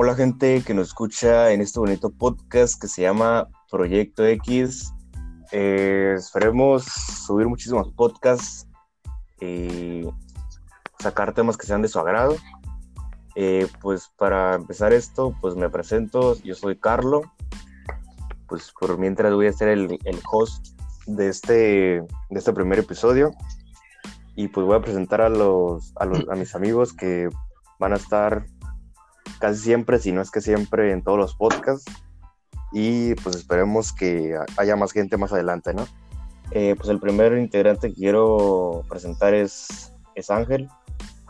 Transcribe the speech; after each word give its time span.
Hola 0.00 0.14
gente 0.14 0.62
que 0.62 0.74
nos 0.74 0.86
escucha 0.86 1.50
en 1.50 1.60
este 1.60 1.80
bonito 1.80 2.10
podcast 2.10 2.80
que 2.80 2.86
se 2.86 3.02
llama 3.02 3.48
Proyecto 3.68 4.24
X. 4.24 4.92
Eh, 5.50 6.14
esperemos 6.16 6.84
subir 6.84 7.48
muchísimos 7.48 7.92
podcasts 7.94 8.68
y 9.40 10.02
sacar 11.00 11.34
temas 11.34 11.56
que 11.56 11.66
sean 11.66 11.82
de 11.82 11.88
su 11.88 11.98
agrado. 11.98 12.36
Eh, 13.34 13.66
pues 13.80 14.08
para 14.16 14.54
empezar 14.54 14.92
esto, 14.92 15.34
pues 15.40 15.56
me 15.56 15.68
presento, 15.68 16.40
yo 16.44 16.54
soy 16.54 16.78
Carlo. 16.78 17.22
Pues 18.46 18.72
por 18.78 18.98
mientras 18.98 19.34
voy 19.34 19.48
a 19.48 19.52
ser 19.52 19.66
el, 19.66 19.98
host 20.30 20.78
de 21.08 21.28
este, 21.28 21.54
de 22.30 22.38
este 22.38 22.52
primer 22.52 22.78
episodio. 22.78 23.32
Y 24.36 24.46
pues 24.46 24.64
voy 24.64 24.76
a 24.76 24.80
presentar 24.80 25.22
a, 25.22 25.28
los, 25.28 25.92
a, 25.96 26.04
los, 26.04 26.20
a 26.28 26.36
mis 26.36 26.54
amigos 26.54 26.92
que 26.92 27.28
van 27.80 27.94
a 27.94 27.96
estar 27.96 28.46
casi 29.38 29.60
siempre, 29.60 29.98
si 29.98 30.12
no 30.12 30.20
es 30.20 30.30
que 30.30 30.40
siempre, 30.40 30.92
en 30.92 31.02
todos 31.02 31.18
los 31.18 31.34
podcasts. 31.34 31.90
Y 32.72 33.14
pues 33.16 33.36
esperemos 33.36 33.92
que 33.92 34.38
haya 34.56 34.76
más 34.76 34.92
gente 34.92 35.16
más 35.16 35.32
adelante, 35.32 35.72
¿no? 35.72 35.86
Eh, 36.50 36.74
pues 36.76 36.88
el 36.88 37.00
primer 37.00 37.36
integrante 37.38 37.88
que 37.88 37.94
quiero 37.94 38.84
presentar 38.88 39.34
es, 39.34 39.92
es 40.14 40.30
Ángel, 40.30 40.68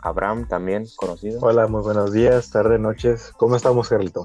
Abraham 0.01 0.47
también 0.47 0.85
conocido. 0.95 1.39
Hola, 1.41 1.67
muy 1.67 1.81
buenos 1.81 2.11
días, 2.11 2.51
tardes, 2.51 2.79
noches. 2.79 3.33
¿Cómo 3.37 3.55
estamos, 3.55 3.89
Carlito? 3.89 4.23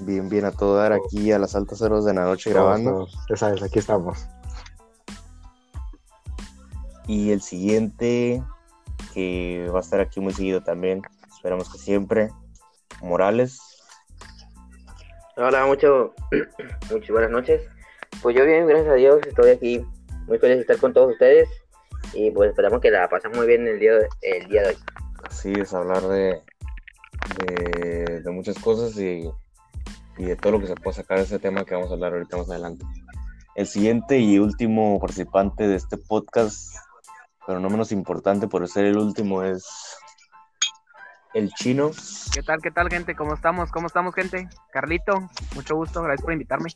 Bien, 0.00 0.28
bien, 0.28 0.44
a 0.44 0.50
todo 0.50 0.76
dar 0.76 0.92
aquí 0.92 1.30
a 1.30 1.38
las 1.38 1.54
altas 1.54 1.80
horas 1.80 2.04
de 2.04 2.14
la 2.14 2.24
noche 2.24 2.50
grabando. 2.50 3.06
Ya 3.28 3.36
sabes, 3.36 3.62
aquí 3.62 3.78
estamos. 3.78 4.26
Y 7.06 7.30
el 7.30 7.40
siguiente, 7.40 8.42
que 9.14 9.68
va 9.72 9.78
a 9.78 9.82
estar 9.82 10.00
aquí 10.00 10.18
muy 10.20 10.32
seguido 10.32 10.62
también, 10.62 11.02
esperamos 11.42 11.72
que 11.72 11.78
siempre, 11.78 12.30
Morales. 13.00 13.58
Hola, 15.36 15.66
mucho, 15.66 16.14
muchas 16.92 17.10
buenas 17.10 17.32
noches. 17.32 17.62
Pues 18.22 18.36
yo 18.36 18.44
bien, 18.44 18.68
gracias 18.68 18.92
a 18.92 18.94
Dios, 18.94 19.20
estoy 19.26 19.50
aquí 19.50 19.84
muy 20.28 20.38
feliz 20.38 20.58
de 20.58 20.60
estar 20.60 20.78
con 20.78 20.92
todos 20.92 21.10
ustedes 21.14 21.48
y 22.14 22.30
pues 22.30 22.50
esperamos 22.50 22.80
que 22.80 22.92
la 22.92 23.08
pasen 23.08 23.32
muy 23.32 23.48
bien 23.48 23.66
el 23.66 23.80
día 23.80 23.92
de, 23.94 24.08
el 24.20 24.46
día 24.46 24.62
de 24.62 24.68
hoy. 24.68 24.76
Así 25.24 25.52
es, 25.54 25.74
hablar 25.74 26.02
de, 26.02 26.40
de, 27.38 28.20
de 28.20 28.30
muchas 28.30 28.56
cosas 28.60 28.96
y, 28.96 29.28
y, 30.18 30.24
de 30.24 30.36
todo 30.36 30.52
lo 30.52 30.60
que 30.60 30.68
se 30.68 30.76
puede 30.76 30.94
sacar 30.94 31.18
de 31.18 31.24
ese 31.24 31.40
tema 31.40 31.64
que 31.64 31.74
vamos 31.74 31.90
a 31.90 31.94
hablar 31.94 32.12
ahorita 32.12 32.36
más 32.36 32.50
adelante. 32.50 32.84
El 33.56 33.66
siguiente 33.66 34.16
y 34.20 34.38
último 34.38 35.00
participante 35.00 35.66
de 35.66 35.74
este 35.74 35.96
podcast, 35.96 36.76
pero 37.48 37.58
no 37.58 37.68
menos 37.68 37.90
importante 37.90 38.46
por 38.46 38.68
ser 38.68 38.84
el 38.84 38.96
último, 38.96 39.42
es 39.42 39.66
el 41.34 41.50
chino. 41.54 41.90
¿Qué 42.32 42.42
tal, 42.42 42.60
qué 42.60 42.70
tal, 42.70 42.88
gente? 42.88 43.14
¿Cómo 43.14 43.34
estamos? 43.34 43.70
¿Cómo 43.70 43.86
estamos, 43.86 44.14
gente? 44.14 44.48
Carlito, 44.72 45.28
mucho 45.54 45.76
gusto, 45.76 46.02
gracias 46.02 46.24
por 46.24 46.32
invitarme. 46.32 46.70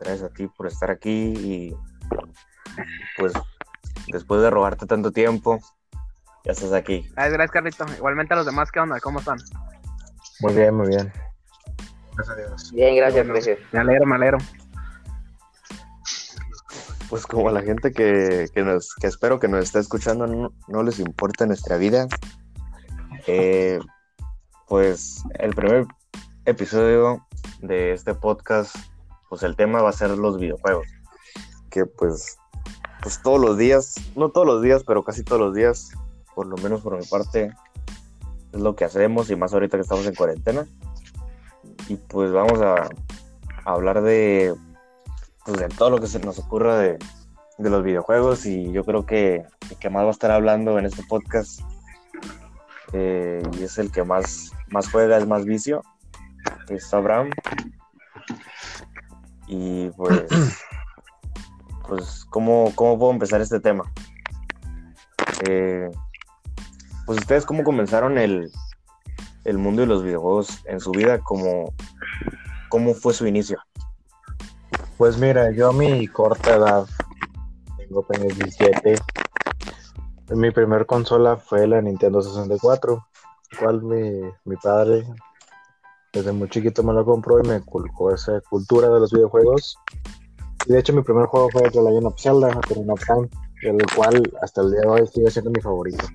Gracias 0.00 0.22
a 0.22 0.34
ti 0.34 0.46
por 0.48 0.66
estar 0.66 0.90
aquí 0.90 1.10
y 1.10 1.76
pues 3.16 3.32
después 4.08 4.42
de 4.42 4.50
robarte 4.50 4.86
tanto 4.86 5.12
tiempo, 5.12 5.60
ya 6.44 6.52
estás 6.52 6.72
aquí. 6.72 7.08
Ay, 7.16 7.30
gracias, 7.30 7.50
Carlito. 7.50 7.86
Igualmente 7.96 8.34
a 8.34 8.38
los 8.38 8.46
demás, 8.46 8.70
¿qué 8.70 8.80
onda? 8.80 9.00
¿Cómo 9.00 9.20
están? 9.20 9.38
Muy 10.40 10.52
bien, 10.54 10.74
muy 10.74 10.88
bien. 10.88 11.12
Gracias 12.16 12.36
a 12.36 12.40
Dios. 12.40 12.72
Bien, 12.72 12.96
gracias, 12.96 13.26
gracias. 13.26 13.58
Me 13.72 13.80
alegro, 13.80 14.06
me 14.06 14.16
alegro. 14.16 14.38
Pues 17.14 17.28
como 17.28 17.48
a 17.48 17.52
la 17.52 17.62
gente 17.62 17.92
que, 17.92 18.48
que, 18.52 18.64
nos, 18.64 18.92
que 18.96 19.06
espero 19.06 19.38
que 19.38 19.46
nos 19.46 19.62
esté 19.62 19.78
escuchando 19.78 20.26
no, 20.26 20.82
les 20.82 20.98
importa 20.98 21.46
nuestra 21.46 21.76
vida, 21.76 22.08
eh, 23.28 23.78
pues 24.66 25.22
el 25.38 25.54
primer 25.54 25.86
episodio 26.44 27.24
de 27.60 27.92
este 27.92 28.14
podcast, 28.14 28.74
pues 29.28 29.44
el 29.44 29.54
tema 29.54 29.80
va 29.80 29.90
a 29.90 29.92
ser 29.92 30.10
los 30.10 30.40
videojuegos. 30.40 30.88
Que 31.70 31.86
pues, 31.86 32.36
pues 33.00 33.22
todos 33.22 33.40
los 33.40 33.58
días, 33.58 33.94
no 34.16 34.30
todos 34.30 34.48
los 34.48 34.60
días, 34.60 34.82
pero 34.84 35.04
casi 35.04 35.22
todos 35.22 35.40
los 35.40 35.54
días, 35.54 35.92
por 36.34 36.46
lo 36.48 36.56
menos 36.56 36.80
por 36.80 36.98
mi 36.98 37.06
parte, 37.06 37.52
es 38.52 38.60
lo 38.60 38.74
que 38.74 38.86
hacemos 38.86 39.30
y 39.30 39.36
más 39.36 39.54
ahorita 39.54 39.76
que 39.76 39.82
estamos 39.82 40.04
en 40.06 40.16
cuarentena. 40.16 40.66
Y 41.86 41.94
pues 41.94 42.32
vamos 42.32 42.60
a 42.60 42.88
hablar 43.64 44.02
de, 44.02 44.52
pues 45.44 45.58
de 45.60 45.68
todo 45.68 45.90
lo 45.90 45.98
que 45.98 46.06
se 46.06 46.18
nos 46.20 46.38
ocurra 46.38 46.78
de, 46.78 46.98
de 47.58 47.70
los 47.70 47.82
videojuegos 47.84 48.46
y 48.46 48.72
yo 48.72 48.84
creo 48.84 49.06
que 49.06 49.44
el 49.70 49.78
que 49.78 49.90
más 49.90 50.04
va 50.04 50.08
a 50.08 50.12
estar 50.12 50.30
hablando 50.30 50.78
en 50.78 50.86
este 50.86 51.02
podcast 51.04 51.60
eh, 52.92 53.42
y 53.58 53.64
es 53.64 53.78
el 53.78 53.90
que 53.90 54.04
más, 54.04 54.52
más 54.68 54.90
juega, 54.90 55.18
es 55.18 55.26
más 55.26 55.44
vicio, 55.44 55.82
es 56.68 56.94
Abraham. 56.94 57.30
Y 59.46 59.90
pues, 59.90 60.24
pues 61.88 62.24
¿cómo, 62.30 62.72
¿cómo 62.74 62.98
puedo 62.98 63.12
empezar 63.12 63.40
este 63.40 63.60
tema? 63.60 63.84
Eh, 65.48 65.90
pues 67.04 67.18
ustedes 67.18 67.44
cómo 67.44 67.64
comenzaron 67.64 68.16
el, 68.16 68.50
el 69.44 69.58
mundo 69.58 69.82
de 69.82 69.88
los 69.88 70.02
videojuegos 70.02 70.62
en 70.66 70.80
su 70.80 70.92
vida, 70.92 71.18
¿cómo, 71.18 71.74
cómo 72.68 72.94
fue 72.94 73.12
su 73.12 73.26
inicio? 73.26 73.58
Pues 74.96 75.18
mira, 75.18 75.50
yo 75.50 75.70
a 75.70 75.72
mi 75.72 76.06
corta 76.06 76.54
edad, 76.54 76.86
tengo 77.76 78.00
apenas 78.00 78.38
17, 78.38 78.94
mi 80.30 80.50
primer 80.52 80.86
consola 80.86 81.36
fue 81.36 81.66
la 81.66 81.82
Nintendo 81.82 82.22
64, 82.22 83.04
cual 83.58 83.82
mi, 83.82 84.20
mi 84.44 84.56
padre 84.56 85.04
desde 86.12 86.30
muy 86.30 86.48
chiquito 86.48 86.84
me 86.84 86.92
lo 86.92 87.04
compró 87.04 87.40
y 87.40 87.48
me 87.48 87.60
culcó 87.60 88.14
esa 88.14 88.40
cultura 88.48 88.88
de 88.88 89.00
los 89.00 89.12
videojuegos. 89.12 89.76
Y 90.66 90.72
de 90.72 90.78
hecho 90.78 90.92
mi 90.92 91.02
primer 91.02 91.26
juego 91.26 91.50
fue 91.50 91.68
The 91.70 91.82
Legend 91.82 92.06
of 92.06 92.20
Zelda, 92.20 92.48
Ocarina 92.56 92.92
of 92.92 93.04
Time, 93.04 93.28
el 93.62 93.78
cual 93.96 94.22
hasta 94.40 94.62
el 94.62 94.70
día 94.70 94.80
de 94.82 94.86
hoy 94.86 95.06
sigue 95.08 95.30
siendo 95.30 95.50
mi 95.50 95.60
favorito. 95.60 96.06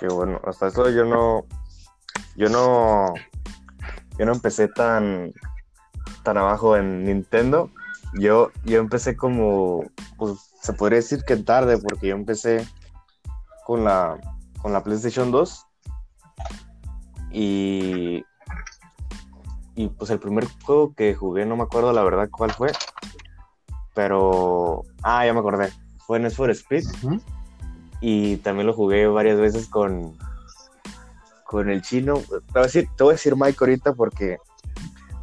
Qué 0.00 0.08
bueno, 0.08 0.40
hasta 0.44 0.66
eso 0.66 0.90
yo 0.90 1.04
no, 1.04 1.44
yo 2.34 2.48
no, 2.48 3.14
yo 4.20 4.26
no 4.26 4.32
empecé 4.32 4.68
tan, 4.68 5.32
tan 6.22 6.36
abajo 6.36 6.76
en 6.76 7.06
Nintendo. 7.06 7.70
Yo, 8.18 8.50
yo 8.66 8.78
empecé 8.78 9.16
como, 9.16 9.84
pues 10.18 10.52
se 10.60 10.74
podría 10.74 10.96
decir 10.96 11.24
que 11.26 11.38
tarde, 11.38 11.78
porque 11.78 12.08
yo 12.08 12.16
empecé 12.16 12.68
con 13.64 13.82
la, 13.82 14.20
con 14.60 14.74
la 14.74 14.82
PlayStation 14.84 15.30
2. 15.30 15.66
Y, 17.32 18.22
y 19.74 19.88
pues 19.88 20.10
el 20.10 20.18
primer 20.18 20.46
juego 20.66 20.94
que 20.94 21.14
jugué, 21.14 21.46
no 21.46 21.56
me 21.56 21.62
acuerdo 21.62 21.94
la 21.94 22.04
verdad 22.04 22.28
cuál 22.30 22.50
fue. 22.50 22.72
Pero, 23.94 24.82
ah, 25.02 25.24
ya 25.24 25.32
me 25.32 25.40
acordé. 25.40 25.72
Fue 26.06 26.20
Need 26.20 26.32
for 26.32 26.50
Speed. 26.50 26.84
Uh 27.04 27.08
-huh. 27.08 27.22
Y 28.02 28.36
también 28.38 28.66
lo 28.66 28.74
jugué 28.74 29.06
varias 29.06 29.40
veces 29.40 29.66
con, 29.66 30.18
con 31.50 31.68
el 31.68 31.82
chino. 31.82 32.14
Te 32.14 32.36
voy 32.36 32.60
a 32.60 32.62
decir, 32.62 32.88
te 32.96 33.02
voy 33.02 33.10
a 33.10 33.14
decir 33.14 33.34
Mike 33.34 33.56
ahorita 33.58 33.92
porque, 33.92 34.38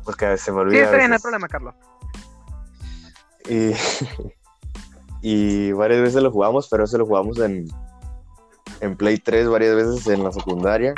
porque 0.03 0.37
se 0.37 0.51
me 0.51 0.59
olvida. 0.59 0.79
Sí, 0.79 0.83
está 0.83 0.97
bien, 0.97 1.09
no 1.09 1.15
hay 1.15 1.21
problema, 1.21 1.47
Carlos. 1.47 1.73
Y, 3.49 3.71
y 5.21 5.71
varias 5.71 6.01
veces 6.01 6.21
lo 6.21 6.29
jugamos, 6.29 6.67
pero 6.67 6.83
ese 6.83 6.97
lo 6.97 7.05
jugamos 7.05 7.39
en, 7.39 7.69
en 8.81 8.97
Play 8.97 9.19
3 9.19 9.47
varias 9.47 9.73
veces 9.73 10.05
en 10.07 10.21
la 10.21 10.33
secundaria. 10.33 10.93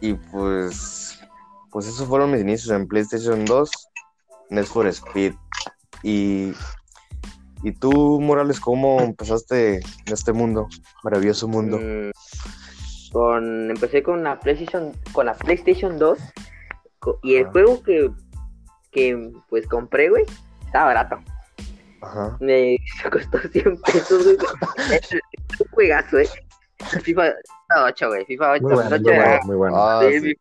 Y 0.00 0.14
pues, 0.14 1.18
pues 1.72 1.88
esos 1.88 2.06
fueron 2.06 2.30
mis 2.30 2.42
inicios 2.42 2.70
en 2.70 2.86
PlayStation 2.86 3.44
2, 3.44 3.70
Need 4.50 4.66
for 4.66 4.86
Speed. 4.86 5.34
Y, 6.04 6.52
y 7.64 7.72
tú, 7.72 8.20
Morales, 8.20 8.60
¿cómo 8.60 9.00
empezaste 9.00 9.78
en 9.78 10.12
este 10.12 10.32
mundo, 10.32 10.68
maravilloso 11.02 11.48
mundo? 11.48 11.76
Mm, 11.76 12.10
con, 13.12 13.70
empecé 13.70 14.02
con 14.02 14.22
la 14.22 14.38
PlayStation, 14.40 14.92
con 15.12 15.26
la 15.26 15.34
PlayStation 15.34 15.98
2 15.98 16.18
y 17.22 17.36
el 17.36 17.46
ah. 17.46 17.50
juego 17.52 17.82
que, 17.82 18.10
que 18.90 19.32
pues 19.48 19.66
compré, 19.66 20.08
güey, 20.08 20.24
estaba 20.66 20.86
barato. 20.86 21.18
Ajá. 22.02 22.36
Me 22.40 22.78
costó 23.10 23.38
100 23.38 23.80
pesos, 23.82 24.24
güey. 24.24 24.36
es 24.92 25.10
un 25.60 25.66
juegazo, 25.72 26.18
eh. 26.18 26.28
FIFA 27.02 27.34
8, 27.86 28.08
güey. 28.08 28.24
FIFA 28.24 28.52
8. 28.52 28.62
Muy 28.62 28.74
bueno, 28.74 28.90
muy 28.90 29.02
bueno. 29.02 29.40
Muy 29.44 29.56
bueno. 29.56 29.76
Ah, 29.76 30.02
sí. 30.08 30.34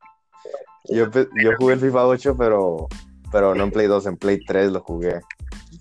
yo, 0.89 1.09
yo, 1.11 1.51
jugué 1.57 1.73
el 1.73 1.79
FIFA 1.79 2.07
8, 2.07 2.35
pero, 2.37 2.87
pero 3.31 3.55
no 3.55 3.65
en 3.65 3.71
Play 3.71 3.87
2, 3.87 4.05
en 4.05 4.17
Play 4.17 4.39
3 4.45 4.71
lo 4.71 4.81
jugué. 4.81 5.19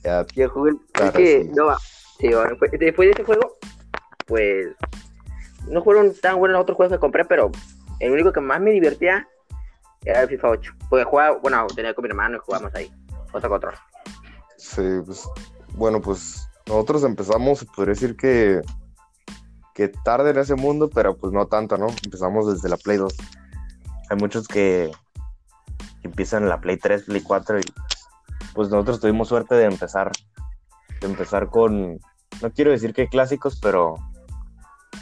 Ya, 0.03 0.27
yo 0.35 0.49
jugué. 0.51 0.73
Claro, 0.93 1.11
es 1.11 1.17
que, 1.17 1.43
sí. 1.43 1.51
no, 1.55 1.77
sí, 2.19 2.29
bueno, 2.29 2.57
después 2.61 3.07
de 3.09 3.11
ese 3.11 3.25
juego, 3.25 3.57
pues. 4.27 4.69
No 5.71 5.83
fueron 5.83 6.15
tan 6.15 6.39
buenos 6.39 6.55
los 6.55 6.63
otros 6.63 6.77
juegos 6.77 6.97
que 6.97 7.01
compré, 7.01 7.25
pero 7.25 7.51
el 8.01 8.13
único 8.13 8.33
que 8.33 8.41
más 8.41 8.61
me 8.61 8.71
divertía 8.71 9.29
era 10.05 10.23
el 10.23 10.29
FIFA 10.29 10.49
8. 10.49 10.73
Porque 10.89 11.05
jugaba, 11.05 11.39
bueno, 11.39 11.67
tenía 11.75 11.95
con 11.95 12.03
mi 12.05 12.09
hermano 12.09 12.37
y 12.37 12.41
jugábamos 12.41 12.75
ahí. 12.75 12.91
Otro 13.33 13.51
control. 13.51 13.75
Sí, 14.57 14.83
pues. 15.05 15.29
Bueno, 15.75 16.01
pues 16.01 16.49
nosotros 16.67 17.05
empezamos, 17.05 17.65
podría 17.77 17.95
decir 17.95 18.17
que, 18.17 18.63
que 19.75 19.89
tarde 19.89 20.31
en 20.31 20.39
ese 20.39 20.55
mundo, 20.55 20.91
pero 20.93 21.17
pues 21.17 21.33
no 21.33 21.47
tanto, 21.47 21.77
¿no? 21.77 21.87
Empezamos 22.05 22.53
desde 22.53 22.69
la 22.69 22.77
Play 22.77 22.97
2. 22.97 23.15
Hay 24.11 24.17
muchos 24.17 24.49
que, 24.49 24.91
empiezan 26.03 26.49
la 26.49 26.61
Play 26.61 26.77
3, 26.77 27.05
Play 27.05 27.23
4 27.23 27.61
y 27.61 27.63
pues 28.55 28.71
nosotros 28.71 29.01
tuvimos 29.01 29.29
suerte 29.29 29.55
de 29.55 29.65
empezar, 29.65 30.11
de 31.01 31.07
empezar 31.07 31.49
con, 31.49 31.99
no 32.43 32.51
quiero 32.55 32.71
decir 32.71 32.93
que 32.93 33.09
clásicos, 33.09 33.59
pero, 33.61 33.95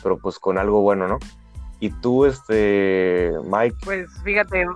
pero 0.02 0.18
pues 0.18 0.38
con 0.38 0.58
algo 0.58 0.80
bueno, 0.82 1.06
¿no? 1.08 1.18
Y 1.80 1.90
tú, 1.90 2.24
este, 2.24 3.32
Mike, 3.44 3.76
Pues 3.84 4.08
fíjate, 4.24 4.66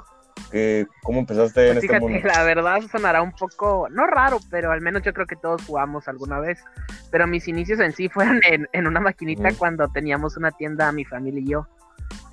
¿qué- 0.50 0.86
¿cómo 1.02 1.20
empezaste 1.20 1.68
en 1.68 1.74
pues, 1.74 1.84
este 1.84 1.86
fíjate, 1.88 2.00
mundo? 2.12 2.28
la 2.28 2.42
verdad 2.44 2.80
sonará 2.92 3.22
un 3.22 3.32
poco, 3.32 3.88
no 3.90 4.06
raro, 4.06 4.38
pero 4.50 4.70
al 4.70 4.80
menos 4.82 5.02
yo 5.02 5.12
creo 5.14 5.26
que 5.26 5.36
todos 5.36 5.64
jugamos 5.64 6.08
alguna 6.08 6.40
vez. 6.40 6.62
Pero 7.10 7.26
mis 7.26 7.48
inicios 7.48 7.80
en 7.80 7.92
sí 7.92 8.08
fueron 8.08 8.40
en, 8.48 8.68
en 8.72 8.86
una 8.86 9.00
maquinita 9.00 9.48
cuando 9.58 9.88
teníamos 9.88 10.36
una 10.36 10.50
tienda, 10.50 10.92
mi 10.92 11.04
familia 11.04 11.40
y 11.40 11.48
yo. 11.48 11.66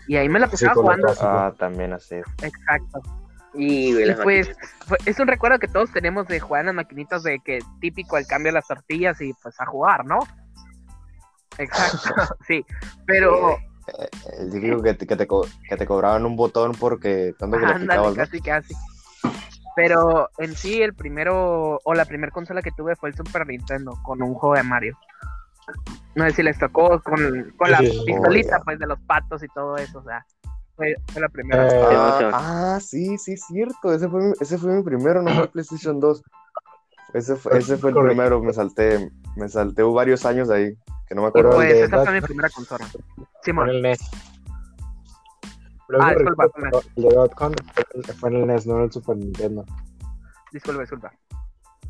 Y 0.08 0.16
ahí 0.18 0.28
me 0.30 0.40
la 0.40 0.48
pasaba 0.48 0.74
jugando. 0.74 1.08
casa. 1.08 1.48
Ah, 1.48 1.54
también 1.58 1.94
así. 1.94 2.16
Exacto. 2.42 3.02
Y, 3.54 3.98
Y 3.98 4.14
pues 4.24 4.50
fue- 4.86 4.98
es 5.06 5.20
un 5.20 5.28
recuerdo 5.28 5.58
que 5.60 5.68
todos 5.68 5.92
tenemos 5.92 6.28
de 6.28 6.40
jugar 6.40 6.62
en 6.62 6.66
las 6.68 6.76
maquinitas 6.76 7.24
de 7.24 7.40
que 7.40 7.60
típico 7.80 8.18
el 8.18 8.28
cambio 8.28 8.50
de 8.52 8.56
las 8.56 8.68
tortillas 8.68 9.20
y 9.22 9.34
pues 9.42 9.60
a 9.60 9.66
jugar, 9.66 10.06
¿no? 10.06 10.20
Exacto, 11.58 12.14
sí. 12.48 12.66
Pero 13.06 13.58
El 14.40 14.52
típico 14.52 14.82
que 14.82 14.94
te, 14.94 15.08
que, 15.08 15.16
te, 15.16 15.28
que 15.28 15.78
te 15.78 15.86
cobraban 15.86 16.26
un 16.26 16.36
botón 16.36 16.74
porque 16.74 17.34
tanto 17.38 17.58
que 17.58 17.66
le 17.66 17.74
ándale, 17.74 17.90
picabas, 17.92 18.18
¿no? 18.18 18.24
casi 18.24 18.42
casi. 18.42 18.74
Pero 19.76 20.30
en 20.40 20.56
sí 20.56 20.82
el 20.82 20.94
primero 20.96 21.80
o 21.84 21.94
la 21.94 22.06
primera 22.06 22.32
consola 22.32 22.62
que 22.62 22.72
tuve 22.72 22.96
fue 22.96 23.10
el 23.10 23.16
Super 23.16 23.46
Nintendo 23.46 23.98
con 24.04 24.22
un 24.22 24.34
juego 24.34 24.56
de 24.56 24.64
Mario. 24.64 24.98
No 26.16 26.26
sé 26.26 26.32
si 26.32 26.44
les 26.44 26.58
tocó 26.58 27.00
con, 27.02 27.54
con 27.58 27.72
la 27.72 27.78
Sí, 27.80 28.02
pistolita 28.06 28.58
Oh, 28.60 28.64
pues 28.66 28.80
de 28.80 28.88
los 28.88 29.00
patos 29.02 29.44
y 29.44 29.48
todo 29.50 29.78
eso, 29.78 30.00
o 30.00 30.04
sea, 30.04 30.26
fue, 30.76 30.96
fue 31.12 31.22
la 31.22 31.30
primera. 31.30 31.68
Eh, 31.68 31.76
Ah, 31.96 32.32
ah, 32.34 32.80
sí, 32.82 33.18
sí, 33.20 33.38
cierto. 33.38 33.94
Ese 33.94 34.10
fue, 34.10 34.22
mi- 34.24 34.34
ese 34.40 34.58
fue 34.58 34.74
mi 34.74 34.82
primero, 34.84 35.22
no 35.22 35.30
fue 35.32 35.44
el 35.44 35.50
PlayStation 35.52 36.00
2. 36.00 36.24
Ese 37.14 37.36
fue, 37.36 37.58
ese 37.58 37.78
fue 37.78 37.90
el 37.90 37.96
Correcto. 37.96 38.16
primero, 38.16 38.42
me 38.44 38.54
salté, 38.54 39.10
me 39.36 39.48
salté 39.50 39.82
varios 39.84 40.26
años 40.26 40.50
ahí, 40.50 40.76
que 41.08 41.16
no 41.16 41.22
me 41.24 41.28
acuerdo. 41.30 41.52
pues 41.52 41.70
de 41.74 41.84
esa 41.84 42.04
fue 42.04 42.14
mi 42.14 42.22
primera 42.22 42.50
consola. 42.50 42.86
Con 43.16 43.28
Simón, 43.44 43.70
el 43.70 43.82
NES. 43.82 44.00
Luego 45.90 46.04
Ah, 46.06 46.14
disculpa, 46.14 46.48
el 46.98 47.04
de 47.04 47.10
Dotcom 47.16 47.54
fue- 48.20 48.30
en 48.30 48.36
el 48.36 48.48
NES, 48.48 48.68
no 48.68 48.78
en 48.78 48.84
el 48.84 48.92
Super 48.92 49.16
Nintendo. 49.18 49.64
disculpa, 50.52 50.82
disculpa. 50.82 51.14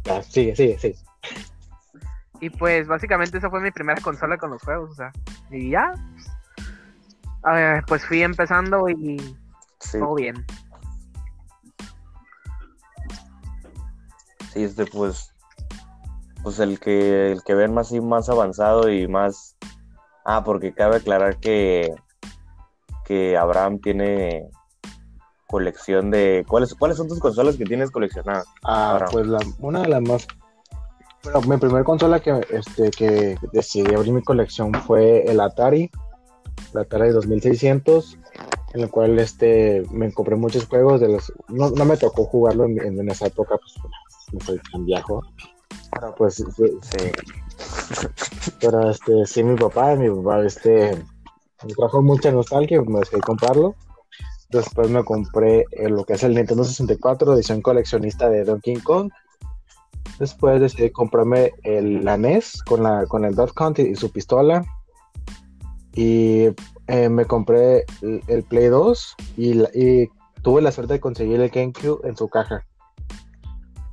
Ya, 0.03 0.21
sigue, 0.21 0.55
sigue, 0.55 0.77
sigue. 0.77 0.95
Y 2.39 2.51
pues 2.51 2.87
básicamente 2.87 3.39
esa 3.39 3.49
fue 3.49 3.59
mi 3.59 3.71
primera 3.71 3.99
consola 4.01 4.37
con 4.37 4.51
los 4.51 4.61
juegos, 4.61 4.91
o 4.91 4.93
sea, 4.93 5.11
y 5.49 5.71
ya. 5.71 5.91
A 7.43 7.53
ver, 7.53 7.83
pues 7.87 8.05
fui 8.05 8.21
empezando 8.21 8.87
y 8.89 9.17
Sí, 9.79 9.99
todo 9.99 10.13
bien. 10.15 10.45
Sí, 14.57 14.63
este 14.63 14.85
pues, 14.85 15.33
pues 16.43 16.59
el 16.59 16.79
que, 16.79 17.31
el 17.31 17.43
que 17.43 17.55
ven 17.55 17.73
más 17.73 17.91
y 17.91 18.01
más 18.01 18.29
avanzado 18.29 18.91
y 18.91 19.07
más. 19.07 19.55
Ah, 20.25 20.43
porque 20.43 20.73
cabe 20.73 20.97
aclarar 20.97 21.37
que, 21.39 21.93
que 23.05 23.37
Abraham 23.37 23.79
tiene 23.79 24.49
colección 25.47 26.11
de. 26.11 26.45
¿Cuáles, 26.47 26.73
¿Cuáles 26.73 26.97
son 26.97 27.07
tus 27.07 27.19
consolas 27.19 27.55
que 27.55 27.65
tienes 27.65 27.91
coleccionadas? 27.91 28.45
Ah, 28.63 29.05
pues 29.11 29.27
la, 29.27 29.39
una 29.59 29.81
de 29.83 29.89
las 29.89 30.01
más. 30.01 30.27
Bueno, 31.23 31.41
mi 31.41 31.57
primera 31.57 31.83
consola 31.83 32.19
que, 32.19 32.45
este, 32.49 32.91
que 32.91 33.37
decidí 33.51 33.93
abrir 33.93 34.13
mi 34.13 34.21
colección 34.21 34.73
fue 34.73 35.23
el 35.29 35.39
Atari, 35.39 35.89
el 36.73 36.79
Atari 36.79 37.09
2600, 37.09 38.17
en 38.73 38.81
el 38.81 38.89
cual 38.89 39.17
este, 39.19 39.83
me 39.91 40.11
compré 40.13 40.35
muchos 40.35 40.65
juegos. 40.65 41.01
de 41.01 41.09
los 41.09 41.33
No, 41.47 41.71
no 41.71 41.85
me 41.85 41.97
tocó 41.97 42.25
jugarlo 42.25 42.65
en, 42.65 42.79
en 42.79 43.09
esa 43.09 43.27
época, 43.27 43.57
pues 43.57 43.75
no 44.31 44.39
soy 44.41 44.59
tan 44.71 44.85
viejo. 44.85 45.21
Pero 45.91 46.15
pues, 46.15 46.35
sí, 46.35 46.43
Sí. 46.81 47.11
pero 48.61 48.89
este, 48.89 49.25
sí, 49.25 49.43
mi 49.43 49.55
papá, 49.55 49.95
mi 49.95 50.09
papá, 50.09 50.45
este, 50.45 50.95
me 51.65 51.73
trajo 51.73 52.01
mucha 52.01 52.31
nostalgia, 52.31 52.81
me 52.83 52.99
decidí 52.99 53.21
comprarlo. 53.21 53.75
Después 54.49 54.89
me 54.89 55.03
compré 55.03 55.65
eh, 55.71 55.89
lo 55.89 56.05
que 56.05 56.13
es 56.13 56.23
el 56.23 56.35
Nintendo 56.35 56.63
64, 56.63 57.33
edición 57.33 57.61
coleccionista 57.61 58.29
de 58.29 58.43
Donkey 58.45 58.75
Kong. 58.77 59.11
Después 60.19 60.61
decidí 60.61 60.89
comprarme 60.89 61.51
el, 61.63 62.03
la 62.05 62.17
NES 62.17 62.63
con, 62.63 62.83
la, 62.83 63.05
con 63.07 63.25
el 63.25 63.35
Dot 63.35 63.53
Count 63.53 63.79
y 63.79 63.95
su 63.95 64.09
pistola. 64.11 64.63
Y 65.93 66.49
eh, 66.87 67.09
me 67.09 67.25
compré 67.25 67.85
el, 68.01 68.21
el 68.27 68.43
Play 68.43 68.67
2 68.67 69.15
y, 69.35 69.53
la- 69.55 69.69
y 69.73 70.07
tuve 70.43 70.61
la 70.61 70.71
suerte 70.71 70.93
de 70.93 70.99
conseguir 70.99 71.41
el 71.41 71.49
GameCube 71.49 72.07
en 72.07 72.15
su 72.15 72.29
caja. 72.29 72.63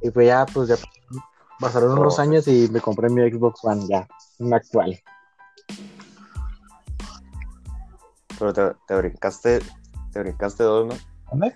Y 0.04 0.10
pues 0.10 0.26
ya, 0.26 0.44
pues 0.44 0.68
ya 0.68 0.76
pasaron 1.58 1.98
unos 1.98 2.18
Oh. 2.18 2.22
años 2.22 2.46
y 2.46 2.68
me 2.70 2.80
compré 2.80 3.08
mi 3.08 3.22
Xbox 3.30 3.64
One 3.64 3.86
ya, 3.88 4.06
una 4.38 4.56
actual. 4.56 5.00
Pero 8.38 8.52
te, 8.52 8.62
te 8.86 8.94
brincaste, 8.96 9.60
te 10.12 10.20
brincaste 10.20 10.62
dos, 10.62 10.86
¿no? 10.88 10.94
¿Dónde? 11.30 11.54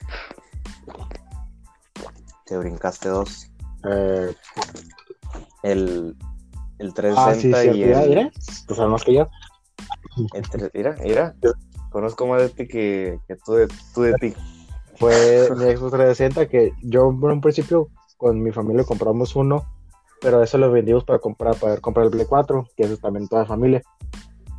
Te 2.47 2.56
brincaste 2.56 3.09
dos. 3.09 3.50
Eh, 3.85 4.35
El, 5.62 6.17
el 6.79 6.89
ah, 7.17 7.35
sí, 7.35 7.50
360 7.50 7.65
y 7.65 7.83
el, 7.83 8.09
mira, 8.09 8.31
tú 8.67 8.75
sabes 8.75 8.91
más 8.91 9.05
que 9.05 9.15
yo. 9.15 9.27
el 10.33 10.43
tre- 10.49 10.71
Mira, 10.73 10.97
mira. 11.03 11.35
Conozco 11.91 12.27
más 12.27 12.41
de 12.43 12.49
ti 12.50 12.69
que, 12.69 13.19
que 13.27 13.37
tú, 13.37 13.55
de, 13.55 13.69
tú 13.95 14.03
de 14.03 14.15
ti. 14.15 14.35
Fue 14.97 15.49
mi 15.56 15.65
Xbox 15.77 15.93
360 15.93 16.49
que 16.49 16.73
yo 16.83 17.09
en 17.11 17.23
un 17.25 17.41
principio 17.41 17.89
con 18.19 18.43
mi 18.43 18.53
familia 18.53 18.85
compramos 18.85 19.35
uno, 19.37 19.65
pero 20.20 20.43
eso 20.43 20.59
lo 20.59 20.70
vendimos 20.70 21.05
para 21.05 21.20
comprar, 21.20 21.53
para 21.53 21.61
poder 21.61 21.81
comprar 21.81 22.06
el 22.06 22.12
Play 22.12 22.26
4, 22.26 22.67
que 22.76 22.82
eso 22.82 22.94
es 22.94 23.00
también 23.00 23.29
toda 23.29 23.43
la 23.43 23.49
familia. 23.49 23.82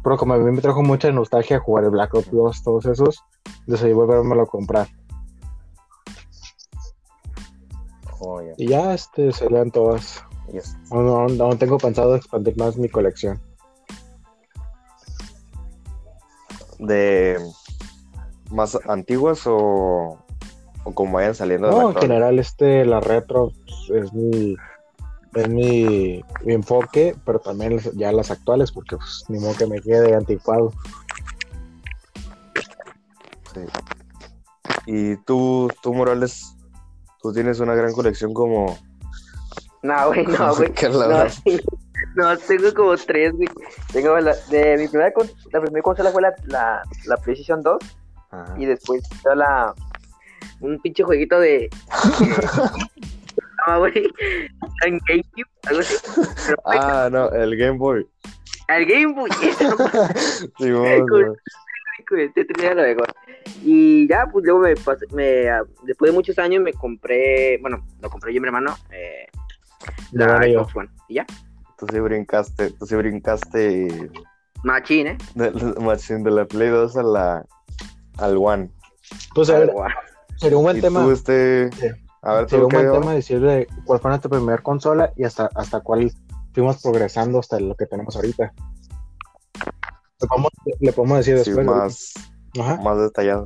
Pero 0.01 0.17
como 0.17 0.33
a 0.33 0.37
mí 0.37 0.51
me 0.51 0.61
trajo 0.61 0.81
mucha 0.81 1.11
nostalgia 1.11 1.59
jugar 1.59 1.83
el 1.83 1.91
Black 1.91 2.13
Ops 2.15 2.31
2, 2.31 2.63
todos 2.63 2.85
esos, 2.85 3.23
decidí 3.67 3.93
volverme 3.93 4.41
a 4.41 4.45
comprar. 4.45 4.87
Oh. 8.21 8.41
Y 8.57 8.67
ya 8.67 8.93
este, 8.93 9.31
salían 9.31 9.71
todas. 9.71 10.23
Yes. 10.51 10.75
Aún, 10.89 11.07
aún- 11.07 11.41
aún 11.41 11.57
tengo 11.57 11.77
pensado 11.77 12.15
expandir 12.15 12.57
más 12.57 12.77
mi 12.77 12.89
colección. 12.89 13.39
¿De 16.79 17.37
más 18.51 18.77
antiguas 18.87 19.41
o, 19.45 20.17
o 20.83 20.93
como 20.93 21.13
vayan 21.13 21.35
saliendo? 21.35 21.67
de 21.69 21.75
No, 21.75 21.89
en 21.91 21.95
general, 21.95 22.39
este, 22.39 22.85
la 22.85 22.99
retro 22.99 23.51
es 23.93 24.13
mi, 24.13 24.55
es 25.35 25.49
mi, 25.49 26.23
mi 26.43 26.53
enfoque, 26.53 27.15
pero 27.25 27.39
también 27.39 27.79
ya 27.95 28.11
las 28.11 28.31
actuales, 28.31 28.71
porque 28.71 28.97
pues, 28.97 29.25
ni 29.27 29.39
modo 29.39 29.55
que 29.55 29.67
me 29.67 29.81
quede 29.81 30.15
anticuado. 30.15 30.71
Sí. 33.53 33.61
Y 34.85 35.15
tú, 35.17 35.69
tú, 35.81 35.93
Morales, 35.93 36.55
tú 37.21 37.33
tienes 37.33 37.59
una 37.59 37.75
gran 37.75 37.93
colección 37.93 38.33
como... 38.33 38.77
No, 39.81 40.07
güey, 40.07 40.25
no, 40.25 40.55
güey. 40.57 40.71
¿Qué 40.73 40.89
la 40.89 41.31
No, 42.15 42.37
tengo 42.37 42.73
como 42.73 42.95
tres, 42.97 43.33
güey. 43.33 43.47
Tengo 43.93 44.17
la, 44.19 44.35
de 44.49 44.77
mi 44.77 44.87
primera, 44.87 45.13
con- 45.13 45.29
la 45.51 45.61
primera 45.61 45.83
consola 45.83 46.11
fue 46.11 46.21
la, 46.21 46.33
la, 46.45 46.81
la 47.05 47.17
PlayStation 47.17 47.61
2 47.61 47.77
Ajá. 48.31 48.55
y 48.57 48.65
después 48.65 49.01
la, 49.35 49.73
un 50.61 50.79
pinche 50.81 51.03
jueguito 51.03 51.39
de... 51.39 51.69
No, 53.67 53.79
güey. 53.79 53.93
En 54.85 54.99
GameCube, 55.07 55.45
algo 55.67 55.79
así. 55.81 55.95
Pero, 56.47 56.57
Ah, 56.65 57.09
no, 57.11 57.29
el 57.31 57.55
Game 57.57 57.77
Boy. 57.77 58.07
al 58.67 58.85
Game 58.85 59.13
Boy. 59.13 59.29
Sí. 60.57 60.71
Este 62.17 62.43
tenía 62.45 62.73
lo 62.73 62.81
mejor. 62.81 63.07
Y 63.63 64.07
ya, 64.07 64.25
pues 64.31 64.43
luego 64.43 64.61
me, 64.61 64.73
pas- 64.75 65.11
me 65.11 65.47
después 65.83 66.09
de 66.09 66.15
muchos 66.15 66.39
años 66.39 66.63
me 66.63 66.73
compré, 66.73 67.59
bueno, 67.61 67.85
lo 68.01 68.09
compré 68.09 68.33
yo 68.33 68.37
y 68.37 68.39
mi 68.39 68.47
hermano, 68.47 68.75
eh, 68.91 69.27
la. 70.13 70.41
Xbox 70.41 70.75
One. 70.75 70.89
Y 71.07 71.15
ya, 71.15 71.25
Tú 71.77 71.85
sí 71.91 71.99
brincaste, 71.99 72.71
tú 72.71 72.85
sí 72.87 72.95
brincaste 72.95 74.09
machín, 74.63 75.07
¿eh? 75.07 75.17
del 75.35 75.53
machine 75.81 76.23
de 76.23 76.31
la 76.31 76.45
Play 76.45 76.69
2 76.69 76.97
a 76.97 77.03
la, 77.03 77.45
al 78.17 78.37
One. 78.37 78.71
Pues 79.35 79.49
a 79.51 79.59
ver. 79.59 79.71
Sería 80.39 80.57
un 80.57 80.63
buen 80.63 80.77
y 80.77 80.81
tema. 80.81 81.03
tú, 81.03 81.11
este... 81.11 81.69
Sí. 81.73 81.87
A 82.21 82.33
ver, 82.33 82.49
Sería 82.49 82.67
tú 82.67 82.75
un 82.77 82.83
buen 82.83 82.91
tema 83.01 83.13
decirle 83.13 83.67
cuál 83.85 83.99
fue 84.01 84.09
nuestra 84.11 84.29
primera 84.29 84.61
consola 84.61 85.13
y 85.15 85.23
hasta, 85.23 85.49
hasta 85.55 85.79
cuál 85.79 86.11
fuimos 86.53 86.81
progresando 86.81 87.39
hasta 87.39 87.59
lo 87.61 87.75
que 87.75 87.85
tenemos 87.85 88.15
ahorita. 88.17 88.51
Le 90.21 90.27
podemos, 90.27 90.51
le 90.81 90.91
podemos 90.91 91.17
decir 91.19 91.37
Sí, 91.39 91.51
después. 91.51 91.65
más, 91.65 92.13
Ajá. 92.59 92.75
más 92.81 92.97
detallado. 92.99 93.43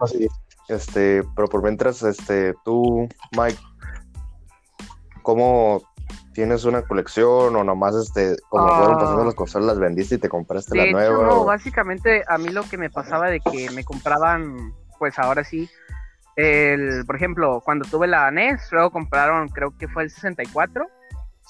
Así. 0.00 0.28
Este, 0.68 1.22
pero 1.34 1.48
por 1.48 1.62
mientras, 1.62 2.02
este, 2.02 2.54
tú, 2.64 3.08
Mike, 3.36 3.58
¿cómo, 5.22 5.82
¿Tienes 6.32 6.64
una 6.64 6.82
colección 6.82 7.56
o 7.56 7.64
nomás 7.64 7.94
este, 7.96 8.36
como 8.48 8.64
Ah. 8.66 8.78
fueron 8.78 8.98
pasando 8.98 9.24
las 9.24 9.34
consolas, 9.34 9.66
las 9.66 9.78
vendiste 9.80 10.14
y 10.14 10.18
te 10.18 10.28
compraste 10.28 10.72
De 10.78 10.78
la 10.78 10.84
hecho, 11.04 11.12
nueva? 11.12 11.26
no, 11.26 11.40
o- 11.40 11.44
básicamente 11.44 12.22
a 12.28 12.38
mí 12.38 12.50
lo 12.50 12.62
que 12.62 12.78
me 12.78 12.88
pasaba 12.88 13.28
de 13.28 13.40
que 13.40 13.68
me 13.72 13.84
compraban, 13.84 14.72
pues 15.00 15.18
ahora 15.18 15.42
sí, 15.42 15.68
el, 16.36 17.04
por 17.06 17.16
ejemplo, 17.16 17.62
cuando 17.64 17.88
tuve 17.88 18.06
la 18.06 18.30
NES, 18.30 18.70
luego 18.70 18.90
compraron, 18.90 19.48
creo 19.48 19.76
que 19.76 19.88
fue 19.88 20.04
el 20.04 20.10
64, 20.10 20.86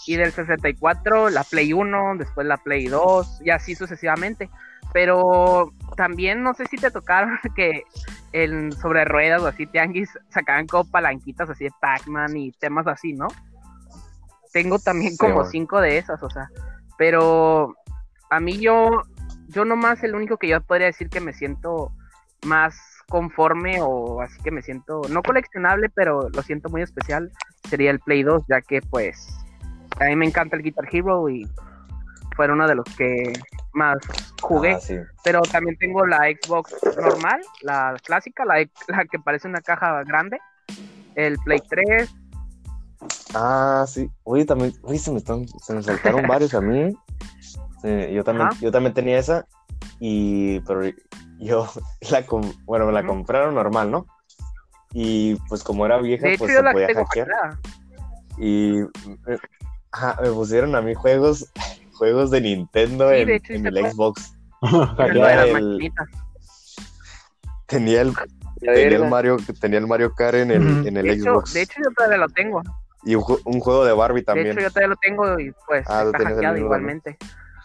y 0.07 0.17
del 0.17 0.31
64 0.31 1.31
la 1.31 1.43
Play 1.43 1.73
1, 1.73 2.15
después 2.17 2.47
la 2.47 2.57
Play 2.59 2.87
2, 2.87 3.43
y 3.45 3.51
así 3.51 3.75
sucesivamente. 3.75 4.49
Pero 4.93 5.73
también 5.97 6.45
no 6.45 6.55
sé 6.55 6.65
si 6.67 6.77
te 6.77 6.93
tocaron 6.93 7.39
que 7.57 7.83
en 8.33 8.71
sobre 8.71 9.05
ruedas 9.05 9.43
o 9.43 9.49
así, 9.49 9.67
tianguis, 9.67 10.09
sacaban 10.29 10.69
como 10.69 10.89
palanquitas 10.89 11.51
así 11.51 11.65
de 11.65 11.73
Pac-Man 11.81 12.37
y 12.37 12.53
temas 12.53 12.87
así, 12.87 13.13
¿no? 13.13 13.27
Tengo 14.53 14.79
también 14.79 15.17
como 15.17 15.45
cinco 15.45 15.81
de 15.81 15.99
esas, 15.99 16.23
o 16.23 16.31
sea, 16.31 16.51
pero 16.97 17.75
a 18.31 18.39
mí 18.39 18.59
yo, 18.59 19.03
yo 19.49 19.65
nomás 19.65 20.05
el 20.05 20.15
único 20.15 20.37
que 20.37 20.49
yo 20.49 20.61
podría 20.61 20.87
decir 20.87 21.09
que 21.09 21.21
me 21.21 21.33
siento 21.33 21.93
más 22.45 23.00
conforme 23.11 23.81
o 23.83 24.23
así 24.23 24.41
que 24.43 24.51
me 24.51 24.63
siento, 24.63 25.03
no 25.11 25.23
coleccionable, 25.23 25.91
pero 25.91 26.31
lo 26.31 26.43
siento 26.43 26.71
muy 26.71 26.81
especial, 26.81 27.31
sería 27.69 27.91
el 27.91 28.01
Play 28.01 28.23
2, 28.23 28.45
ya 28.49 28.63
que 28.63 28.81
pues 28.81 29.29
a 30.01 30.05
mí 30.07 30.17
me 30.17 30.25
encanta 30.27 30.57
el 30.57 30.63
Guitar 30.63 30.87
Hero 30.91 31.29
y 31.29 31.47
fue 32.37 32.51
uno 32.51 32.67
de 32.67 32.77
los 32.77 32.87
que 32.97 33.33
más 33.75 33.99
jugué, 34.41 34.73
Ah, 34.75 34.81
sí. 34.81 34.97
pero 35.23 35.43
también 35.43 35.77
tengo 35.77 36.07
la 36.07 36.21
Xbox 36.31 36.73
normal, 36.97 37.43
la 37.63 37.95
clásica, 38.03 38.45
la, 38.47 38.65
la 38.89 39.05
que 39.05 39.19
parece 39.19 39.47
una 39.49 39.61
caja 39.61 40.03
grande, 40.05 40.39
el 41.17 41.37
Play 41.45 41.61
3, 41.69 42.09
Ah, 43.35 43.85
sí. 43.89 44.11
Oye, 44.25 44.45
también, 44.45 44.73
oye, 44.83 44.99
se 44.99 45.11
me 45.11 45.19
están, 45.19 45.47
se 45.49 45.73
me 45.75 45.83
saltaron 45.83 46.23
varios 46.29 46.53
a 46.55 46.61
mí. 46.61 46.95
Sí, 47.81 48.13
yo 48.13 48.23
también, 48.25 48.49
Ajá. 48.49 48.59
yo 48.61 48.71
también 48.71 48.93
tenía 48.93 49.19
esa 49.19 49.47
y, 50.01 50.59
pero 50.61 50.83
yo 51.39 51.69
la, 52.11 52.27
com- 52.27 52.53
bueno, 52.65 52.87
me 52.87 52.93
la 52.93 53.07
compraron 53.07 53.55
normal, 53.55 53.91
¿no? 53.91 54.07
Y 54.93 55.37
pues 55.49 55.63
como 55.63 55.87
era 55.87 55.99
vieja, 55.99 56.27
de 56.27 56.33
hecho 56.35 56.39
pues 56.41 56.53
yo 56.53 56.59
se 56.59 56.65
la 56.65 56.73
podía 56.73 56.89
hackear. 56.95 57.29
Y 58.39 58.81
eh, 58.81 59.39
ajá, 59.93 60.19
me 60.23 60.31
pusieron 60.31 60.75
a 60.75 60.81
mí 60.83 60.95
juegos, 60.95 61.49
juegos 61.93 62.31
de 62.33 62.41
Nintendo 62.41 63.09
Sí, 63.11 63.17
en, 63.21 63.27
de 63.29 63.35
hecho, 63.37 63.53
el 63.53 63.63
puede. 63.63 63.91
Xbox. 63.93 64.35
De 64.63 65.07
Tenía 65.07 65.43
el-. 65.45 65.93
Tenía 67.67 68.01
el, 68.03 68.15
tenía. 68.65 69.09
Mario, 69.09 69.37
tenía 69.61 69.79
el 69.79 69.87
Mario 69.87 70.13
Kart 70.15 70.35
en 70.35 70.51
el, 70.51 70.87
en 70.87 70.97
el 70.97 71.07
De 71.07 71.13
hecho, 71.13 71.23
Xbox. 71.35 71.53
de 71.55 71.63
hecho 71.63 71.81
yo 71.85 71.91
todavía 71.97 72.19
lo 72.19 72.29
tengo. 72.29 72.63
Y 73.05 73.15
un, 73.15 73.23
ju- 73.23 73.41
un 73.45 73.61
juego 73.61 73.85
de 73.85 73.93
Barbie 73.93 74.21
De 74.21 74.25
también. 74.27 74.49
hecho, 74.49 74.61
yo 74.61 74.69
todavía 74.71 74.89
lo 74.89 74.97
tengo 74.97 75.39
y 75.41 75.53
pues 75.67 75.87
Ah, 75.89 76.03
está 76.05 76.19
hackeado 76.29 76.57
igualmente. 76.59 77.17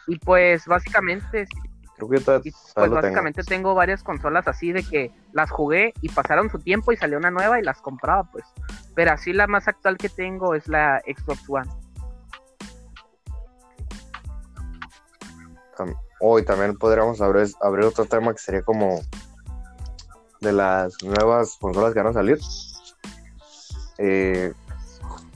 Y 0.08 0.18
pues 0.20 0.66
básicamente, 0.68 1.48
Creo 1.96 2.10
que 2.10 2.20
todavía- 2.20 2.50
y, 2.50 2.52
pues 2.52 2.74
tengo. 2.74 2.96
básicamente 2.96 3.44
tengo. 3.44 3.74
varias 3.74 4.04
consolas 4.04 4.48
así 4.48 4.72
de 4.74 4.84
que 4.84 5.12
las 5.32 5.50
jugué 5.50 5.94
y 6.02 6.10
pasaron 6.10 6.50
su 6.50 6.60
tiempo 6.60 6.92
y 6.92 6.98
salió 6.98 7.18
una 7.18 7.32
nueva 7.32 7.60
y 7.60 7.64
las 7.64 7.82
compraba 7.82 8.24
pues. 8.32 8.46
Pero 8.94 9.12
así 9.12 9.32
la 9.34 9.48
más 9.48 9.68
actual 9.68 9.98
que 9.98 10.10
tengo 10.10 10.56
es 10.56 10.68
la 10.68 11.02
Xbox 11.06 11.50
One. 11.50 11.70
Hoy 16.22 16.46
también 16.46 16.78
podríamos 16.78 17.22
abrir, 17.22 17.48
abrir 17.62 17.86
otro 17.86 18.06
tema 18.06 18.32
que 18.32 18.40
sería 18.40 18.62
como 18.62 19.02
de 20.42 20.54
las 20.54 20.96
nuevas 21.04 21.58
consolas 21.60 21.94
que 21.94 22.00
van 22.00 22.08
a 22.08 22.14
salir. 22.14 22.40
Eh, 23.98 24.54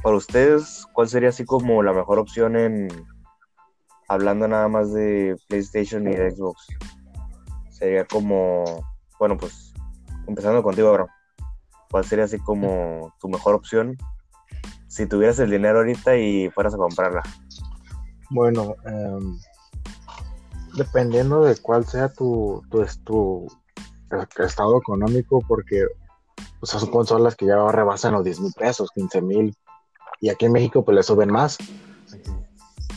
para 0.02 0.16
ustedes, 0.16 0.86
¿cuál 0.94 1.10
sería 1.10 1.30
así 1.30 1.44
como 1.46 1.84
la 1.84 1.92
mejor 1.94 2.20
opción 2.20 2.56
en 2.56 2.88
hablando 4.10 4.48
nada 4.48 4.68
más 4.68 4.92
de 4.94 5.38
PlayStation 5.48 6.08
y 6.08 6.16
de 6.16 6.32
Xbox? 6.32 6.68
Sería 7.70 8.06
como, 8.06 8.64
bueno, 9.20 9.38
pues 9.38 9.74
empezando 10.28 10.62
contigo, 10.62 10.92
bro. 10.92 11.08
¿Cuál 11.90 12.04
sería 12.06 12.26
así 12.26 12.38
como 12.40 13.14
tu 13.20 13.30
mejor 13.30 13.56
opción 13.56 13.98
si 14.88 15.06
tuvieras 15.06 15.40
el 15.40 15.50
dinero 15.50 15.80
ahorita 15.80 16.18
y 16.18 16.50
fueras 16.50 16.74
a 16.74 16.78
comprarla? 16.78 17.24
Bueno, 18.30 18.76
em, 18.86 19.40
dependiendo 20.76 21.44
de 21.44 21.56
cuál 21.58 21.86
sea 21.86 22.10
tu, 22.10 22.64
tu, 22.70 22.82
es- 22.82 23.00
tu 23.04 23.48
estado 24.38 24.78
económico, 24.78 25.42
porque 25.48 25.86
pues, 26.60 26.72
son 26.72 26.90
consolas 26.92 27.36
que 27.36 27.46
ya 27.46 27.56
rebasan 27.72 28.14
los 28.14 28.24
10 28.24 28.40
mil 28.40 28.54
pesos, 28.54 28.92
15 28.94 29.22
mil, 29.22 29.56
y 30.22 30.30
aquí 30.30 30.46
en 30.46 30.52
México 30.52 30.84
pues 30.84 30.96
le 30.96 31.04
suben 31.04 31.32
más. 31.32 31.58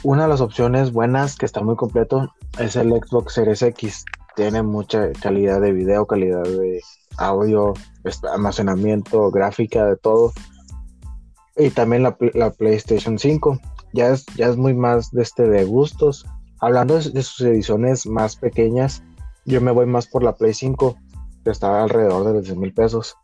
Una 0.04 0.22
de 0.24 0.28
las 0.28 0.40
opciones 0.40 0.92
buenas 0.92 1.36
que 1.36 1.46
está 1.46 1.62
muy 1.62 1.76
completo 1.76 2.34
es 2.58 2.74
el 2.74 2.90
Xbox 2.90 3.34
Series 3.34 3.62
X. 3.62 4.04
Tiene 4.34 4.62
mucha 4.62 5.12
calidad 5.12 5.60
de 5.60 5.72
video, 5.72 6.06
calidad 6.06 6.42
de 6.42 6.80
audio, 7.18 7.74
almacenamiento, 8.32 9.30
gráfica, 9.30 9.84
de 9.86 9.96
todo. 9.96 10.32
Y 11.56 11.70
también 11.70 12.02
la, 12.02 12.16
la 12.34 12.50
PlayStation 12.50 13.18
5 13.18 13.60
ya 13.92 14.08
es, 14.08 14.26
ya 14.36 14.48
es 14.48 14.56
muy 14.56 14.74
más 14.74 15.12
de 15.12 15.22
este 15.22 15.48
de 15.48 15.64
gustos. 15.64 16.26
Hablando 16.60 16.98
de, 16.98 17.10
de 17.10 17.22
sus 17.22 17.40
ediciones 17.46 18.06
más 18.06 18.34
pequeñas, 18.34 19.04
yo 19.44 19.60
me 19.60 19.70
voy 19.70 19.86
más 19.86 20.06
por 20.06 20.22
la 20.22 20.34
Play 20.34 20.54
5, 20.54 20.96
que 21.44 21.50
está 21.50 21.82
alrededor 21.82 22.24
de 22.24 22.32
los 22.34 22.44
10 22.44 22.56
mil 22.56 22.72
pesos. 22.72 23.16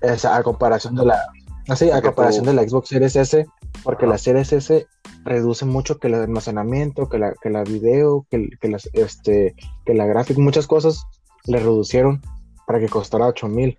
Es 0.00 0.24
a 0.24 0.42
comparación 0.42 0.94
de 0.96 1.06
la, 1.06 1.20
así, 1.68 1.90
a 1.90 2.02
comparación 2.02 2.44
de 2.46 2.54
la 2.54 2.68
Xbox 2.68 2.88
Series 2.88 3.16
S, 3.16 3.46
porque 3.84 4.06
Ajá. 4.06 4.12
la 4.14 4.18
Series 4.18 4.52
S 4.52 4.86
reduce 5.24 5.64
mucho 5.64 5.98
que 5.98 6.08
el 6.08 6.14
almacenamiento, 6.14 7.08
que 7.08 7.18
la, 7.18 7.34
que 7.40 7.50
la 7.50 7.62
video, 7.62 8.26
que, 8.30 8.48
que 8.60 8.68
las, 8.68 8.88
este, 8.94 9.54
que 9.84 9.94
la 9.94 10.06
gráfica, 10.06 10.40
muchas 10.40 10.66
cosas 10.66 11.04
le 11.44 11.58
reducieron 11.58 12.20
para 12.66 12.80
que 12.80 12.88
costara 12.88 13.26
8 13.26 13.46
mil. 13.48 13.78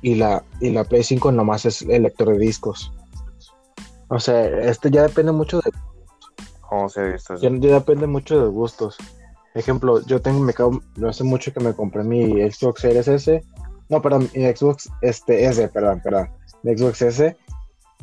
Y 0.00 0.14
la, 0.14 0.44
y 0.60 0.70
la 0.70 0.84
Play 0.84 1.02
5 1.02 1.32
nomás 1.32 1.64
es 1.66 1.82
el 1.82 2.02
lector 2.04 2.28
de 2.32 2.38
discos. 2.38 2.92
O 4.08 4.18
sea, 4.20 4.44
este 4.60 4.90
ya 4.90 5.02
depende 5.02 5.32
mucho 5.32 5.60
de 5.60 5.70
¿Cómo 6.68 6.88
se 6.88 7.00
ha 7.00 7.04
visto 7.04 7.34
ya, 7.36 7.50
ya 7.50 7.74
depende 7.74 8.06
mucho 8.06 8.42
de 8.42 8.48
gustos. 8.48 8.96
Ejemplo, 9.54 10.00
yo 10.06 10.22
tengo, 10.22 10.40
me 10.40 10.52
acabo- 10.52 10.82
no 10.96 11.08
hace 11.08 11.24
mucho 11.24 11.52
que 11.52 11.60
me 11.60 11.74
compré 11.74 12.02
mi 12.02 12.40
Xbox 12.50 12.80
Series 12.80 13.08
S. 13.08 13.42
No, 13.90 14.00
perdón, 14.00 14.30
mi 14.34 14.44
Xbox 14.44 14.88
este, 15.02 15.44
S, 15.44 15.68
perdón, 15.68 16.00
perdón. 16.02 16.30
Mi 16.62 16.76
Xbox 16.76 17.02
S. 17.02 17.36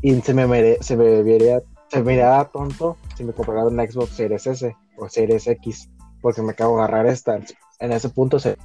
Y 0.02 0.20
se 0.22 0.34
me, 0.34 0.48
mere- 0.48 0.78
se 0.82 0.96
me 0.96 1.24
vería, 1.24 1.62
se 1.90 2.00
me 2.02 2.12
miraría 2.14 2.46
tonto 2.46 2.98
si 3.16 3.24
me 3.24 3.34
comprara 3.34 3.66
una 3.66 3.86
Xbox 3.86 4.12
Series 4.12 4.48
S 4.48 4.76
o 4.98 5.10
Series 5.10 5.48
X. 5.48 5.90
Porque 6.22 6.42
me 6.42 6.52
acabo 6.52 6.78
de 6.78 6.84
agarrar 6.84 7.08
esta. 7.08 7.40
En 7.80 7.92
ese 7.92 8.10
punto 8.10 8.40
se, 8.40 8.58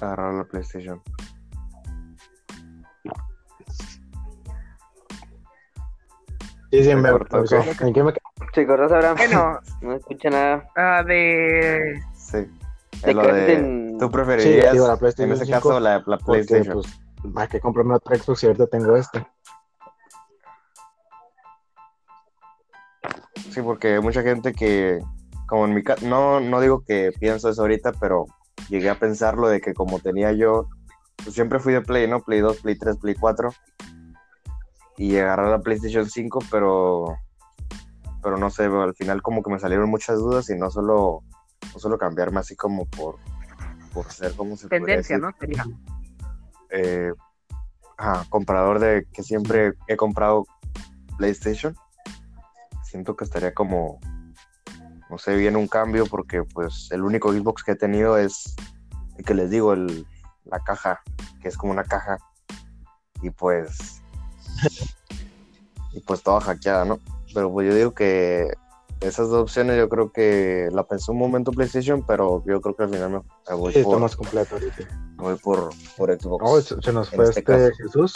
agarrar 0.00 0.34
la 0.34 0.44
PlayStation. 0.44 1.02
Sí, 6.70 6.82
sí, 6.82 6.94
me, 6.96 7.10
cortó, 7.10 7.36
me- 7.38 7.42
ok. 7.44 7.80
¿En 7.82 7.92
qué 7.92 8.02
me 8.02 8.12
¿Se 8.52 8.66
cortó 8.66 8.94
Abraham? 8.94 9.16
Bueno, 9.16 9.58
No 9.80 9.92
escucha 9.94 10.28
nada. 10.30 10.68
ah, 10.76 11.02
de... 11.06 12.00
Sí. 12.14 12.38
Te 13.02 13.10
Es 13.10 13.14
lo 13.16 13.32
de, 13.32 13.54
en- 13.54 13.98
¿Tú 13.98 14.10
preferirías, 14.10 14.72
digo, 14.72 14.88
la 14.88 14.96
PlayStation 14.96 15.30
en 15.30 15.36
ese 15.36 15.46
5, 15.46 15.56
caso, 15.68 15.80
la, 15.80 15.98
la 16.06 16.18
Porque, 16.18 16.24
PlayStation? 16.24 16.72
pues, 16.82 16.86
¿para 17.32 17.48
qué 17.48 17.60
comprarme 17.60 17.94
otra 17.94 18.16
Xbox 18.16 18.40
si 18.40 18.46
ahorita 18.46 18.66
tengo 18.66 18.96
esta? 18.96 19.30
Sí, 23.50 23.62
porque 23.62 23.94
hay 23.94 24.00
mucha 24.00 24.22
gente 24.22 24.52
que, 24.52 25.00
como 25.46 25.66
en 25.66 25.74
mi 25.74 25.82
caso, 25.82 26.06
no, 26.06 26.40
no 26.40 26.60
digo 26.60 26.84
que 26.84 27.12
pienso 27.18 27.48
eso 27.48 27.62
ahorita, 27.62 27.92
pero 27.92 28.26
llegué 28.68 28.90
a 28.90 28.98
pensarlo 28.98 29.48
de 29.48 29.60
que 29.60 29.74
como 29.74 30.00
tenía 30.00 30.32
yo, 30.32 30.68
pues 31.16 31.34
siempre 31.34 31.60
fui 31.60 31.72
de 31.72 31.82
Play, 31.82 32.08
¿no? 32.08 32.20
Play 32.20 32.40
2, 32.40 32.60
Play 32.60 32.76
3, 32.76 32.96
Play 32.98 33.14
4. 33.14 33.50
Y 34.96 35.16
agarrar 35.18 35.50
la 35.50 35.60
PlayStation 35.60 36.08
5, 36.08 36.40
pero, 36.50 37.16
pero 38.22 38.38
no 38.38 38.50
sé, 38.50 38.64
al 38.64 38.94
final 38.94 39.22
como 39.22 39.42
que 39.42 39.50
me 39.50 39.58
salieron 39.58 39.90
muchas 39.90 40.18
dudas 40.18 40.48
y 40.50 40.56
no 40.56 40.70
solo, 40.70 41.22
no 41.72 41.80
solo 41.80 41.98
cambiarme 41.98 42.40
así 42.40 42.54
como 42.56 42.86
por, 42.86 43.16
por 43.92 44.10
ser 44.10 44.34
como 44.34 44.56
se 44.56 44.68
tendencia, 44.68 45.16
decir, 45.16 45.20
¿no? 45.20 45.32
Sería. 45.38 45.64
Eh, 46.74 47.12
comprador 48.28 48.80
de 48.80 49.06
que 49.12 49.22
siempre 49.22 49.74
he 49.86 49.96
comprado 49.96 50.44
PlayStation, 51.16 51.76
siento 52.82 53.16
que 53.16 53.24
estaría 53.24 53.54
como, 53.54 54.00
no 55.08 55.18
sé, 55.18 55.36
bien 55.36 55.56
un 55.56 55.68
cambio 55.68 56.06
porque 56.06 56.42
pues 56.42 56.88
el 56.90 57.02
único 57.02 57.32
Xbox 57.32 57.62
que 57.62 57.72
he 57.72 57.76
tenido 57.76 58.18
es 58.18 58.56
el 59.16 59.24
que 59.24 59.34
les 59.34 59.50
digo, 59.50 59.72
el, 59.72 60.06
la 60.44 60.60
caja, 60.60 61.00
que 61.40 61.48
es 61.48 61.56
como 61.56 61.72
una 61.72 61.84
caja 61.84 62.18
y 63.22 63.30
pues 63.30 64.02
y 65.92 66.00
pues 66.00 66.22
toda 66.22 66.40
hackeada, 66.40 66.84
¿no? 66.84 66.98
Pero 67.32 67.52
pues 67.52 67.68
yo 67.68 67.74
digo 67.74 67.94
que 67.94 68.52
esas 69.06 69.28
dos 69.28 69.42
opciones 69.42 69.76
yo 69.76 69.88
creo 69.88 70.12
que 70.12 70.68
la 70.72 70.86
pensé 70.86 71.12
un 71.12 71.18
momento 71.18 71.52
PlayStation, 71.52 72.04
pero 72.06 72.42
yo 72.46 72.60
creo 72.60 72.74
que 72.74 72.82
al 72.84 72.90
final 72.90 73.10
me, 73.10 73.54
voy, 73.56 73.72
Sí, 73.72 73.78
está 73.80 73.90
por, 73.90 74.00
más 74.00 74.16
completo 74.16 74.54
ahorita. 74.54 74.76
me 75.16 75.22
voy 75.22 75.36
por, 75.36 75.70
por 75.96 76.20
Xbox. 76.20 76.44
Oh, 76.46 76.60
se, 76.60 76.80
se 76.80 76.92
nos 76.92 77.10
fue 77.10 77.24
este 77.24 77.40
este. 77.40 77.72
Jesús. 77.82 78.14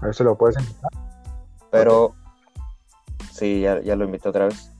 A 0.00 0.06
ver 0.06 0.14
si 0.14 0.24
lo 0.24 0.36
puedes 0.36 0.58
invitar. 0.58 0.90
Pero 1.70 2.14
sí, 3.32 3.60
ya, 3.60 3.80
ya 3.80 3.96
lo 3.96 4.04
invité 4.04 4.28
otra 4.28 4.46
vez. 4.46 4.70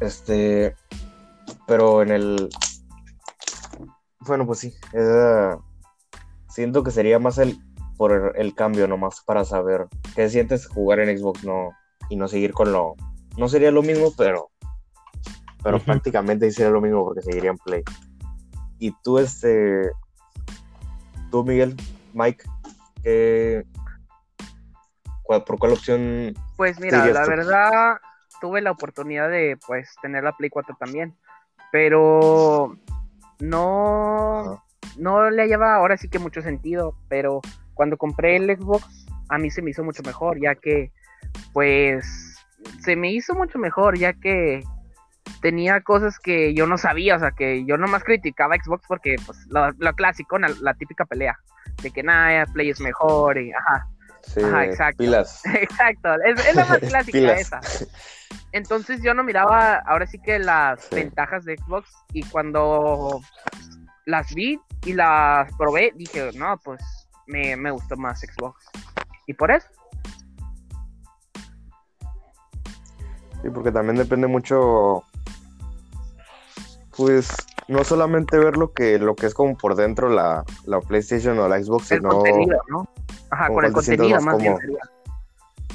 Este, 0.00 0.76
pero 1.66 2.02
en 2.02 2.10
el, 2.10 2.48
bueno, 4.20 4.46
pues 4.46 4.60
sí, 4.60 4.74
siento 6.48 6.82
que 6.82 6.90
sería 6.90 7.18
más 7.18 7.38
el 7.38 7.58
por 7.96 8.34
el 8.36 8.54
cambio 8.54 8.86
nomás 8.86 9.22
para 9.22 9.44
saber 9.44 9.88
qué 10.14 10.28
sientes 10.28 10.68
jugar 10.68 11.00
en 11.00 11.18
Xbox 11.18 11.42
no 11.42 11.72
y 12.08 12.14
no 12.14 12.28
seguir 12.28 12.52
con 12.52 12.70
lo, 12.70 12.94
no 13.38 13.48
sería 13.48 13.70
lo 13.70 13.82
mismo, 13.82 14.12
pero, 14.16 14.50
pero 15.62 15.78
prácticamente 15.78 16.50
sí 16.50 16.56
sería 16.56 16.70
lo 16.72 16.80
mismo 16.80 17.04
porque 17.04 17.22
seguiría 17.22 17.50
en 17.50 17.58
Play. 17.58 17.82
Y 18.78 18.92
tú, 19.02 19.18
este, 19.18 19.90
tú 21.30 21.44
Miguel, 21.44 21.76
Mike, 22.12 22.44
¿qué, 23.02 23.64
cuál- 25.22 25.44
¿por 25.44 25.58
cuál 25.58 25.72
opción 25.72 26.34
Pues 26.56 26.80
mira, 26.80 27.06
la 27.06 27.22
tú? 27.24 27.30
verdad, 27.30 27.96
tuve 28.40 28.60
la 28.60 28.70
oportunidad 28.72 29.28
de 29.30 29.56
pues 29.66 29.94
tener 30.02 30.24
la 30.24 30.32
Play 30.32 30.50
4 30.50 30.76
también, 30.78 31.16
pero 31.72 32.76
no, 33.40 34.62
no 34.96 35.30
le 35.30 35.42
hallaba 35.42 35.74
ahora 35.76 35.96
sí 35.96 36.08
que 36.08 36.18
mucho 36.18 36.42
sentido, 36.42 36.96
pero 37.08 37.40
cuando 37.74 37.96
compré 37.96 38.36
el 38.36 38.56
Xbox 38.56 39.06
a 39.28 39.38
mí 39.38 39.50
se 39.50 39.62
me 39.62 39.70
hizo 39.70 39.84
mucho 39.84 40.02
mejor, 40.02 40.40
ya 40.40 40.54
que 40.54 40.90
pues 41.52 42.27
se 42.80 42.96
me 42.96 43.12
hizo 43.12 43.34
mucho 43.34 43.58
mejor, 43.58 43.98
ya 43.98 44.12
que 44.12 44.62
tenía 45.42 45.80
cosas 45.82 46.18
que 46.18 46.54
yo 46.54 46.66
no 46.66 46.78
sabía, 46.78 47.16
o 47.16 47.18
sea, 47.18 47.30
que 47.32 47.64
yo 47.64 47.76
nomás 47.76 48.02
criticaba 48.04 48.54
a 48.54 48.58
Xbox 48.62 48.84
porque 48.88 49.16
pues 49.26 49.38
lo, 49.48 49.70
lo 49.72 49.92
clásico, 49.94 50.38
la, 50.38 50.50
la 50.60 50.74
típica 50.74 51.04
pelea, 51.04 51.38
de 51.82 51.90
que 51.90 52.02
nada, 52.02 52.46
Play 52.46 52.70
es 52.70 52.80
mejor, 52.80 53.38
y 53.38 53.52
ajá. 53.52 53.86
Sí, 54.22 54.40
Ajá, 54.42 54.64
exacto. 54.64 54.98
pilas? 54.98 55.40
Exacto, 55.54 56.08
es, 56.24 56.46
es 56.46 56.54
la 56.54 56.64
más 56.66 56.78
clásica 56.88 57.32
esa. 57.34 57.60
Entonces 58.52 59.00
yo 59.02 59.14
no 59.14 59.22
miraba 59.22 59.76
ahora 59.86 60.06
sí 60.06 60.18
que 60.18 60.38
las 60.38 60.84
Sí. 60.84 60.96
ventajas 60.96 61.44
de 61.44 61.56
Xbox 61.56 61.90
y 62.12 62.22
cuando 62.24 63.20
las 64.06 64.34
vi 64.34 64.60
y 64.84 64.92
las 64.94 65.54
probé 65.56 65.92
dije, 65.94 66.30
no, 66.34 66.58
pues 66.58 66.80
me, 67.26 67.56
me 67.56 67.70
gustó 67.70 67.96
más 67.96 68.20
Xbox. 68.20 68.66
Y 69.26 69.34
por 69.34 69.50
eso, 69.50 69.68
Sí, 73.42 73.50
porque 73.50 73.70
también 73.70 73.96
depende 73.96 74.26
mucho, 74.26 75.02
pues, 76.96 77.28
no 77.68 77.84
solamente 77.84 78.38
ver 78.38 78.56
lo 78.56 78.72
que, 78.72 78.98
lo 78.98 79.14
que 79.14 79.26
es 79.26 79.34
como 79.34 79.56
por 79.56 79.76
dentro 79.76 80.08
la, 80.08 80.44
la 80.64 80.80
PlayStation 80.80 81.38
o 81.38 81.48
la 81.48 81.62
Xbox, 81.62 81.92
el 81.92 81.98
sino... 81.98 82.08
contenido, 82.10 82.58
¿no? 82.68 82.88
Ajá, 83.30 83.48
con 83.48 83.64
el 83.64 83.72
contenido 83.72 84.08
más 84.16 84.24
más 84.24 84.38
bien 84.38 84.56
sería. 84.58 84.78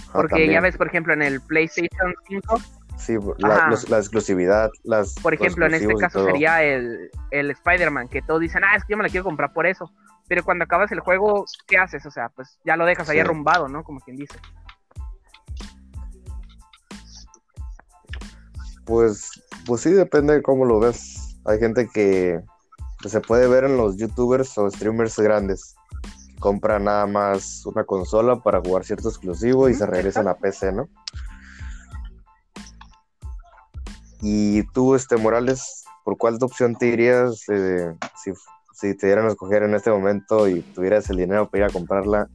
Ah, 0.08 0.10
Porque 0.14 0.30
también. 0.32 0.52
ya 0.52 0.62
ves, 0.62 0.78
por 0.78 0.88
ejemplo, 0.88 1.14
en 1.14 1.22
el 1.22 1.42
PlayStation 1.42 2.14
5, 2.28 2.58
Sí, 2.98 3.18
la, 3.40 3.56
Ajá. 3.56 3.70
los- 3.70 3.90
la 3.90 3.98
exclusividad, 3.98 4.70
las... 4.84 5.16
por 5.16 5.34
ejemplo, 5.34 5.66
en 5.66 5.74
este 5.74 5.94
caso 5.96 6.24
sería 6.26 6.64
el, 6.64 7.10
el 7.32 7.52
Spider-Man, 7.52 8.08
que 8.08 8.22
todos 8.22 8.40
dicen, 8.40 8.64
ah, 8.64 8.76
es 8.76 8.84
que 8.86 8.92
yo 8.94 8.98
me 8.98 9.04
la 9.04 9.10
quiero 9.10 9.24
comprar 9.24 9.52
por 9.52 9.66
eso. 9.66 9.92
Pero 10.28 10.44
cuando 10.44 10.64
acabas 10.64 10.92
el 10.92 11.00
juego, 11.02 11.44
¿qué 11.68 11.78
haces? 11.78 12.06
O 12.06 12.12
sea, 12.12 12.30
pues 12.30 12.60
ya 12.64 12.78
lo 12.78 12.86
dejas 12.86 13.10
ahí 13.10 13.20
arrumbado, 13.20 13.68
¿no? 13.68 13.84
Como 13.84 14.00
quien 14.00 14.16
dice. 14.16 14.38
Pues, 18.86 19.30
pues 19.66 19.82
sí, 19.82 19.92
depende 19.92 20.34
de 20.34 20.42
cómo 20.42 20.66
lo 20.66 20.80
ves. 20.80 21.38
Hay 21.46 21.60
gente 21.60 21.88
que, 21.94 22.42
que 23.02 23.10
se 23.10 23.22
puede 23.22 23.48
ver 23.48 23.64
en 23.66 23.78
los 23.78 23.98
youtubers 23.98 24.58
o 24.58 24.70
streamers 24.70 25.18
grandes. 25.20 25.76
que 26.28 26.36
Compran 26.40 26.84
nada 26.86 27.06
más 27.08 27.66
una 27.66 27.86
consola 27.86 28.42
para 28.42 28.60
jugar 28.60 28.84
cierto 28.84 29.10
exclusivo 29.10 29.70
y 29.70 29.74
se 29.74 29.86
regresan 29.86 30.28
a 30.28 30.36
PC, 30.36 30.74
¿no? 30.74 30.90
Y 34.22 34.64
tú, 34.72 34.96
este 34.96 35.18
Morales, 35.18 35.84
¿por 36.06 36.18
cuál 36.18 36.38
opción 36.42 36.76
te 36.78 36.88
irías 36.88 37.44
eh, 37.50 37.94
si, 38.24 38.32
si 38.74 38.96
te 38.96 39.08
dieran 39.08 39.26
a 39.26 39.30
escoger 39.30 39.64
en 39.64 39.76
este 39.76 39.92
momento 39.92 40.48
y 40.48 40.62
tuvieras 40.62 41.10
el 41.10 41.18
dinero 41.18 41.50
para 41.50 41.66
ir 41.66 41.70
a 41.70 41.74
comprarla? 41.74 42.30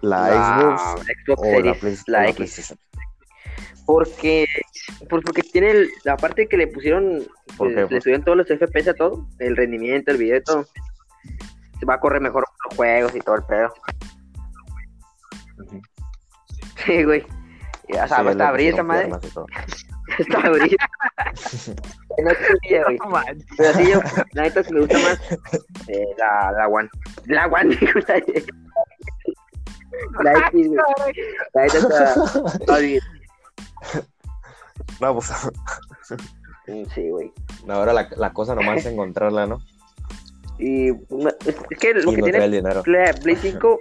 ¿La, 0.00 0.28
Xbox 0.28 1.06
Xbox 1.26 1.40
o 1.40 1.44
la, 1.44 1.50
Series, 1.50 1.78
Play- 1.78 1.96
la 2.06 2.18
la 2.22 2.28
X. 2.30 2.36
PlayStation? 2.36 2.78
Porque, 3.90 4.46
pues 5.08 5.22
porque 5.24 5.42
tiene 5.42 5.70
el- 5.72 5.90
la 6.04 6.16
parte 6.16 6.46
que 6.46 6.56
le 6.56 6.68
pusieron, 6.68 7.26
¿Por 7.56 7.68
le, 7.72 8.00
subieron 8.00 8.22
todos 8.24 8.38
los 8.38 8.46
FPS 8.46 8.90
a 8.90 8.94
todo, 8.94 9.26
el 9.40 9.56
rendimiento, 9.56 10.12
el 10.12 10.16
video 10.18 10.36
y 10.38 10.42
todo. 10.44 10.64
Se 11.78 11.86
va 11.86 11.94
a 11.94 12.00
correr 12.00 12.20
mejor 12.20 12.44
los 12.68 12.76
juegos 12.76 13.14
y 13.16 13.20
todo 13.20 13.36
el 13.36 13.42
pedo. 13.44 13.72
Ujú. 15.58 15.82
Sí, 16.84 17.02
güey. 17.04 17.26
Y, 17.88 17.92
O 17.96 18.06
sea, 18.06 18.32
Sí, 18.32 18.40
abrir 18.40 18.74
esa 18.74 18.82
madre. 18.84 19.10
Está 20.18 20.38
abrir. 20.40 20.76
no 22.22 22.30
sé, 22.30 22.82
güey. 22.84 22.98
Pero 23.56 23.72
sí, 23.74 23.90
yo, 23.90 24.00
la 24.32 24.42
neta 24.42 24.62
sí 24.62 24.72
me 24.72 24.80
gusta 24.80 24.98
más 24.98 25.20
eh, 25.88 26.04
la, 26.16 26.52
la 26.52 26.68
One. 26.68 26.88
La 27.26 27.46
One, 27.46 27.76
digo, 27.80 28.00
la, 28.06 28.22
la 30.22 30.32
X, 30.48 30.68
güey. 30.68 30.78
La 31.54 31.62
neta 31.62 31.78
está, 31.78 32.14
está 32.60 32.78
bien. 32.78 33.00
No, 35.00 35.14
pues 35.14 35.30
Mm, 36.66 36.84
Sí, 36.94 37.08
güey. 37.10 37.32
ahora 37.68 37.92
la, 37.92 38.08
la 38.16 38.32
cosa 38.32 38.54
nomás 38.54 38.78
es 38.78 38.86
encontrarla, 38.86 39.46
¿no? 39.46 39.60
Y 40.58 40.90
una- 41.08 41.34
es, 41.46 41.56
es 41.70 41.78
que 41.78 41.94
lo 41.94 42.12
y 42.12 42.16
que 42.16 42.22
tiene 42.22 42.44
el 42.44 42.50
dinero. 42.52 42.82
Play, 42.82 43.12
Play 43.22 43.34
5 43.36 43.80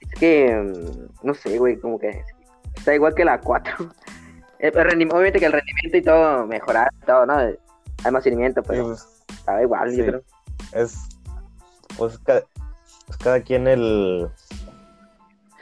es 0.00 0.18
que, 0.18 0.50
mm, 0.56 1.26
no 1.26 1.34
sé, 1.34 1.58
güey, 1.58 1.78
como 1.78 1.98
que 1.98 2.24
está 2.74 2.94
igual 2.94 3.14
que 3.14 3.24
la 3.26 3.40
4. 3.40 3.74
El, 4.58 4.76
el 4.78 4.86
rendi- 4.86 5.12
obviamente 5.12 5.38
que 5.40 5.46
el 5.46 5.52
rendimiento 5.52 5.96
y 5.98 6.02
todo 6.02 6.46
mejorar, 6.46 6.88
todo, 7.04 7.26
¿no? 7.26 7.34
Hay 7.36 8.10
más 8.10 8.24
rendimiento, 8.24 8.62
Sí, 8.62 8.68
pero 8.70 8.84
pues, 8.86 9.06
está 9.28 9.62
igual, 9.62 9.90
yo 9.90 9.96
sí. 10.04 10.08
creo. 10.10 10.22
es 10.72 10.96
pues 11.98 12.18
cada, 12.20 12.42
pues, 13.06 13.18
cada 13.18 13.40
quien 13.42 13.66
el, 13.68 14.28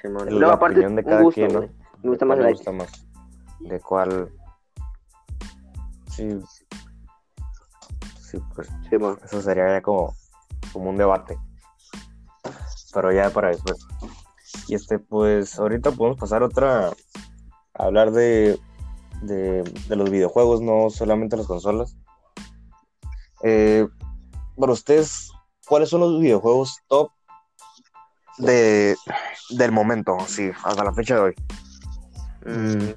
Simón. 0.01 0.29
el- 0.29 0.39
la 0.39 0.53
aparte, 0.53 0.75
opinión 0.79 0.95
de 0.95 1.03
cada 1.05 1.23
gusto, 1.23 1.35
quien, 1.41 1.53
¿no? 1.53 1.69
Me 2.03 2.11
gusta 2.11 2.25
más 2.25 2.39
le 2.39 2.45
X. 2.51 2.57
gusta 2.59 2.73
más. 2.73 3.07
De 3.61 3.81
cuál. 3.81 4.33
Sí. 6.11 6.29
Sí, 8.21 8.39
pues 8.55 8.69
Simón. 8.89 9.19
eso 9.25 9.43
sería 9.43 9.69
ya 9.69 9.83
como, 9.83 10.15
como 10.73 10.91
un 10.91 10.97
debate. 10.97 11.39
Pero 12.93 13.13
ya 13.13 13.31
para 13.31 13.49
después. 13.49 13.87
Y 14.69 14.75
este, 14.75 14.99
pues 14.99 15.59
ahorita 15.59 15.93
podemos 15.93 16.19
pasar 16.19 16.43
otra. 16.43 16.89
A 17.75 17.85
hablar 17.85 18.11
de, 18.13 18.61
de, 19.23 19.63
de 19.63 19.97
los 19.97 20.11
videojuegos, 20.11 20.61
no 20.61 20.91
solamente 20.91 21.37
las 21.37 21.47
consolas. 21.47 21.97
Eh, 23.43 23.89
para 24.57 24.73
ustedes, 24.73 25.33
¿cuáles 25.67 25.89
son 25.89 26.01
los 26.01 26.21
videojuegos 26.21 26.79
top 26.89 27.11
de, 28.39 28.95
del 29.51 29.73
momento? 29.73 30.19
Sí, 30.27 30.51
hasta 30.65 30.85
la 30.85 30.93
fecha 30.93 31.15
de 31.15 31.21
hoy. 31.23 31.35
Mm, 32.45 32.93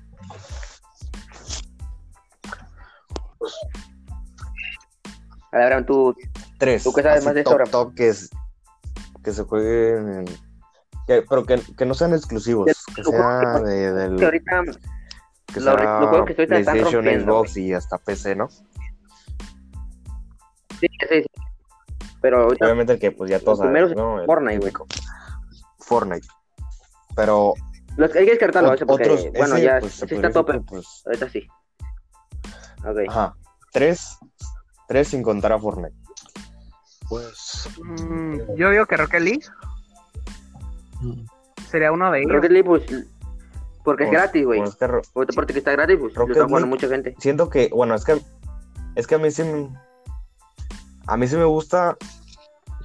A 5.52 5.58
ver, 5.58 5.64
Abraham, 5.66 5.86
tú, 5.86 6.16
Tres. 6.58 6.84
¿Tú 6.84 6.94
qué 6.94 7.02
sabes 7.04 7.24
más 7.26 7.34
de 7.34 7.44
top, 7.44 7.70
top 7.70 7.94
que, 7.96 8.10
es- 8.10 8.30
que 9.24 9.32
se 9.32 9.44
jueguen 9.44 10.14
en- 10.20 10.26
que- 11.08 11.22
pero 11.30 11.46
que, 11.46 11.62
que 11.78 11.86
no 11.86 11.94
sean 11.94 12.14
exclusivos, 12.14 12.66
que 12.96 13.02
lo 13.04 13.10
sea 13.12 13.60
de, 13.60 13.94
del, 13.94 14.16
que 14.18 14.26
ahorita 14.26 14.62
que 15.54 15.60
lo- 15.60 15.78
sea 15.78 16.00
los 16.00 16.10
juegos 16.10 16.28
que 16.28 16.34
PlayStation, 16.48 17.06
Xbox 17.06 17.58
y 17.58 17.74
hasta 17.74 17.98
PC, 17.98 18.36
¿no? 18.36 18.48
sí, 18.50 18.66
sí, 20.80 20.88
sí. 21.10 21.26
Pero 22.22 22.44
ahorita 22.44 22.66
Obviamente 22.66 22.94
el 22.94 23.00
que 23.00 23.12
pues 23.12 23.30
ya 23.30 23.40
todos 23.40 23.60
sabemos, 23.60 23.96
¿no? 23.96 24.20
El 24.20 24.26
Fortnite, 24.26 24.60
güey. 24.60 24.74
Fortnite. 25.80 26.28
Pero 27.16 27.54
los 27.98 28.16
hay 28.16 28.26
que 28.26 28.32
descartarlo, 28.32 28.70
ot- 28.72 28.76
ese 28.76 28.86
porque, 28.86 29.04
otros, 29.10 29.26
bueno, 29.34 29.56
ese, 29.56 29.64
ya 29.66 29.80
pues, 29.80 29.94
ese 29.96 30.02
podría 30.08 30.28
está 30.30 30.40
tope. 30.40 30.60
pues, 30.62 31.04
Ahorita 31.06 31.30
sí. 31.30 31.48
Ok. 32.86 32.98
ajá, 33.10 33.36
tres, 33.72 34.18
tres 34.88 35.08
sin 35.08 35.24
contar 35.24 35.54
a 35.54 35.60
Fortnite. 35.60 35.96
Pues. 37.10 37.70
Mm, 37.84 38.38
yo 38.56 38.70
digo 38.72 38.86
que 38.86 38.98
Rocket 38.98 39.22
League 39.22 39.46
sería 41.70 41.92
uno 41.92 42.12
de 42.12 42.20
ellos. 42.20 42.32
Rocket 42.34 42.52
League, 42.52 42.66
pues, 42.68 42.84
porque 43.84 44.04
es 44.06 44.10
Pues, 44.10 44.22
gratis, 44.22 44.46
güey. 44.46 44.60
pues, 44.60 44.72
es 44.72 44.76
que 44.78 44.88
ro- 44.88 45.02
Otra 45.14 45.36
parte 45.36 45.54
que 45.54 45.60
está 45.60 45.72
gratis, 45.72 45.98
pues, 46.00 46.14
lo 46.14 46.20
Rocket 46.22 46.36
está 46.38 46.46
jugando 46.48 46.68
League- 46.68 46.70
mucha 46.84 46.88
gente. 46.88 47.16
siento 47.20 47.50
que, 47.50 47.70
bueno, 47.74 47.96
es 47.96 48.04
que 48.06 48.20
es 48.96 49.08
que 49.08 49.16
a 49.16 49.18
mí 49.18 49.30
sí 49.32 49.44
me- 49.44 49.70
a 51.08 51.18
mí 51.18 51.28
sí 51.28 51.36
me 51.36 51.44
gusta, 51.46 51.98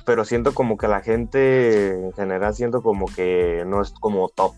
pero 0.05 0.25
siento 0.25 0.53
como 0.55 0.77
que 0.77 0.89
la 0.89 1.01
gente 1.01 1.93
en 1.93 2.13
general 2.13 2.55
siento 2.55 2.83
como 2.83 3.07
que 3.07 3.65
no 3.67 3.81
es 3.81 3.93
como 3.93 4.29
top. 4.29 4.55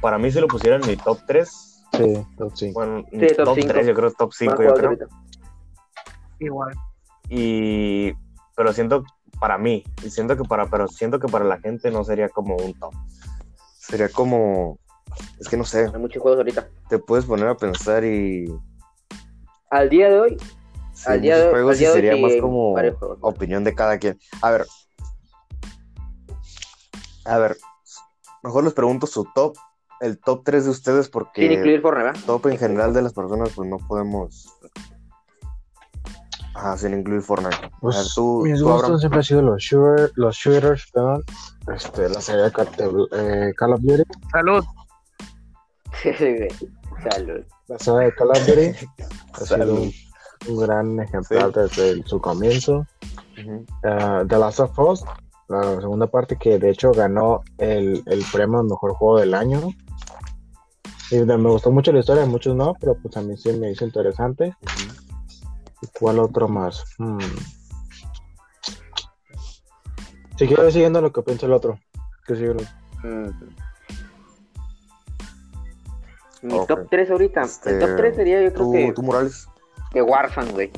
Para 0.00 0.18
mí 0.18 0.30
si 0.30 0.40
lo 0.40 0.48
pusieran 0.48 0.82
en 0.82 0.90
mi 0.90 0.96
top 0.96 1.20
3, 1.26 1.84
Sí, 1.92 2.26
top 2.36 2.52
5. 2.54 2.72
bueno, 2.74 3.04
Sí, 3.10 3.26
top 3.36 3.44
top, 3.44 3.54
cinco. 3.54 3.68
3, 3.68 3.86
yo 3.86 3.94
creo 3.94 4.10
top 4.12 4.32
5, 4.32 4.52
Más 4.52 4.66
yo 4.66 4.74
creo. 4.74 5.08
Igual. 6.38 6.74
Y 7.28 8.12
pero 8.54 8.72
siento 8.72 9.04
para 9.38 9.58
mí, 9.58 9.84
y 10.02 10.10
siento 10.10 10.36
que 10.36 10.44
para, 10.44 10.66
pero 10.66 10.88
siento 10.88 11.20
que 11.20 11.28
para 11.28 11.44
la 11.44 11.58
gente 11.60 11.90
no 11.90 12.02
sería 12.04 12.28
como 12.28 12.56
un 12.56 12.72
top. 12.74 12.94
Sería 13.78 14.08
como, 14.08 14.78
es 15.38 15.48
que 15.48 15.56
no 15.56 15.64
sé. 15.64 15.90
Hay 15.92 16.00
muchos 16.00 16.22
juegos 16.22 16.38
ahorita. 16.38 16.68
Te 16.88 16.98
puedes 16.98 17.24
poner 17.24 17.48
a 17.48 17.56
pensar 17.56 18.04
y. 18.04 18.46
Al 19.70 19.88
día 19.88 20.08
de 20.08 20.20
hoy. 20.20 20.36
al 21.06 21.20
día 21.20 21.38
de, 21.38 21.50
juegos 21.50 21.80
y 21.80 21.84
sería 21.84 22.16
más 22.16 22.32
como 22.40 22.74
opinión 23.20 23.64
de 23.64 23.74
cada 23.74 23.98
quien. 23.98 24.18
A 24.42 24.50
ver. 24.50 24.66
A 27.24 27.38
ver. 27.38 27.56
Mejor 28.42 28.64
les 28.64 28.74
pregunto 28.74 29.06
su 29.06 29.24
top. 29.34 29.56
El 30.00 30.18
top 30.18 30.42
3 30.44 30.64
de 30.64 30.70
ustedes 30.70 31.08
porque. 31.08 31.42
Sin 31.42 31.52
incluir 31.52 31.80
Fortnite, 31.80 32.20
Top 32.26 32.46
en 32.46 32.58
general 32.58 32.92
de 32.92 33.02
las 33.02 33.12
personas, 33.12 33.50
pues 33.54 33.68
no 33.68 33.78
podemos 33.78 34.56
Ajá, 36.56 36.76
sin 36.78 36.94
incluir 36.94 37.20
Fortnite. 37.20 37.70
Pues, 37.80 38.14
tú, 38.14 38.40
mis 38.42 38.62
gustos 38.62 39.00
siempre 39.00 39.18
han 39.18 39.24
sido 39.24 39.42
los, 39.42 39.62
shooter, 39.62 40.10
los 40.14 40.34
shooters, 40.34 40.90
perdón. 40.90 41.22
Este, 41.74 42.08
la 42.08 42.20
serie 42.20 42.44
de 42.44 42.50
eh, 43.12 43.52
Call 43.54 43.74
of 43.74 43.80
Duty. 43.82 44.02
Salud. 44.32 44.64
Salud. 47.10 47.44
La 47.68 47.78
saga 47.78 48.00
de 48.00 48.14
Call 48.14 48.30
of 48.30 48.46
Duty 48.46 48.72
ha 49.34 49.44
sido 49.44 49.74
un, 49.74 49.92
gran 50.58 50.98
ejemplar 51.00 51.52
desde 51.52 52.02
su 52.04 52.20
comienzo. 52.22 52.86
Uh, 53.36 54.26
The 54.26 54.38
Last 54.38 54.60
of 54.60 54.78
Us, 54.78 55.04
la 55.48 55.78
segunda 55.78 56.06
parte 56.06 56.36
que 56.36 56.58
de 56.58 56.70
hecho 56.70 56.90
ganó 56.92 57.42
el, 57.58 58.02
el 58.06 58.24
premio 58.32 58.62
Mejor 58.62 58.94
Juego 58.94 59.18
del 59.18 59.34
Año. 59.34 59.60
Y 61.10 61.18
me 61.18 61.50
gustó 61.50 61.70
mucho 61.70 61.92
la 61.92 62.00
historia, 62.00 62.26
muchos 62.26 62.56
no, 62.56 62.74
pero 62.80 62.96
pues 62.96 63.16
a 63.16 63.22
mí 63.22 63.36
sí 63.36 63.52
me 63.52 63.70
hizo 63.70 63.84
interesante. 63.84 64.54
¿Cuál 65.98 66.18
otro 66.18 66.48
más? 66.48 66.84
Hmm. 66.98 67.18
Si 70.36 70.46
quiero 70.46 70.70
siguiendo 70.70 71.00
lo 71.00 71.12
que 71.12 71.22
piensa 71.22 71.46
el 71.46 71.52
otro. 71.52 71.78
Que 72.26 72.34
mm. 72.34 73.30
Mi 76.42 76.66
top 76.66 76.88
3 76.90 77.10
ahorita. 77.10 77.42
el 77.42 77.78
top 77.78 77.96
3 77.96 77.98
este, 77.98 78.14
sería 78.14 78.42
yo 78.42 78.52
creo 78.52 78.72
que. 78.72 78.92
¿Tú, 78.92 79.02
Morales? 79.02 79.48
Que 79.92 80.02
Warzone, 80.02 80.52
güey. 80.52 80.70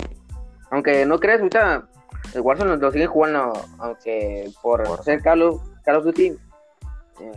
Aunque 0.70 1.04
no 1.06 1.18
creas, 1.18 1.40
ahorita 1.40 1.88
el 2.34 2.40
Warzone 2.42 2.76
lo 2.76 2.92
sigue 2.92 3.06
jugando, 3.06 3.52
aunque 3.78 4.50
por 4.62 5.02
ser 5.02 5.22
Call 5.22 5.42
of, 5.42 5.62
Duty, 6.04 6.26
eh, 6.26 7.32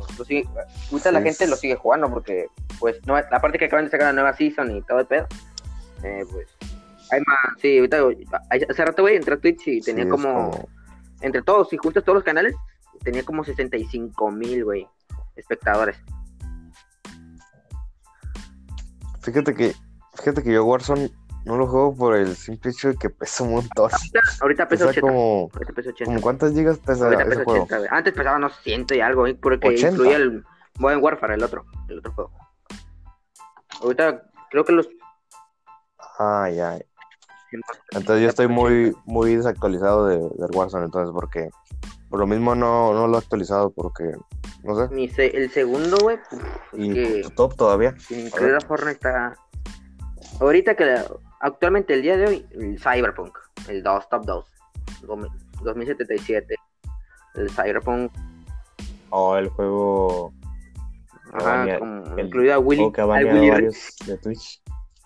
ahorita 0.91 1.11
la 1.11 1.21
gente 1.21 1.47
lo 1.47 1.55
sigue 1.55 1.75
jugando 1.75 2.09
porque, 2.09 2.47
pues, 2.81 2.99
no, 3.05 3.15
aparte 3.15 3.59
que 3.59 3.65
acaban 3.65 3.85
de 3.85 3.91
sacar 3.91 4.07
la 4.07 4.13
nueva 4.13 4.33
season 4.33 4.75
y 4.75 4.81
todo 4.81 4.99
el 4.99 5.05
pedo, 5.05 5.27
eh, 6.03 6.25
pues, 6.29 6.47
hay 7.11 7.21
más, 7.21 7.61
sí, 7.61 7.77
ahorita, 7.77 8.41
hace 8.49 8.85
rato, 8.85 9.03
güey, 9.03 9.15
entré 9.15 9.35
a 9.35 9.39
Twitch 9.39 9.67
y 9.67 9.81
tenía 9.81 10.09
como, 10.09 10.67
entre 11.21 11.43
todos, 11.43 11.69
si 11.69 11.77
juntas 11.77 12.03
todos 12.03 12.15
los 12.15 12.23
canales, 12.23 12.55
tenía 13.03 13.23
como 13.23 13.43
65 13.43 14.31
mil, 14.31 14.65
güey, 14.65 14.87
espectadores. 15.35 15.95
Fíjate 19.21 19.53
que, 19.53 19.75
fíjate 20.15 20.41
que 20.41 20.51
yo 20.51 20.65
Warzone 20.65 21.11
no 21.45 21.57
lo 21.57 21.67
juego 21.67 21.95
por 21.95 22.15
el 22.15 22.35
simple 22.35 22.71
hecho 22.71 22.89
de 22.89 22.95
que 22.95 23.11
pesa 23.11 23.43
un 23.43 23.51
montón. 23.51 23.91
Ahorita, 24.41 24.67
pesa, 24.67 24.87
80. 24.87 25.01
Como, 25.01 25.51
cuántas 26.19 26.53
gigas 26.53 26.79
pesa 26.79 27.05
ahorita 27.05 27.23
ese 27.25 27.43
juego? 27.43 27.67
Antes 27.91 28.13
pesaba 28.13 28.37
unos 28.37 28.53
ciento 28.63 28.95
y 28.95 29.01
algo, 29.01 29.25
porque 29.39 29.67
80. 29.67 29.89
incluía 29.89 30.17
el 30.17 30.43
Modern 30.79 31.03
Warfare, 31.03 31.35
el 31.35 31.43
otro, 31.43 31.65
el 31.89 31.99
otro 31.99 32.11
juego. 32.13 32.50
Ahorita 33.81 34.23
creo 34.49 34.63
que 34.63 34.73
los... 34.73 34.89
Ay, 36.19 36.59
ay. 36.59 36.81
Entonces 37.91 38.23
yo 38.23 38.29
estoy 38.29 38.47
muy, 38.47 38.95
muy 39.05 39.35
desactualizado 39.35 40.07
de, 40.07 40.17
del 40.17 40.55
Warzone, 40.55 40.85
entonces, 40.85 41.11
porque 41.13 41.49
por 42.09 42.19
lo 42.19 42.27
mismo 42.27 42.55
no, 42.55 42.93
no 42.93 43.07
lo 43.07 43.15
he 43.15 43.19
actualizado, 43.19 43.71
porque, 43.71 44.11
no 44.63 44.75
sé. 44.75 45.27
el 45.33 45.49
segundo, 45.49 45.97
güey, 46.01 46.17
y 46.73 47.21
top 47.35 47.55
todavía. 47.55 47.97
Sin 47.99 48.27
incluir 48.27 48.55
a 48.55 48.61
Fortnite 48.61 48.91
está... 48.91 49.35
Ahorita 50.39 50.75
que 50.75 50.97
actualmente 51.39 51.93
el 51.93 52.01
día 52.01 52.17
de 52.17 52.27
hoy, 52.27 52.45
el 52.51 52.79
Cyberpunk, 52.79 53.37
el 53.67 53.83
2, 53.83 54.09
top 54.09 54.25
2, 54.25 54.45
2077, 55.63 56.55
el 57.35 57.49
Cyberpunk. 57.49 58.11
Oh, 59.09 59.35
el 59.35 59.49
juego... 59.49 60.33
Ajá, 61.33 61.79
como, 61.79 62.19
incluido 62.19 62.53
a 62.53 62.59
Willy, 62.59 62.83
Willy 62.83 63.69
de 64.05 64.17
Twitch 64.17 64.61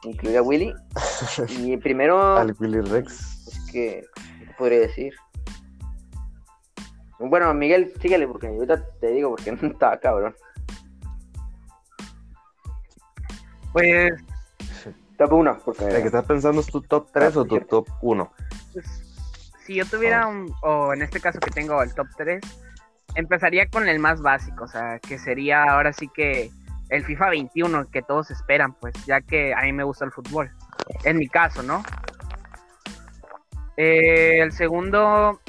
incluida 0.05 0.41
Willy. 0.41 0.73
y 1.49 1.77
primero. 1.77 2.37
Al 2.37 2.55
Willy 2.59 2.81
Rex. 2.81 3.47
Es 3.47 3.71
que, 3.71 4.05
¿qué 4.39 4.53
podría 4.57 4.79
decir? 4.79 5.13
Bueno, 7.19 7.53
Miguel, 7.53 7.93
síguele 8.01 8.27
porque 8.27 8.47
ahorita 8.47 8.85
te 8.99 9.07
digo 9.11 9.29
porque 9.29 9.51
no 9.61 9.67
estaba 9.67 9.99
cabrón. 9.99 10.35
Pues. 13.73 14.13
Top 15.17 15.31
1, 15.31 15.59
porque. 15.63 15.85
¿El 15.85 16.01
que 16.01 16.07
estás 16.07 16.25
pensando 16.25 16.61
es 16.61 16.67
tu 16.67 16.81
top 16.81 17.09
3 17.11 17.37
o 17.37 17.45
tu 17.45 17.59
top 17.61 17.87
1? 18.01 18.31
Pues, 18.73 18.85
si 19.65 19.75
yo 19.75 19.85
tuviera 19.85 20.27
un. 20.27 20.53
O 20.61 20.93
en 20.93 21.01
este 21.01 21.19
caso 21.19 21.39
que 21.39 21.51
tengo 21.51 21.81
el 21.81 21.93
top 21.93 22.07
3, 22.17 22.41
empezaría 23.15 23.67
con 23.69 23.87
el 23.87 23.99
más 23.99 24.21
básico, 24.21 24.65
o 24.65 24.67
sea, 24.67 24.99
que 24.99 25.17
sería 25.17 25.63
ahora 25.63 25.93
sí 25.93 26.09
que 26.13 26.51
el 26.89 27.03
FIFA 27.03 27.29
21 27.29 27.89
que 27.89 28.01
todos 28.01 28.31
esperan, 28.31 28.73
pues, 28.73 28.93
ya 29.05 29.21
que 29.21 29.53
a 29.53 29.61
mí 29.63 29.73
me 29.73 29.83
gusta 29.83 30.05
el 30.05 30.11
fútbol. 30.11 30.51
En 31.03 31.17
mi 31.17 31.27
caso, 31.27 31.63
¿no? 31.63 31.83
Eh, 33.77 34.39
el 34.41 34.51
segundo, 34.51 35.41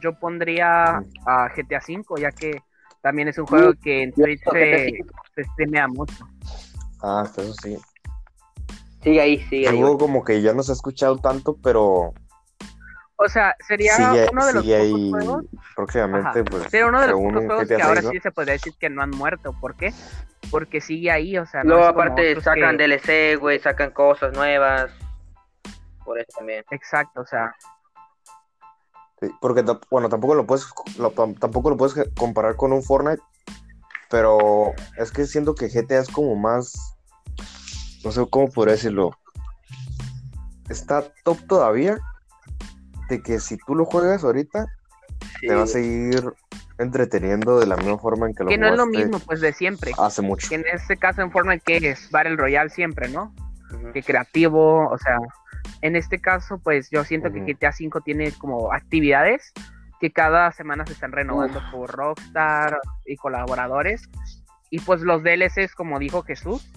yo 0.00 0.18
pondría 0.18 1.02
a 1.26 1.48
GTA 1.54 1.80
V, 1.86 2.20
ya 2.20 2.30
que 2.30 2.62
también 3.02 3.28
es 3.28 3.38
un 3.38 3.46
juego 3.46 3.72
que 3.82 4.02
en 4.02 4.12
Twitch 4.12 4.40
se, 4.52 4.98
se 5.34 5.88
mucho. 5.88 6.28
Ah, 7.02 7.24
eso 7.26 7.52
sí. 7.62 7.76
Sigue 9.02 9.20
ahí, 9.20 9.40
sigue 9.50 9.68
ahí. 9.68 9.78
Luego 9.78 9.98
como 9.98 10.24
que 10.24 10.40
ya 10.40 10.54
no 10.54 10.62
se 10.62 10.72
ha 10.72 10.74
escuchado 10.74 11.18
tanto, 11.18 11.58
pero 11.62 12.14
o 13.24 13.28
sea, 13.28 13.56
sería 13.66 13.96
uno 14.30 14.46
de 14.46 14.52
los 14.52 14.64
pocos 14.64 15.10
juegos. 15.10 15.44
Próximamente, 15.74 16.44
pues. 16.44 16.64
Sería 16.64 16.86
uno 16.86 17.00
de 17.00 17.08
los 17.08 17.18
pocos 17.18 17.44
juegos 17.44 17.68
que 17.68 17.82
ahora 17.82 18.02
sí 18.02 18.20
se 18.20 18.30
podría 18.30 18.52
decir 18.52 18.74
que 18.78 18.90
no 18.90 19.02
han 19.02 19.10
muerto. 19.10 19.54
¿Por 19.60 19.74
qué? 19.76 19.92
Porque 20.50 20.80
sigue 20.80 21.10
ahí, 21.10 21.38
o 21.38 21.46
sea. 21.46 21.64
Luego, 21.64 21.84
aparte, 21.84 22.40
sacan 22.40 22.76
DLC, 22.76 23.38
güey, 23.38 23.58
sacan 23.58 23.90
cosas 23.90 24.34
nuevas. 24.34 24.90
Por 26.04 26.18
eso 26.18 26.28
también. 26.36 26.64
Exacto, 26.70 27.22
o 27.22 27.26
sea. 27.26 27.54
Sí, 29.20 29.30
porque, 29.40 29.64
bueno, 29.90 30.08
tampoco 30.08 30.34
lo 30.34 30.46
puedes 30.46 30.66
tampoco 31.40 31.70
lo 31.70 31.76
puedes 31.76 32.10
comparar 32.14 32.56
con 32.56 32.72
un 32.72 32.82
Fortnite. 32.82 33.22
Pero 34.10 34.74
es 34.98 35.10
que 35.10 35.24
siento 35.24 35.54
que 35.54 35.68
GTA 35.68 36.00
es 36.00 36.08
como 36.08 36.36
más. 36.36 36.96
No 38.04 38.12
sé 38.12 38.24
cómo 38.28 38.50
podría 38.50 38.74
decirlo. 38.74 39.16
Está 40.68 41.04
top 41.24 41.38
todavía, 41.46 41.98
de 43.08 43.22
que 43.22 43.40
si 43.40 43.56
tú 43.58 43.74
lo 43.74 43.84
juegas 43.84 44.24
ahorita, 44.24 44.66
te 45.40 45.54
va 45.54 45.64
a 45.64 45.66
seguir 45.66 46.32
entreteniendo 46.78 47.60
de 47.60 47.66
la 47.66 47.76
misma 47.76 47.98
forma 47.98 48.26
en 48.26 48.34
que 48.34 48.44
lo 48.44 48.50
Que 48.50 48.58
no 48.58 48.68
es 48.68 48.76
lo 48.76 48.86
mismo, 48.86 49.18
pues, 49.20 49.40
de 49.40 49.52
siempre. 49.52 49.92
Hace 49.98 50.22
mucho. 50.22 50.48
Que 50.48 50.56
en 50.56 50.64
este 50.72 50.96
caso 50.96 51.22
en 51.22 51.30
forma 51.30 51.58
que 51.58 51.76
es 51.76 52.10
Battle 52.10 52.36
Royale 52.36 52.70
siempre, 52.70 53.08
¿no? 53.08 53.34
Que 53.92 54.02
creativo, 54.02 54.88
o 54.88 54.98
sea, 54.98 55.18
en 55.82 55.96
este 55.96 56.20
caso, 56.20 56.58
pues, 56.58 56.90
yo 56.90 57.04
siento 57.04 57.32
que 57.32 57.40
GTA 57.40 57.70
V 57.70 58.00
tiene 58.04 58.32
como 58.32 58.72
actividades 58.72 59.52
que 60.00 60.10
cada 60.10 60.52
semana 60.52 60.84
se 60.86 60.92
están 60.92 61.12
renovando 61.12 61.62
por 61.72 61.90
Rockstar 61.90 62.78
y 63.06 63.16
colaboradores. 63.16 64.08
Y 64.70 64.80
pues 64.80 65.00
los 65.02 65.22
DLCs, 65.22 65.74
como 65.74 65.98
dijo 65.98 66.22
Jesús, 66.22 66.68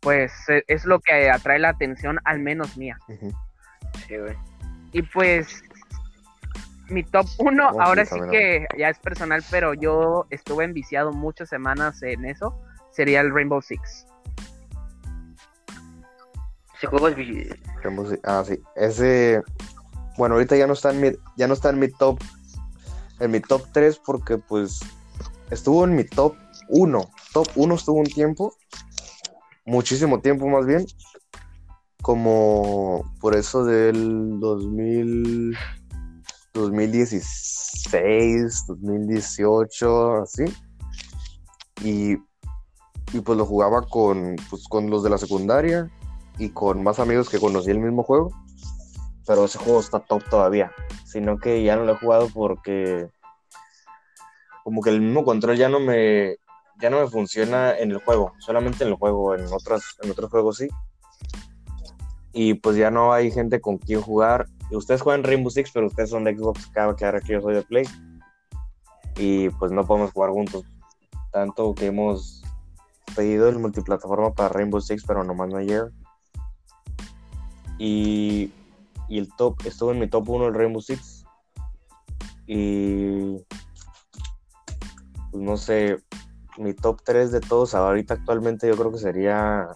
pues 0.00 0.32
e, 0.48 0.64
es 0.66 0.84
lo 0.84 1.00
que 1.00 1.30
atrae 1.30 1.58
la 1.58 1.70
atención, 1.70 2.18
al 2.24 2.40
menos 2.40 2.76
mía. 2.76 2.98
Sí, 4.06 4.16
güey. 4.16 4.36
Y 4.92 5.02
pues 5.02 5.62
mi 6.88 7.04
top 7.04 7.26
1, 7.38 7.68
ahora 7.80 8.04
sí, 8.04 8.18
que 8.30 8.66
ya 8.78 8.88
es 8.88 8.98
personal, 8.98 9.44
pero 9.50 9.74
yo 9.74 10.26
estuve 10.30 10.64
enviciado 10.64 11.12
muchas 11.12 11.48
semanas 11.48 12.02
en 12.02 12.24
eso, 12.24 12.58
sería 12.90 13.20
el 13.20 13.32
Rainbow 13.32 13.60
Six. 13.60 14.06
Ese 16.76 16.86
juego 16.86 17.08
es 17.08 17.16
Ah, 18.24 18.42
sí. 18.46 18.60
Ese 18.76 19.42
bueno, 20.16 20.34
ahorita 20.34 20.56
ya 20.56 20.66
no 20.66 20.72
está 20.72 20.90
en 20.90 21.00
mi 21.00 21.12
ya 21.36 21.46
no 21.46 21.54
está 21.54 21.70
en 21.70 21.78
mi 21.78 21.88
top 21.88 22.20
en 23.20 23.30
mi 23.30 23.40
top 23.40 23.62
3 23.72 24.00
porque 24.04 24.38
pues 24.38 24.80
estuvo 25.50 25.84
en 25.84 25.94
mi 25.94 26.04
top 26.04 26.36
1. 26.68 27.10
Top 27.32 27.48
1 27.54 27.74
estuvo 27.74 27.98
un 27.98 28.06
tiempo, 28.06 28.54
muchísimo 29.64 30.20
tiempo 30.20 30.46
más 30.48 30.66
bien, 30.66 30.86
como 32.02 33.04
por 33.20 33.34
eso 33.34 33.64
del 33.64 34.38
2000, 34.40 35.56
2016, 36.54 38.66
2018, 38.66 40.22
así. 40.22 40.44
Y, 41.84 42.12
y 43.12 43.20
pues 43.24 43.38
lo 43.38 43.46
jugaba 43.46 43.82
con, 43.82 44.36
pues, 44.50 44.66
con 44.68 44.90
los 44.90 45.02
de 45.02 45.10
la 45.10 45.18
secundaria 45.18 45.90
y 46.38 46.50
con 46.50 46.82
más 46.82 46.98
amigos 46.98 47.28
que 47.28 47.40
conocí 47.40 47.70
el 47.70 47.80
mismo 47.80 48.02
juego. 48.02 48.30
pero 49.26 49.44
ese 49.44 49.58
juego 49.58 49.80
está 49.80 50.00
top 50.00 50.22
todavía, 50.30 50.72
sino 51.04 51.38
que 51.38 51.62
ya 51.62 51.76
no 51.76 51.84
lo 51.84 51.92
he 51.92 51.98
jugado 51.98 52.28
porque 52.32 53.10
como 54.64 54.82
que 54.82 54.90
el 54.90 55.00
mismo 55.00 55.24
control 55.24 55.56
ya 55.56 55.68
no 55.68 55.80
me 55.80 56.36
ya 56.80 56.90
no 56.90 57.00
me 57.00 57.08
funciona 57.08 57.76
en 57.76 57.90
el 57.90 57.98
juego, 57.98 58.34
solamente 58.38 58.84
en 58.84 58.90
el 58.90 58.96
juego, 58.96 59.34
en 59.34 59.44
otros 59.52 59.96
en 60.02 60.10
otros 60.10 60.30
juegos 60.30 60.58
sí. 60.58 60.68
Y 62.40 62.54
pues 62.54 62.76
ya 62.76 62.88
no 62.88 63.12
hay 63.12 63.32
gente 63.32 63.60
con 63.60 63.78
quien 63.78 64.00
jugar. 64.00 64.46
Ustedes 64.70 65.02
juegan 65.02 65.24
Rainbow 65.24 65.50
Six, 65.50 65.72
pero 65.74 65.88
ustedes 65.88 66.10
son 66.10 66.22
de 66.22 66.36
Xbox, 66.36 66.68
cada 66.68 66.94
que 66.94 67.04
ahora 67.04 67.20
que 67.20 67.32
yo 67.32 67.40
soy 67.40 67.56
de 67.56 67.62
Play. 67.62 67.84
Y 69.16 69.50
pues 69.50 69.72
no 69.72 69.84
podemos 69.84 70.12
jugar 70.12 70.30
juntos. 70.30 70.64
Tanto 71.32 71.74
que 71.74 71.86
hemos 71.86 72.44
pedido 73.16 73.48
el 73.48 73.58
multiplataforma 73.58 74.34
para 74.34 74.50
Rainbow 74.50 74.80
Six, 74.80 75.02
pero 75.04 75.24
nomás 75.24 75.48
no 75.48 75.60
llega. 75.60 75.90
Y, 77.76 78.52
y 79.08 79.18
el 79.18 79.34
top, 79.36 79.56
estuvo 79.64 79.90
en 79.90 79.98
mi 79.98 80.06
top 80.06 80.28
1 80.28 80.46
el 80.46 80.54
Rainbow 80.54 80.80
Six. 80.80 81.24
Y 82.46 83.36
pues 85.32 85.42
no 85.42 85.56
sé, 85.56 85.98
mi 86.56 86.72
top 86.72 87.02
3 87.04 87.32
de 87.32 87.40
todos 87.40 87.74
ahorita 87.74 88.14
actualmente 88.14 88.68
yo 88.68 88.76
creo 88.76 88.92
que 88.92 88.98
sería 88.98 89.70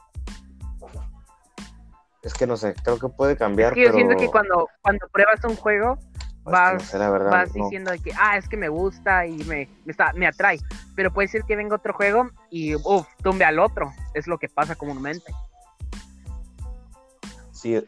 es 2.23 2.35
que 2.35 2.47
no 2.47 2.57
sé, 2.57 2.75
creo 2.83 2.99
que 2.99 3.09
puede 3.09 3.37
cambiar. 3.37 3.73
Es 3.73 3.75
que 3.75 3.85
yo 3.85 3.93
siento 3.93 4.17
que 4.17 4.29
cuando, 4.29 4.69
cuando 4.81 5.07
pruebas 5.09 5.45
un 5.45 5.57
juego, 5.57 5.99
vas, 6.45 6.93
verdad, 6.93 7.31
vas 7.31 7.53
diciendo 7.53 7.93
que, 8.03 8.13
ah, 8.19 8.37
es 8.37 8.49
que 8.49 8.57
me 8.57 8.69
gusta 8.69 9.27
y 9.27 9.39
me, 9.45 9.69
me, 9.85 9.91
está, 9.91 10.13
me 10.13 10.27
atrae. 10.27 10.59
Pero 10.95 11.13
puede 11.13 11.29
ser 11.29 11.43
que 11.43 11.57
venga 11.57 11.77
otro 11.77 11.93
juego 11.93 12.31
y, 12.51 12.75
uff, 12.77 13.07
tumbe 13.23 13.45
al 13.45 13.59
otro. 13.59 13.93
Es 14.15 14.27
lo 14.27 14.39
que 14.39 14.49
pasa 14.49 14.77
comúnmente. 14.77 15.33
Sí, 17.53 17.85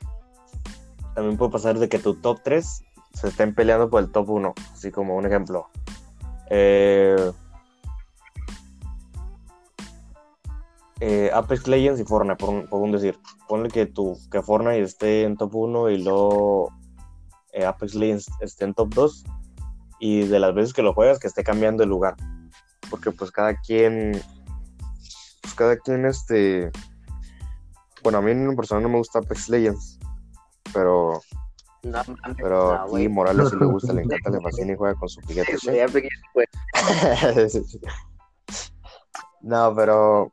también 1.15 1.37
puede 1.37 1.53
pasar 1.53 1.79
de 1.79 1.89
que 1.89 1.99
tu 1.99 2.15
top 2.15 2.41
3 2.43 2.85
se 3.13 3.29
estén 3.29 3.55
peleando 3.55 3.89
por 3.89 4.03
el 4.03 4.11
top 4.11 4.31
1. 4.31 4.55
Así 4.73 4.91
como 4.91 5.17
un 5.17 5.27
ejemplo. 5.27 5.69
Eh, 6.51 7.33
eh, 11.07 11.31
Apex 11.35 11.69
Legends 11.69 12.01
y 12.01 12.05
Fortnite, 12.05 12.37
por 12.37 12.81
un, 12.81 12.91
decir. 12.91 13.19
Ponle 13.47 13.69
que, 13.69 13.85
tu, 13.85 14.19
que 14.31 14.41
Fortnite 14.41 14.81
esté 14.81 15.25
en 15.25 15.37
top 15.37 15.55
1 15.55 15.91
y 15.91 16.03
luego 16.03 16.73
eh, 17.53 17.67
Apex 17.67 17.95
Legends 17.95 18.31
esté 18.41 18.65
en 18.65 18.73
top 18.73 18.95
2. 18.95 19.25
Y 20.01 20.27
de 20.27 20.39
las 20.39 20.55
veces 20.55 20.73
que 20.73 20.81
lo 20.81 20.95
juegas, 20.95 21.19
que 21.19 21.27
esté 21.27 21.45
cambiando 21.45 21.83
el 21.83 21.91
lugar. 21.91 22.17
Porque 22.89 23.11
pues 23.11 23.31
cada 23.31 23.55
quien. 23.61 24.13
Pues 25.43 25.55
cada 25.55 25.77
quien 25.77 26.07
este. 26.07 26.73
Bueno, 28.03 28.19
a 28.19 28.23
mí 28.23 28.31
en 28.31 28.57
persona 28.57 28.81
no 28.81 28.89
me 28.89 28.97
gusta 28.97 29.19
Apex 29.19 29.51
Legends. 29.51 29.99
Pero. 30.73 31.21
pero 32.39 32.73
aquí 32.81 33.11
Morales 33.11 33.51
sí 33.51 33.57
le 33.61 33.67
gusta, 33.67 33.93
le 33.93 34.03
encanta, 34.05 34.31
le 34.31 34.41
fascina 34.41 34.73
y 34.73 34.77
juega 34.77 34.95
con 34.95 35.09
su 35.11 35.21
piquete. 35.21 35.59
no, 39.43 39.75
pero 39.77 40.33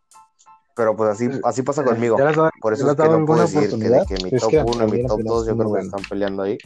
pero 0.82 0.96
pues 0.96 1.12
así, 1.12 1.30
así 1.44 1.62
pasa 1.62 1.84
conmigo. 1.84 2.18
Por 2.60 2.74
eso 2.74 2.90
es 2.90 2.98
que 2.98 3.08
no 3.08 3.24
puedo 3.24 3.42
decir 3.42 3.70
que, 3.70 4.16
que 4.16 4.24
mi 4.24 4.32
top 4.32 4.76
1 4.76 4.88
y 4.88 4.92
mi 4.92 5.06
top 5.06 5.22
2 5.24 5.46
yo 5.46 5.56
creo 5.56 5.74
que 5.74 5.82
están 5.82 6.02
peleando 6.10 6.42
ahí. 6.42 6.58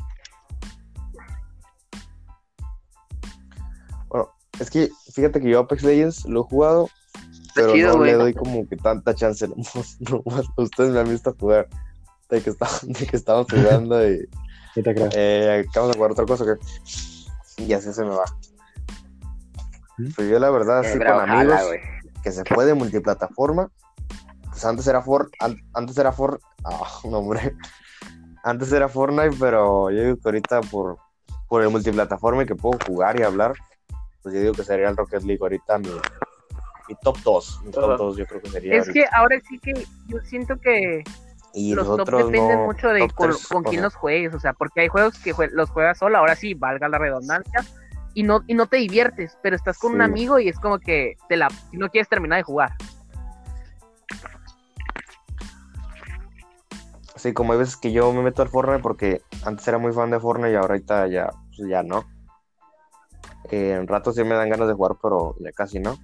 Bueno, 4.07 4.29
es 4.57 4.69
que 4.69 4.89
fíjate 5.11 5.41
que 5.41 5.49
yo 5.49 5.59
Apex 5.59 5.83
Legends 5.83 6.23
lo 6.29 6.39
he 6.39 6.43
jugado, 6.43 6.87
pero 7.55 7.75
no 7.75 8.05
le 8.05 8.13
doy 8.13 8.33
como 8.33 8.65
que 8.69 8.77
tanta 8.77 9.13
chance. 9.13 9.49
ustedes 10.55 10.91
me 10.93 10.99
han 11.01 11.09
visto 11.09 11.35
jugar 11.37 11.67
de 12.29 12.41
que, 12.41 12.51
está, 12.51 12.69
de 12.83 13.07
que 13.07 13.17
estamos 13.17 13.47
jugando 13.51 14.01
y 14.09 14.29
eh, 14.77 15.65
vamos 15.75 15.91
a 15.91 15.93
jugar 15.97 16.11
otra 16.11 16.25
cosa 16.25 16.45
que 16.45 17.63
y 17.65 17.73
así 17.73 17.91
se 17.91 18.05
me 18.05 18.15
va. 18.15 18.23
Pues 20.15 20.29
yo 20.29 20.39
la 20.39 20.51
verdad, 20.51 20.79
así 20.79 20.97
con 20.99 21.29
amigos, 21.29 21.59
que 22.23 22.31
se 22.31 22.45
puede 22.45 22.73
multiplataforma, 22.75 23.69
pues 24.55 24.63
antes 24.63 24.87
era 24.87 25.01
For, 25.01 25.29
antes 25.73 25.97
era 25.97 26.13
For, 26.13 26.39
ah, 26.63 26.87
no 27.03 27.19
hombre, 27.19 27.53
antes 28.41 28.71
era 28.71 28.87
Fortnite, 28.87 29.35
pero 29.37 29.91
yo 29.91 30.01
digo 30.01 30.15
que 30.15 30.29
ahorita 30.29 30.61
por, 30.61 30.97
por 31.49 31.61
el 31.61 31.69
multiplataforma 31.69 32.43
y 32.43 32.45
que 32.45 32.55
puedo 32.55 32.79
jugar 32.87 33.19
y 33.19 33.23
hablar, 33.23 33.53
pues 34.23 34.33
yo 34.33 34.39
digo 34.39 34.53
que 34.53 34.63
sería 34.63 34.87
el 34.87 34.95
Rocket 34.95 35.23
League 35.23 35.39
ahorita 35.41 35.77
mi, 35.79 35.89
mi 36.87 36.95
top 37.01 37.17
2, 37.21 37.61
mi 37.65 37.71
top 37.71 37.97
2 37.97 38.15
yo 38.15 38.25
creo 38.25 38.41
que 38.41 38.49
sería. 38.49 38.77
Es 38.77 38.87
que 38.87 39.03
ahora 39.11 39.41
sí 39.45 39.59
que 39.59 39.73
yo 40.07 40.21
siento 40.21 40.55
que 40.61 41.03
los, 41.53 41.85
top 41.85 42.09
dependen 42.09 42.61
mucho 42.61 42.87
de 42.87 43.09
con, 43.09 43.63
quién 43.65 43.81
los 43.81 43.95
juegues, 43.95 44.33
o 44.33 44.39
sea, 44.39 44.53
porque 44.53 44.79
hay 44.79 44.87
juegos 44.87 45.19
que 45.19 45.33
los 45.51 45.69
juegas 45.69 45.97
solo, 45.97 46.17
ahora 46.17 46.37
sí, 46.37 46.53
valga 46.53 46.87
la 46.87 46.97
redundancia, 46.97 47.65
y 48.13 48.23
no, 48.23 48.41
y 48.47 48.53
no 48.53 48.67
te 48.67 48.77
diviertes, 48.77 49.37
pero 49.43 49.57
estás 49.57 49.77
con 49.77 49.95
un 49.95 50.01
amigo 50.01 50.39
y 50.39 50.47
es 50.47 50.57
como 50.61 50.79
que 50.79 51.17
te 51.27 51.35
la, 51.35 51.49
no 51.73 51.89
quieres 51.89 52.07
terminar 52.07 52.37
de 52.37 52.43
jugar. 52.43 52.71
Sí, 57.25 57.33
como 57.33 57.53
hay 57.53 57.57
veces 57.57 57.75
que 57.75 57.91
yo 57.91 58.13
me 58.13 58.21
meto 58.21 58.43
al 58.43 58.49
Fortnite 58.49 58.83
porque 58.83 59.23
antes 59.43 59.67
era 59.67 59.79
muy 59.79 59.91
fan 59.91 60.11
de 60.11 60.19
Fortnite 60.19 60.51
y 60.51 60.55
ahorita 60.57 61.07
ya, 61.07 61.31
pues 61.57 61.67
ya 61.67 61.81
no. 61.81 62.05
Eh, 63.49 63.71
en 63.71 63.87
ratos 63.87 64.13
sí 64.13 64.23
me 64.23 64.35
dan 64.35 64.47
ganas 64.47 64.67
de 64.67 64.75
jugar, 64.75 64.95
pero 65.01 65.35
ya 65.39 65.51
casi 65.51 65.79
no. 65.79 65.97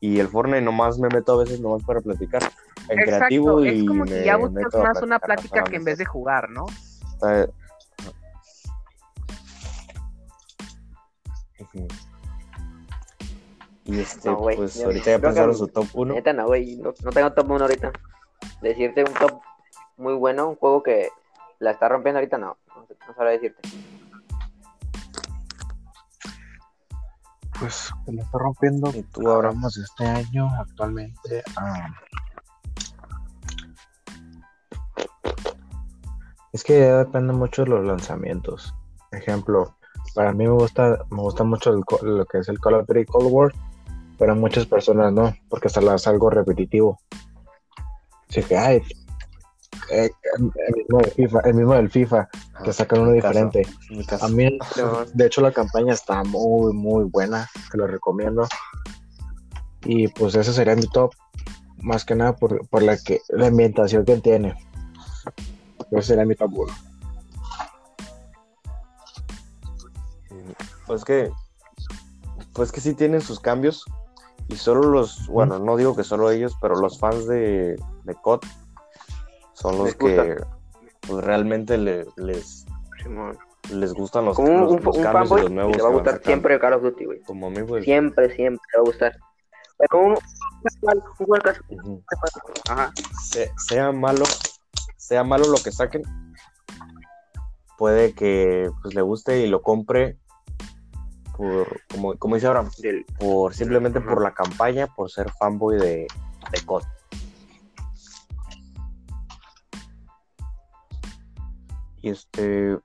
Y 0.00 0.18
el 0.18 0.26
Fortnite 0.26 0.62
nomás 0.62 0.98
me 0.98 1.06
meto 1.10 1.34
a 1.34 1.44
veces 1.44 1.60
nomás 1.60 1.84
para 1.84 2.00
platicar. 2.00 2.42
En 2.88 2.98
creativo 3.04 3.64
y 3.64 3.68
es 3.68 3.86
como 3.86 4.04
que 4.04 4.24
ya 4.24 4.36
buscas 4.36 4.74
más 4.74 5.00
una 5.00 5.20
plática 5.20 5.62
que 5.62 5.76
en 5.76 5.84
vez 5.84 5.98
de 5.98 6.04
jugar, 6.04 6.50
¿no? 6.50 6.66
Y 13.84 14.00
este, 14.00 14.32
pues 14.32 14.82
ahorita 14.82 15.08
ya 15.08 15.18
pensaron 15.20 15.54
su 15.54 15.68
top 15.68 15.86
1. 15.94 16.14
Neta, 16.14 16.32
no, 16.32 16.46
güey, 16.46 16.78
no, 16.78 16.92
no 17.04 17.12
tengo 17.12 17.32
top 17.32 17.48
1 17.48 17.64
ahorita. 17.64 17.92
Decirte 18.60 19.04
un 19.04 19.14
top 19.14 19.45
muy 19.96 20.14
bueno, 20.14 20.48
un 20.48 20.56
juego 20.56 20.82
que 20.82 21.10
la 21.58 21.70
está 21.72 21.88
rompiendo 21.88 22.18
ahorita, 22.18 22.38
no, 22.38 22.56
no, 22.68 22.86
no 23.08 23.14
sabré 23.14 23.32
decirte. 23.32 23.68
Pues 27.58 27.90
que 28.04 28.12
la 28.12 28.22
está 28.22 28.38
rompiendo. 28.38 28.90
Y 28.94 29.02
tú 29.02 29.30
hablamos 29.30 29.76
este 29.78 30.04
año 30.04 30.48
actualmente. 30.58 31.42
Es 36.52 36.62
que 36.62 36.74
depende 36.74 37.32
mucho 37.32 37.64
de 37.64 37.70
los 37.70 37.84
lanzamientos. 37.84 38.74
Ejemplo, 39.12 39.74
para 40.14 40.32
mí 40.32 40.44
me 40.44 40.52
gusta, 40.52 40.98
me 41.10 41.22
gusta 41.22 41.44
mucho 41.44 41.72
lo 42.02 42.24
que 42.26 42.38
es 42.38 42.48
el 42.48 42.60
Call 42.60 42.74
of 42.74 42.86
Duty 42.86 43.04
Cold 43.06 43.28
War, 43.30 43.52
pero 44.18 44.32
a 44.32 44.34
muchas 44.34 44.66
personas 44.66 45.12
no, 45.12 45.34
porque 45.48 45.68
hasta 45.68 45.94
es 45.94 46.06
algo 46.06 46.30
repetitivo. 46.30 46.98
Así 48.28 48.42
que, 48.42 48.56
ay, 48.56 48.82
eh, 49.90 50.10
el, 50.36 50.42
mismo 50.74 50.98
del 50.98 51.10
FIFA, 51.12 51.40
el 51.40 51.54
mismo 51.54 51.74
del 51.74 51.90
FIFA, 51.90 52.28
que 52.64 52.72
sacan 52.72 53.00
uno 53.00 53.12
diferente. 53.12 53.66
A 54.20 54.28
mí, 54.28 54.58
de 55.14 55.26
hecho, 55.26 55.40
la 55.40 55.52
campaña 55.52 55.92
está 55.92 56.24
muy, 56.24 56.72
muy 56.72 57.04
buena, 57.04 57.48
te 57.70 57.78
lo 57.78 57.86
recomiendo. 57.86 58.46
Y 59.84 60.08
pues 60.08 60.34
ese 60.34 60.52
sería 60.52 60.74
mi 60.74 60.86
top, 60.88 61.12
más 61.78 62.04
que 62.04 62.14
nada 62.14 62.34
por, 62.34 62.66
por 62.68 62.82
la 62.82 62.96
que 62.96 63.20
la 63.28 63.46
ambientación 63.46 64.04
que 64.04 64.16
tiene. 64.16 64.54
Ese 65.92 66.08
sería 66.08 66.24
mi 66.24 66.34
top 66.34 66.52
1. 66.52 66.72
Pues 70.86 71.04
que, 71.04 71.30
pues 72.52 72.72
que 72.72 72.80
sí 72.80 72.94
tienen 72.94 73.20
sus 73.20 73.40
cambios. 73.40 73.84
Y 74.48 74.56
solo 74.56 74.82
los, 74.82 75.26
bueno, 75.26 75.58
no 75.58 75.76
digo 75.76 75.96
que 75.96 76.04
solo 76.04 76.30
ellos, 76.30 76.56
pero 76.60 76.76
los 76.76 77.00
fans 77.00 77.26
de, 77.26 77.76
de 78.04 78.14
COD 78.22 78.40
son 79.56 79.78
los 79.78 79.94
que 79.94 80.36
pues, 81.00 81.24
realmente 81.24 81.78
les, 81.78 82.06
les 82.16 83.92
gustan 83.94 84.26
los, 84.26 84.36
Como 84.36 84.48
un, 84.48 84.82
los, 84.82 84.98
cambios 84.98 85.38
y 85.38 85.42
los 85.42 85.50
nuevos. 85.50 85.76
Te 85.76 85.82
va 85.82 85.88
a 85.88 85.92
gustar 85.92 86.20
siempre 86.22 86.60
Call 86.60 86.74
of 86.74 86.82
Duty, 86.82 87.04
güey. 87.06 87.20
Como 87.22 87.46
a 87.46 87.50
mí, 87.50 87.62
pues. 87.66 87.84
Siempre, 87.84 88.34
siempre 88.34 88.62
te 88.70 88.78
va 88.78 88.82
a 88.82 88.86
gustar. 88.86 89.16
Pero 89.78 90.00
un, 90.00 90.18
un 91.18 91.38
caso. 91.40 91.62
Ajá. 92.68 92.92
sea 93.68 93.92
malo, 93.92 94.24
sea 94.96 95.24
malo 95.24 95.46
lo 95.48 95.58
que 95.62 95.72
saquen, 95.72 96.02
puede 97.78 98.14
que 98.14 98.70
pues, 98.82 98.94
le 98.94 99.00
guste 99.00 99.40
y 99.40 99.48
lo 99.48 99.62
compre 99.62 100.18
por, 101.36 101.80
como, 101.90 102.14
como 102.18 102.34
dice 102.34 102.46
ahora, 102.46 102.64
por 103.18 103.54
simplemente 103.54 104.00
por 104.00 104.22
la 104.22 104.34
campaña, 104.34 104.86
por 104.86 105.10
ser 105.10 105.30
fanboy 105.38 105.78
de, 105.78 106.06
de 106.52 106.60
COD. 106.66 106.82
Y 112.06 112.10
este, 112.10 112.78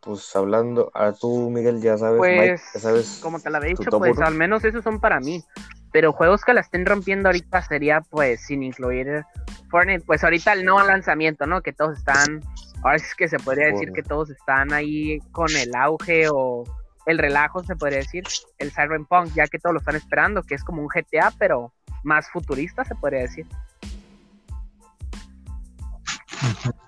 pues 0.00 0.34
hablando, 0.34 0.90
a 0.94 1.12
tú 1.12 1.48
Miguel 1.48 1.80
ya 1.80 1.96
sabes, 1.96 2.18
pues, 2.18 2.60
ya 2.74 2.80
sabes 2.80 3.20
como 3.22 3.38
te 3.38 3.50
la 3.50 3.58
había 3.58 3.70
dicho, 3.70 3.88
pues 4.00 4.18
al 4.18 4.34
menos 4.34 4.64
esos 4.64 4.82
son 4.82 4.98
para 4.98 5.20
mí. 5.20 5.44
Pero 5.92 6.12
juegos 6.12 6.44
que 6.44 6.54
la 6.54 6.60
estén 6.60 6.84
rompiendo 6.84 7.28
ahorita 7.28 7.62
sería 7.62 8.00
pues 8.00 8.44
sin 8.44 8.64
incluir 8.64 9.24
Fortnite, 9.70 10.04
pues 10.04 10.24
ahorita 10.24 10.54
el 10.54 10.64
nuevo 10.64 10.82
lanzamiento, 10.82 11.46
¿no? 11.46 11.62
Que 11.62 11.72
todos 11.72 11.98
están 11.98 12.42
ahora 12.82 12.98
sí 12.98 13.06
es 13.06 13.14
que 13.14 13.28
se 13.28 13.38
podría 13.38 13.68
decir 13.68 13.92
que 13.92 14.02
todos 14.02 14.28
están 14.30 14.72
ahí 14.72 15.20
con 15.30 15.48
el 15.56 15.72
auge 15.76 16.26
o 16.28 16.64
el 17.06 17.18
relajo, 17.18 17.62
se 17.62 17.76
podría 17.76 17.98
decir, 17.98 18.24
el 18.58 18.72
Cyberpunk, 18.72 19.32
ya 19.34 19.46
que 19.46 19.60
todos 19.60 19.72
lo 19.72 19.78
están 19.78 19.94
esperando, 19.94 20.42
que 20.42 20.56
es 20.56 20.64
como 20.64 20.82
un 20.82 20.88
GTA, 20.88 21.32
pero 21.38 21.72
más 22.02 22.28
futurista, 22.28 22.84
se 22.84 22.96
podría 22.96 23.20
decir. 23.20 23.46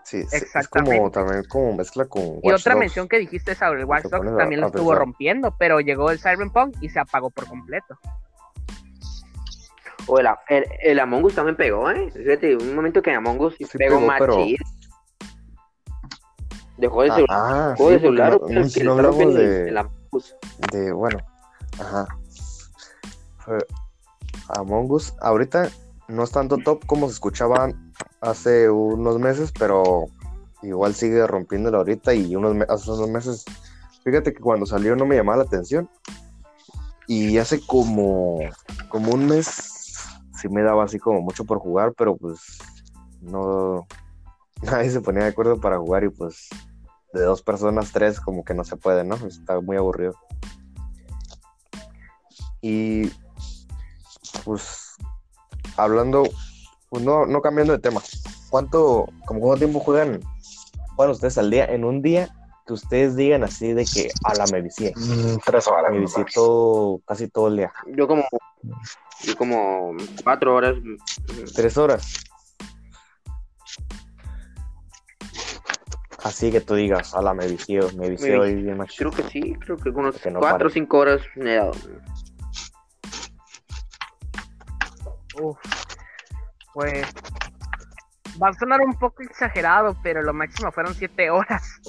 Sí, 0.04 0.24
es 0.32 0.68
como 0.68 1.10
también 1.10 1.44
como 1.48 1.74
mezcla 1.74 2.06
con 2.06 2.40
Y 2.42 2.50
otra 2.50 2.74
mención 2.74 3.08
que 3.08 3.18
dijiste 3.18 3.54
sobre 3.54 3.80
el 3.80 3.86
Watch 3.86 4.04
Dogs 4.04 4.36
también 4.36 4.60
lo 4.60 4.68
estuvo 4.68 4.94
rompiendo, 4.94 5.54
pero 5.58 5.80
llegó 5.80 6.10
el 6.10 6.18
Cyberpunk 6.18 6.76
y 6.80 6.88
se 6.88 6.98
apagó 6.98 7.30
por 7.30 7.46
completo. 7.46 7.98
O 10.06 10.18
el, 10.18 10.26
el, 10.82 11.00
Among 11.00 11.24
Us 11.24 11.34
también 11.34 11.56
pegó, 11.56 11.90
¿eh? 11.90 12.10
Fíjate, 12.10 12.56
un 12.56 12.74
momento 12.74 13.02
que 13.02 13.12
Among 13.12 13.40
Us 13.40 13.56
pegó, 13.76 14.00
más 14.00 14.18
Dejó 16.78 17.02
de, 17.02 17.10
ah, 17.28 17.74
ah 17.78 17.82
de 17.82 17.98
celular. 17.98 18.40
No, 18.84 18.92
hablamos 18.92 19.34
de, 19.34 19.72
de, 20.72 20.92
bueno, 20.92 21.18
ajá. 21.78 22.06
Among 24.56 24.90
Us, 24.90 25.12
ahorita 25.20 25.68
no 26.08 26.22
es 26.22 26.30
tanto 26.30 26.56
top 26.56 26.86
como 26.86 27.06
se 27.08 27.14
escuchaban 27.14 27.87
hace 28.20 28.70
unos 28.70 29.18
meses, 29.18 29.52
pero 29.58 30.06
igual 30.62 30.94
sigue 30.94 31.26
rompiéndolo 31.26 31.78
ahorita 31.78 32.14
y 32.14 32.34
unos, 32.34 32.56
hace 32.68 32.90
unos 32.90 33.10
meses, 33.10 33.44
fíjate 34.04 34.32
que 34.32 34.40
cuando 34.40 34.66
salió 34.66 34.96
no 34.96 35.06
me 35.06 35.16
llamaba 35.16 35.38
la 35.38 35.44
atención 35.44 35.88
y 37.06 37.38
hace 37.38 37.60
como, 37.64 38.40
como 38.88 39.12
un 39.12 39.26
mes 39.26 39.78
sí 40.38 40.48
me 40.48 40.62
daba 40.62 40.84
así 40.84 40.98
como 40.98 41.20
mucho 41.20 41.44
por 41.44 41.58
jugar, 41.58 41.92
pero 41.96 42.16
pues 42.16 42.58
no, 43.20 43.86
nadie 44.62 44.90
se 44.90 45.00
ponía 45.00 45.24
de 45.24 45.30
acuerdo 45.30 45.60
para 45.60 45.78
jugar 45.78 46.04
y 46.04 46.10
pues 46.10 46.48
de 47.12 47.22
dos 47.22 47.42
personas, 47.42 47.90
tres, 47.92 48.20
como 48.20 48.44
que 48.44 48.54
no 48.54 48.64
se 48.64 48.76
puede, 48.76 49.02
¿no? 49.02 49.14
Está 49.26 49.60
muy 49.60 49.76
aburrido. 49.76 50.14
Y 52.60 53.10
pues 54.44 54.96
hablando, 55.76 56.24
pues 56.88 57.02
no, 57.02 57.26
no 57.26 57.40
cambiando 57.40 57.72
de 57.72 57.78
tema, 57.78 58.02
¿cuánto, 58.50 59.06
como 59.26 59.40
cuánto 59.40 59.58
tiempo 59.58 59.80
juegan, 59.80 60.20
juegan 60.96 61.12
ustedes 61.12 61.38
al 61.38 61.50
día? 61.50 61.66
En 61.66 61.84
un 61.84 62.02
día 62.02 62.28
que 62.66 62.72
ustedes 62.74 63.16
digan 63.16 63.44
así 63.44 63.72
de 63.72 63.84
que 63.84 64.10
a 64.24 64.34
la 64.34 64.46
me 64.52 64.60
vicié. 64.60 64.92
Mm, 64.94 65.38
tres 65.44 65.66
horas. 65.66 65.90
Me 65.90 66.00
vicié 66.00 66.24
todo, 66.34 67.00
casi 67.06 67.28
todo 67.28 67.48
el 67.48 67.56
día. 67.56 67.72
Yo 67.96 68.06
como, 68.06 68.24
yo 69.22 69.36
como 69.36 69.94
cuatro 70.22 70.54
horas. 70.54 70.76
Tres 71.54 71.78
horas. 71.78 72.24
Así 76.24 76.50
que 76.50 76.60
tú 76.60 76.74
digas, 76.74 77.14
a 77.14 77.22
la 77.22 77.32
me 77.32 77.46
me 77.46 78.08
vició 78.10 78.46
y 78.46 78.54
bien 78.56 78.76
más 78.76 78.94
Creo 78.96 79.10
que 79.10 79.22
sí, 79.22 79.54
creo 79.60 79.76
que 79.76 79.88
unos 79.90 80.16
cuatro 80.38 80.66
o 80.66 80.70
cinco 80.70 80.98
horas 80.98 81.22
me 81.36 81.54
he 81.54 81.56
dado. 81.56 81.72
Pues 86.78 87.04
va 88.40 88.50
a 88.50 88.52
sonar 88.52 88.80
un 88.82 88.94
poco 88.94 89.24
exagerado, 89.24 89.96
pero 90.00 90.22
lo 90.22 90.32
máximo 90.32 90.70
fueron 90.70 90.94
siete 90.94 91.28
horas. 91.28 91.80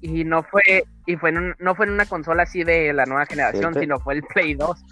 Y 0.00 0.24
no 0.24 0.42
fue, 0.42 0.84
y 1.04 1.16
fue 1.16 1.30
no 1.32 1.74
fue 1.74 1.84
en 1.84 1.92
una 1.92 2.06
consola 2.06 2.44
así 2.44 2.64
de 2.64 2.94
la 2.94 3.04
nueva 3.04 3.26
generación, 3.26 3.74
sino 3.74 4.00
fue 4.00 4.14
el 4.14 4.22
Play 4.22 4.54
2. 4.54 4.84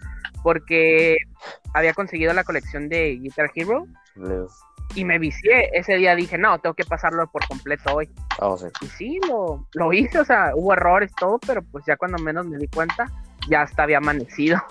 Porque 0.42 1.16
había 1.72 1.94
conseguido 1.94 2.34
la 2.34 2.44
colección 2.44 2.90
de 2.90 3.16
Guitar 3.16 3.50
Hero 3.54 3.86
y 4.94 5.06
me 5.06 5.18
vicié. 5.18 5.70
Ese 5.72 5.94
día 5.94 6.14
dije, 6.14 6.36
no, 6.36 6.58
tengo 6.58 6.74
que 6.74 6.84
pasarlo 6.84 7.26
por 7.28 7.48
completo 7.48 7.94
hoy. 7.94 8.10
Ah, 8.38 8.54
y 8.82 8.86
sí, 8.88 9.18
lo, 9.26 9.66
lo 9.72 9.92
hice, 9.94 10.18
o 10.18 10.24
sea, 10.26 10.52
hubo 10.54 10.74
errores, 10.74 11.10
todo, 11.18 11.38
pero 11.38 11.62
pues 11.62 11.82
ya 11.86 11.96
cuando 11.96 12.18
menos 12.18 12.44
me 12.44 12.58
di 12.58 12.68
cuenta, 12.68 13.06
ya 13.48 13.62
hasta 13.62 13.84
había 13.84 13.96
amanecido. 13.96 14.62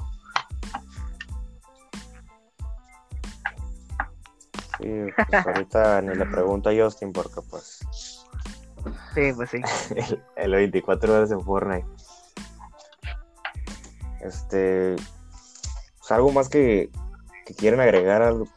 Sí, 4.79 5.05
pues 5.29 5.47
ahorita 5.47 6.01
ni 6.01 6.15
le 6.15 6.25
pregunto 6.25 6.69
a 6.69 6.73
Justin 6.75 7.11
porque 7.11 7.41
pues... 7.49 7.79
Sí, 9.13 9.33
pues 9.35 9.49
sí. 9.49 9.61
el, 10.35 10.51
24 10.51 11.13
horas 11.13 11.31
en 11.31 11.41
Fortnite. 11.41 11.87
Este... 14.21 14.95
Pues 15.99 16.11
algo 16.11 16.31
más 16.31 16.47
que, 16.47 16.89
que 17.45 17.53
quieren 17.53 17.79
agregar 17.79 18.21
algo, 18.21 18.47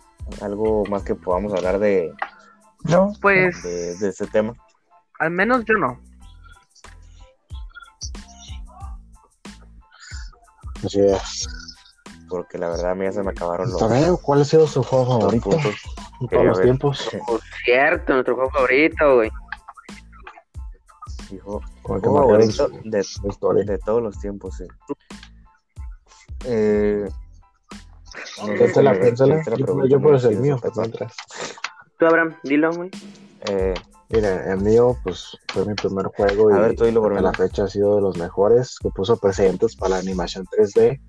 algo 0.40 0.84
más 0.86 1.02
que 1.02 1.16
podamos 1.16 1.52
hablar 1.52 1.80
de, 1.80 2.14
no, 2.84 3.12
pues 3.20 3.62
de, 3.62 4.08
este 4.08 4.26
tema. 4.26 4.54
Al 5.18 5.30
menos 5.30 5.64
yo 5.66 5.74
no. 5.74 6.00
Así 10.84 11.00
es. 11.00 11.48
Porque 12.28 12.56
la 12.58 12.70
verdad 12.70 12.92
a 12.92 12.94
mí 12.94 13.04
ya 13.04 13.12
se 13.12 13.22
me 13.22 13.30
acabaron 13.30 13.70
los. 13.70 14.20
¿Cuál 14.20 14.42
ha 14.42 14.44
sido 14.44 14.66
su 14.66 14.82
juego 14.82 15.18
favorito? 15.18 15.50
En 16.20 16.28
todos 16.28 16.44
los 16.44 16.60
tiempos. 16.60 17.10
Por 17.26 17.40
cierto, 17.64 18.12
nuestro 18.14 18.34
juego 18.34 18.50
favorito, 18.50 19.14
güey. 19.16 19.30
Hijo, 21.32 21.60
juego 21.82 22.18
favorito 22.18 22.68
de, 22.84 23.64
de, 23.64 23.78
todos 23.78 24.02
los 24.02 24.18
tiempos, 24.18 24.56
sí. 24.56 24.64
Eh, 26.44 27.08
Piénsala, 28.56 28.98
piénsala. 28.98 29.42
Yo, 29.88 30.00
puedo 30.00 30.18
ser 30.18 30.32
el 30.32 30.40
mío, 30.40 30.58
Tú, 31.98 32.06
Abraham, 32.06 32.34
dilo, 32.42 32.72
güey. 32.72 32.90
Eh, 33.46 33.74
mira, 34.08 34.52
el 34.52 34.60
mío, 34.60 34.96
pues 35.02 35.36
fue 35.52 35.66
mi 35.66 35.74
primer 35.74 36.06
juego 36.06 36.50
y 36.50 36.54
ver, 36.54 36.94
por 36.94 37.20
la 37.20 37.32
fecha 37.32 37.64
ha 37.64 37.68
sido 37.68 37.96
de 37.96 38.02
los 38.02 38.16
mejores 38.16 38.76
que 38.80 38.88
puso 38.90 39.16
precedentes 39.18 39.76
para 39.76 39.90
la 39.90 39.98
animación 39.98 40.46
3D. 40.46 41.00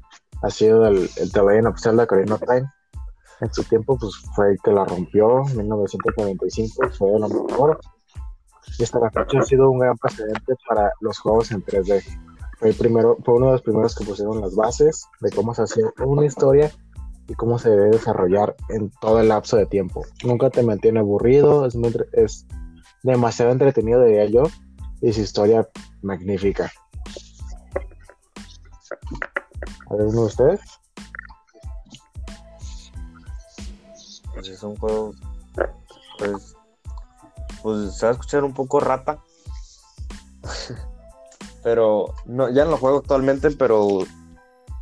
Ha 0.43 0.49
sido 0.49 0.85
el, 0.87 1.09
el 1.17 1.67
oficial 1.67 1.97
de 1.97 2.03
Ocarina 2.03 2.35
of 2.35 2.41
Time. 2.41 2.69
En 3.41 3.51
su 3.51 3.63
tiempo, 3.63 3.97
pues 3.97 4.15
fue 4.35 4.51
el 4.51 4.59
que 4.63 4.71
la 4.71 4.85
rompió, 4.85 5.41
en 5.49 5.57
1945, 5.57 6.89
fue 6.97 7.19
lo 7.19 7.27
mejor. 7.27 7.79
Y 8.77 8.83
hasta 8.83 8.99
la 8.99 9.09
fecha 9.09 9.39
ha 9.39 9.43
sido 9.43 9.71
un 9.71 9.79
gran 9.79 9.97
precedente 9.97 10.53
para 10.67 10.91
los 11.01 11.17
juegos 11.19 11.51
en 11.51 11.63
3D. 11.63 12.03
Fue, 12.59 12.69
el 12.69 12.75
primero, 12.75 13.17
fue 13.25 13.35
uno 13.35 13.47
de 13.47 13.51
los 13.53 13.61
primeros 13.63 13.95
que 13.95 14.05
pusieron 14.05 14.41
las 14.41 14.55
bases 14.55 15.07
de 15.21 15.31
cómo 15.31 15.55
se 15.55 15.63
hacía 15.63 15.85
una 16.05 16.25
historia 16.25 16.71
y 17.27 17.33
cómo 17.33 17.57
se 17.57 17.71
debe 17.71 17.89
desarrollar 17.89 18.55
en 18.69 18.91
todo 19.01 19.19
el 19.19 19.29
lapso 19.29 19.57
de 19.57 19.65
tiempo. 19.65 20.03
Nunca 20.23 20.51
te 20.51 20.61
mantiene 20.61 20.99
aburrido, 20.99 21.65
es, 21.65 21.75
es 22.13 22.45
demasiado 23.01 23.51
entretenido, 23.51 24.03
diría 24.03 24.25
yo, 24.25 24.43
y 25.01 25.13
su 25.13 25.21
historia 25.21 25.67
magnífica. 26.03 26.71
¿A 29.89 29.95
ver, 29.95 30.05
uno 30.05 30.21
de 30.21 30.27
ustedes? 30.27 30.80
Pues 34.41 34.53
es 34.53 34.63
un 34.63 34.75
juego, 34.75 35.13
pues, 36.17 36.55
pues 37.61 37.93
se 37.95 38.07
va 38.07 38.09
a 38.09 38.13
escuchar 38.13 38.43
un 38.43 38.55
poco 38.55 38.79
rata, 38.79 39.19
pero 41.63 42.15
no, 42.25 42.49
ya 42.49 42.65
no 42.65 42.71
lo 42.71 42.77
juego 42.77 42.97
actualmente, 42.97 43.51
pero 43.51 43.99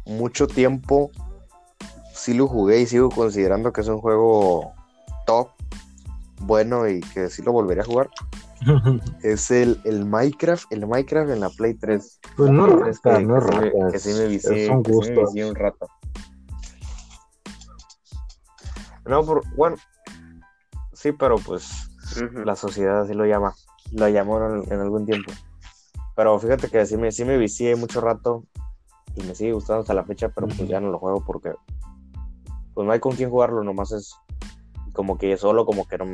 mucho 0.06 0.48
tiempo 0.48 1.12
sí 2.14 2.34
lo 2.34 2.48
jugué 2.48 2.80
y 2.80 2.86
sigo 2.86 3.10
considerando 3.10 3.74
que 3.74 3.82
es 3.82 3.90
un 3.90 4.00
juego 4.00 4.72
top, 5.26 5.50
bueno 6.40 6.88
y 6.88 7.02
que 7.02 7.30
sí 7.30 7.42
lo 7.42 7.52
volvería 7.52 7.84
a 7.84 7.86
jugar. 7.86 8.10
es 9.24 9.52
el, 9.52 9.82
el, 9.84 10.06
Minecraft, 10.06 10.72
el 10.72 10.88
Minecraft 10.88 11.32
en 11.32 11.42
la 11.42 11.50
Play 11.50 11.74
3. 11.74 12.20
Pues 12.38 12.50
no, 12.50 12.86
es 12.86 13.02
que, 13.02 13.20
no 13.26 13.38
es 13.40 13.92
que, 13.92 14.00
sí 14.00 14.18
me 14.18 14.28
vicié, 14.28 14.70
un, 14.70 14.84
gusto. 14.84 15.20
un 15.20 15.56
rato. 15.56 15.90
No, 19.10 19.26
por, 19.26 19.44
bueno, 19.56 19.76
sí, 20.94 21.12
pero 21.14 21.38
pues 21.40 21.90
la 22.46 22.56
sociedad 22.56 23.02
así 23.02 23.16
lo 23.16 23.26
llama, 23.26 23.56
lo 23.92 24.08
llamó 24.08 24.38
en, 24.38 24.80
algún 24.80 25.08
tiempo. 25.08 25.32
Pero 26.16 26.38
fíjate 26.38 26.70
que 26.70 26.86
sí 26.86 26.96
me, 26.96 27.12
sí 27.12 27.26
me 27.26 27.38
vicié 27.38 27.76
mucho 27.76 28.02
rato 28.02 28.46
y 29.16 29.24
me 29.24 29.34
sigue 29.34 29.54
gustando 29.54 29.82
hasta 29.82 29.96
la 29.96 30.06
fecha, 30.06 30.30
pero 30.30 30.48
pues 30.48 30.70
ya 30.70 30.80
no 30.80 30.92
lo 30.92 31.00
juego 31.00 31.24
porque 31.26 31.54
pues 32.76 32.86
no 32.86 32.94
hay 32.94 33.00
con 33.00 33.16
quién 33.16 33.32
jugarlo, 33.32 33.64
nomás 33.64 33.92
es 33.94 34.14
como 34.94 35.18
que 35.18 35.36
solo, 35.38 35.66
como 35.66 35.88
que 35.88 35.98
no, 35.98 36.06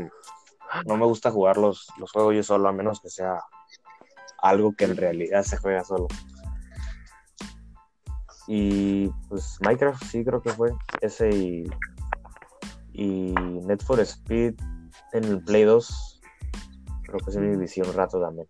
no 0.85 0.95
me 0.95 1.05
gusta 1.05 1.31
jugar 1.31 1.57
los, 1.57 1.89
los 1.97 2.13
juegos 2.13 2.33
yo 2.33 2.43
solo, 2.43 2.69
a 2.69 2.71
menos 2.71 3.01
que 3.01 3.09
sea 3.09 3.41
algo 4.37 4.73
que 4.73 4.85
en 4.85 4.95
realidad 4.95 5.43
se 5.43 5.57
juega 5.57 5.83
solo. 5.83 6.07
Y 8.47 9.09
pues 9.27 9.57
Minecraft 9.59 10.01
sí 10.01 10.23
creo 10.23 10.41
que 10.41 10.51
fue 10.51 10.71
ese 11.01 11.29
y, 11.29 11.65
y 12.97 13.33
Net 13.65 13.83
for 13.83 13.99
Speed 13.99 14.55
en 15.13 15.23
el 15.23 15.43
Play 15.43 15.63
2 15.63 16.21
creo 17.03 17.19
que 17.19 17.31
se 17.31 17.39
me 17.39 17.55
vició 17.57 17.85
un 17.85 17.93
rato 17.93 18.19
también. 18.19 18.47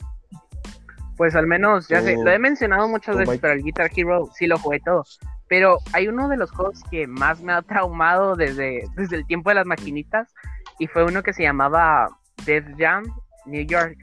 Pues 1.17 1.35
al 1.35 1.47
menos, 1.47 1.87
ya 1.87 2.01
sé, 2.01 2.17
lo 2.17 2.29
he 2.29 2.39
mencionado 2.39 2.87
muchas 2.87 3.15
veces, 3.15 3.39
pero 3.39 3.53
el 3.53 3.63
Guitar 3.63 3.89
Hero 3.95 4.29
sí 4.33 4.47
lo 4.47 4.57
jugué 4.57 4.79
todo. 4.81 5.03
Pero 5.47 5.77
hay 5.93 6.07
uno 6.07 6.27
de 6.27 6.37
los 6.37 6.51
juegos 6.51 6.81
que 6.89 7.07
más 7.07 7.41
me 7.41 7.53
ha 7.53 7.61
traumado 7.61 8.35
desde, 8.35 8.83
desde 8.95 9.17
el 9.17 9.25
tiempo 9.25 9.49
de 9.49 9.55
las 9.55 9.65
maquinitas 9.65 10.33
y 10.79 10.87
fue 10.87 11.05
uno 11.05 11.23
que 11.23 11.33
se 11.33 11.43
llamaba 11.43 12.09
Death 12.45 12.65
Jam 12.77 13.03
New 13.45 13.65
York. 13.65 13.97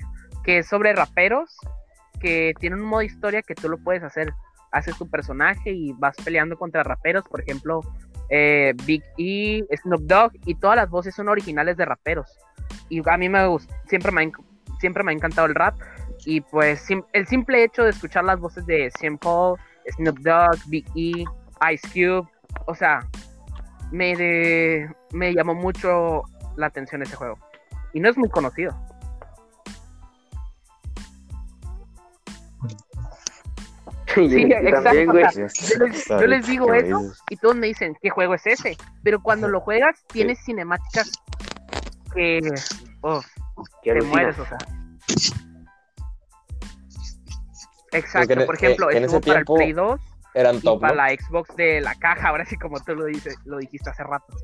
que 0.45 0.59
es 0.59 0.69
sobre 0.69 0.93
raperos 0.93 1.57
que 2.21 2.55
tienen 2.59 2.81
un 2.81 2.87
modo 2.87 3.03
historia 3.03 3.43
que 3.43 3.55
tú 3.55 3.69
lo 3.69 3.79
puedes 3.79 4.03
hacer. 4.03 4.33
Haces 4.71 4.97
tu 4.97 5.11
personaje 5.11 5.71
y 5.73 5.93
vas 5.93 6.17
peleando 6.25 6.57
contra 6.57 6.83
raperos, 6.83 7.25
por 7.29 7.43
ejemplo, 7.43 7.83
eh, 8.35 8.73
Big 8.87 9.03
E, 9.19 9.63
Snoop 9.77 10.01
Dogg, 10.03 10.33
y 10.47 10.55
todas 10.55 10.77
las 10.77 10.89
voces 10.89 11.15
son 11.15 11.29
originales 11.29 11.77
de 11.77 11.85
raperos. 11.85 12.39
Y 12.89 13.03
a 13.07 13.17
mí 13.19 13.29
me 13.29 13.47
gusta, 13.47 13.75
siempre 13.87 14.11
me 14.11 14.25
ha, 14.25 14.31
siempre 14.81 15.05
me 15.05 15.13
ha 15.13 15.15
encantado 15.15 15.47
el 15.47 15.55
rap. 15.55 15.79
Y 16.25 16.41
pues 16.41 16.89
el 17.13 17.27
simple 17.27 17.63
hecho 17.63 17.85
de 17.85 17.91
escuchar 17.91 18.25
las 18.25 18.41
voces 18.41 18.65
de 18.65 18.91
Paul, 19.21 19.59
Snoop 19.97 20.19
Dogg, 20.21 20.57
Big 20.69 20.87
E, 20.97 21.25
Ice 21.73 21.89
Cube, 21.93 22.27
o 22.67 22.75
sea, 22.75 23.07
me, 23.91 24.89
me 25.13 25.35
llamó 25.35 25.55
mucho 25.55 26.23
la 26.57 26.69
atención 26.69 27.03
ese 27.03 27.17
juego. 27.17 27.39
Y 27.93 28.01
no 28.01 28.09
es 28.09 28.17
muy 28.17 28.31
conocido. 28.31 28.75
Sí, 34.15 34.43
exacto. 34.43 36.21
yo, 36.21 36.27
les, 36.27 36.47
digo 36.47 36.75
eso 36.75 37.13
y 37.31 37.37
todos 37.37 37.57
me 37.57 37.69
dicen, 37.69 37.97
¿qué 38.03 38.11
juego 38.11 38.35
es 38.35 38.47
ese? 38.47 38.77
Pero 39.03 39.23
cuando 39.23 39.49
lo 39.49 39.61
juegas, 39.61 40.05
tienes 40.09 40.39
cinemáticas 40.45 41.11
que 42.15 42.41
oh, 43.01 43.23
te 43.83 44.03
mueres, 44.03 44.39
o 44.39 44.47
sea. 44.47 44.59
Exacto, 47.93 48.47
por 48.47 48.55
ejemplo, 48.55 48.91
estuvo 48.91 49.21
para 49.21 49.39
el 49.41 49.45
Play 49.45 49.73
2 49.73 50.01
eran 50.35 50.57
y 50.63 50.79
para 50.79 50.95
la 50.95 51.09
Xbox 51.11 51.55
de 51.57 51.81
la 51.81 51.95
caja, 51.95 52.29
ahora 52.29 52.47
sí 52.47 52.57
como 52.57 52.81
tú 52.81 52.95
lo 52.95 53.05
dices, 53.05 53.37
lo 53.45 53.59
dijiste 53.59 53.91
hace 53.91 54.03
rato. 54.03 54.35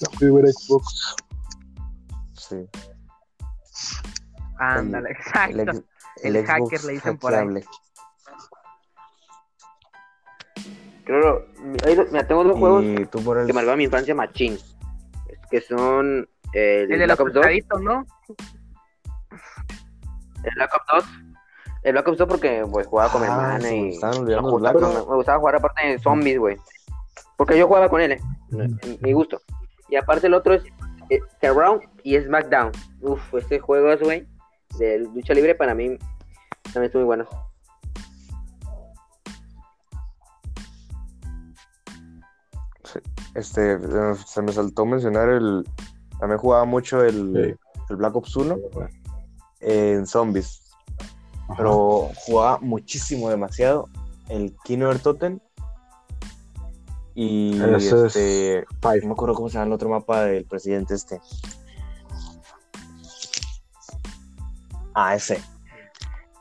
La 0.00 0.18
primera 0.18 0.48
Xbox. 0.48 1.16
Sí. 2.34 2.68
Ándale, 4.58 5.10
exacto. 5.10 5.82
El, 6.22 6.46
hacker 6.46 6.84
le 6.84 6.92
dicen 6.92 7.18
por 7.18 7.34
ahí. 7.34 7.46
Claro, 11.10 11.44
me 12.12 12.22
tengo 12.22 12.44
dos 12.44 12.56
juegos 12.56 12.84
que 12.84 13.52
marcaron 13.52 13.78
mi 13.78 13.84
infancia 13.84 14.14
machín. 14.14 14.56
Que 15.50 15.60
son 15.60 16.28
el, 16.52 16.92
el 16.92 16.98
de 17.00 17.04
Black 17.04 17.18
Ops 17.18 17.32
2. 17.32 17.46
¿no? 17.80 18.06
El 20.44 20.54
Black 20.54 20.72
Ops 20.72 20.86
2. 20.92 21.04
El 21.82 21.92
Black 21.94 22.06
Ops 22.06 22.18
2 22.18 22.28
porque 22.28 22.64
pues 22.70 22.86
jugaba 22.86 23.10
con 23.10 23.22
mi 23.22 23.26
ah, 23.26 23.30
hermana 23.32 23.72
y 23.72 23.98
me, 24.24 24.40
gustaba 24.40 25.38
jugar 25.40 25.56
aparte 25.56 25.84
de 25.84 25.98
zombies, 25.98 26.38
güey. 26.38 26.56
Porque 27.36 27.58
yo 27.58 27.66
jugaba 27.66 27.88
con 27.88 28.00
él, 28.00 28.12
eh, 28.12 28.20
mi 29.00 29.12
gusto. 29.12 29.40
Y 29.88 29.96
aparte 29.96 30.28
el 30.28 30.34
otro 30.34 30.54
es 30.54 30.62
eh, 31.08 31.20
Round 31.42 31.82
y 32.04 32.20
SmackDown. 32.20 32.70
Uf, 33.00 33.34
este 33.34 33.58
juego 33.58 33.90
es, 33.90 34.00
güey, 34.00 34.28
de 34.78 35.00
lucha 35.00 35.34
libre 35.34 35.56
para 35.56 35.74
mí 35.74 35.98
también 36.72 36.90
es 36.90 36.94
muy 36.94 37.02
bueno. 37.02 37.26
Este, 43.34 43.78
se 44.26 44.42
me 44.42 44.52
saltó 44.52 44.84
mencionar 44.86 45.28
el. 45.28 45.64
También 46.18 46.38
jugaba 46.38 46.64
mucho 46.64 47.02
el, 47.04 47.56
el 47.88 47.96
Black 47.96 48.16
Ops 48.16 48.36
1 48.36 48.56
en 49.60 50.06
zombies. 50.06 50.62
Pero 51.56 52.10
jugaba 52.26 52.58
muchísimo, 52.60 53.30
demasiado 53.30 53.88
el 54.28 54.54
Kino 54.64 54.94
Totem. 54.98 55.40
Y 57.14 57.60
este. 57.60 58.64
No 58.82 59.08
me 59.08 59.12
acuerdo 59.12 59.34
cómo 59.34 59.48
se 59.48 59.54
llama 59.54 59.66
el 59.66 59.72
otro 59.72 59.88
mapa 59.88 60.24
del 60.24 60.44
presidente 60.44 60.94
este. 60.94 61.20
Ah, 64.94 65.14
ese. 65.14 65.40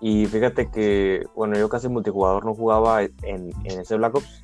Y 0.01 0.25
fíjate 0.27 0.71
que, 0.71 1.25
bueno, 1.35 1.57
yo 1.57 1.67
casi 1.69 1.89
multijugador 1.89 2.45
no 2.45 2.55
jugaba 2.55 3.03
en, 3.03 3.11
en 3.23 3.79
ese 3.79 3.97
Black 3.97 4.15
Ops 4.15 4.43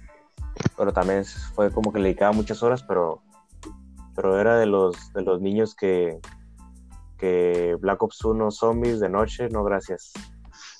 pero 0.77 0.93
también 0.93 1.25
fue 1.53 1.71
como 1.71 1.91
que 1.91 1.99
le 1.99 2.05
dedicaba 2.05 2.31
muchas 2.31 2.61
horas, 2.63 2.83
pero, 2.83 3.21
pero 4.15 4.39
era 4.39 4.57
de 4.57 4.65
los, 4.65 5.13
de 5.13 5.21
los 5.21 5.41
niños 5.41 5.75
que, 5.75 6.19
que 7.17 7.77
Black 7.79 8.01
Ops 8.03 8.23
1 8.23 8.51
Zombies 8.51 8.99
de 8.99 9.09
noche, 9.09 9.49
no 9.49 9.63
gracias. 9.63 10.13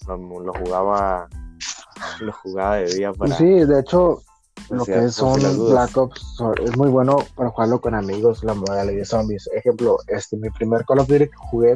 Lo, 0.07 0.53
jugaba 0.53 1.27
lo 2.21 2.31
jugaba 2.31 2.77
de 2.77 2.93
día 2.93 3.13
para... 3.13 3.35
Sí, 3.35 3.45
de 3.45 3.79
hecho, 3.79 4.21
lo 4.69 4.85
que 4.85 5.09
son 5.09 5.39
Black 5.69 5.95
Ops 5.97 6.41
es 6.63 6.77
muy 6.77 6.89
bueno 6.89 7.17
para 7.35 7.49
jugarlo 7.49 7.81
con 7.81 7.95
amigos, 7.95 8.43
la 8.43 8.53
modalidad 8.53 8.97
de 8.97 9.05
zombies. 9.05 9.49
Ejemplo, 9.53 9.97
este, 10.07 10.37
mi 10.37 10.49
primer 10.49 10.85
Call 10.85 10.99
of 10.99 11.07
Duty 11.07 11.27
que 11.27 11.37
jugué 11.37 11.75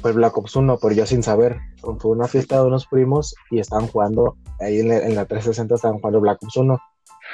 fue 0.00 0.12
Black 0.12 0.36
Ops 0.36 0.56
1, 0.56 0.78
pero 0.80 0.94
yo 0.94 1.06
sin 1.06 1.22
saber. 1.22 1.58
Fue 1.98 2.10
una 2.10 2.26
fiesta 2.26 2.56
de 2.56 2.66
unos 2.66 2.86
primos 2.86 3.34
y 3.50 3.58
estaban 3.58 3.86
jugando, 3.88 4.36
ahí 4.60 4.80
en 4.80 4.88
la, 4.88 4.98
en 4.98 5.14
la 5.14 5.26
360 5.26 5.74
estaban 5.74 5.98
jugando 5.98 6.20
Black 6.20 6.42
Ops 6.42 6.56
1 6.56 6.78